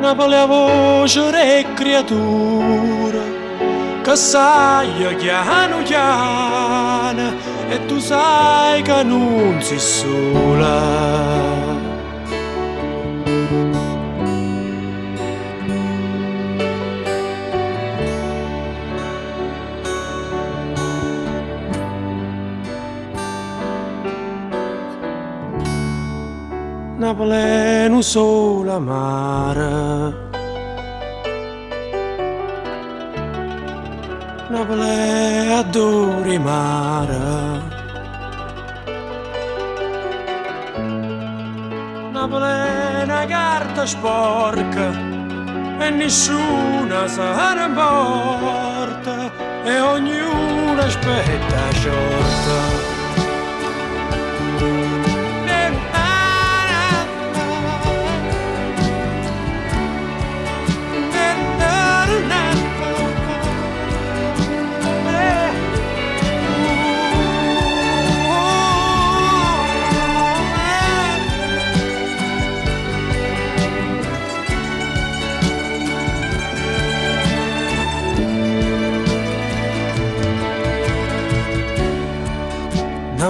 Napoli 0.00 0.34
è 0.34 0.46
voce 0.46 1.58
e 1.58 1.66
creatura 1.74 3.22
che 4.00 4.16
sai 4.16 5.16
chiano 5.18 5.82
chiano 5.82 7.34
e 7.68 7.84
tu 7.84 7.98
sai 7.98 8.80
che 8.80 9.02
non 9.02 9.60
sei 9.60 9.78
sola. 9.78 11.48
pleno 27.18 28.00
sol 28.00 28.68
amara 28.70 30.14
Na 34.50 34.62
plea 34.64 35.62
dure 35.74 36.38
mara 36.38 37.60
Na 42.12 42.24
plena 42.28 43.26
carta 43.26 43.84
sporca 43.84 44.88
E 45.80 45.90
nessuna 45.90 47.08
sa 47.08 47.34
sarà 47.34 47.66
morta 47.66 49.16
E 49.64 49.80
ognuna 49.80 50.84
aspetta 50.84 51.62
sciolta 51.72 52.77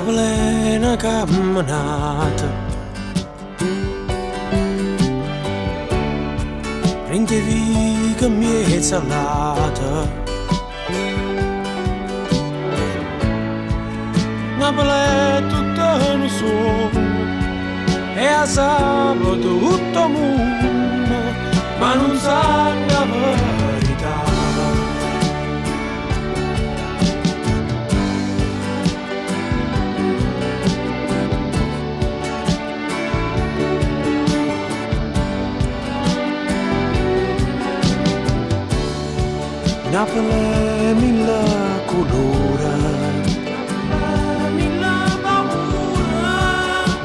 plena 0.09 0.97
camminata 0.97 2.49
Prendevi 7.07 8.15
che 8.17 8.29
mi 8.29 8.63
è 8.63 8.81
salata 8.81 9.93
Napoli 14.59 14.89
è 14.89 15.43
tutto 15.53 15.85
un 16.15 16.29
sogno 16.39 17.09
E 18.15 18.27
a 18.27 18.47
sabato 18.47 19.59
tutto 19.59 20.09
mondo 20.09 21.19
Ma 21.79 21.95
non 21.95 22.17
sa 22.17 22.58
Napoli 39.99 40.95
mille 40.95 41.43
colore. 41.87 42.75
Mille 44.55 44.97
paura 45.25 46.37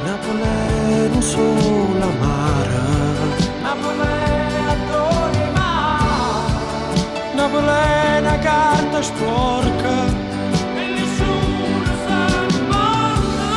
Napoli 0.06 1.10
un 1.16 1.22
solo 1.24 2.04
amare. 2.12 2.84
Napoli 3.64 3.98
è 3.98 4.62
adore 4.76 5.46
mare. 5.56 6.54
Napoli 7.34 7.66
è 7.66 8.20
una 8.20 8.38
carta 8.38 9.02
sporca. 9.02 9.96
E 10.76 10.86
nessuno 10.98 11.94
sa 12.06 12.22
porta 12.70 13.54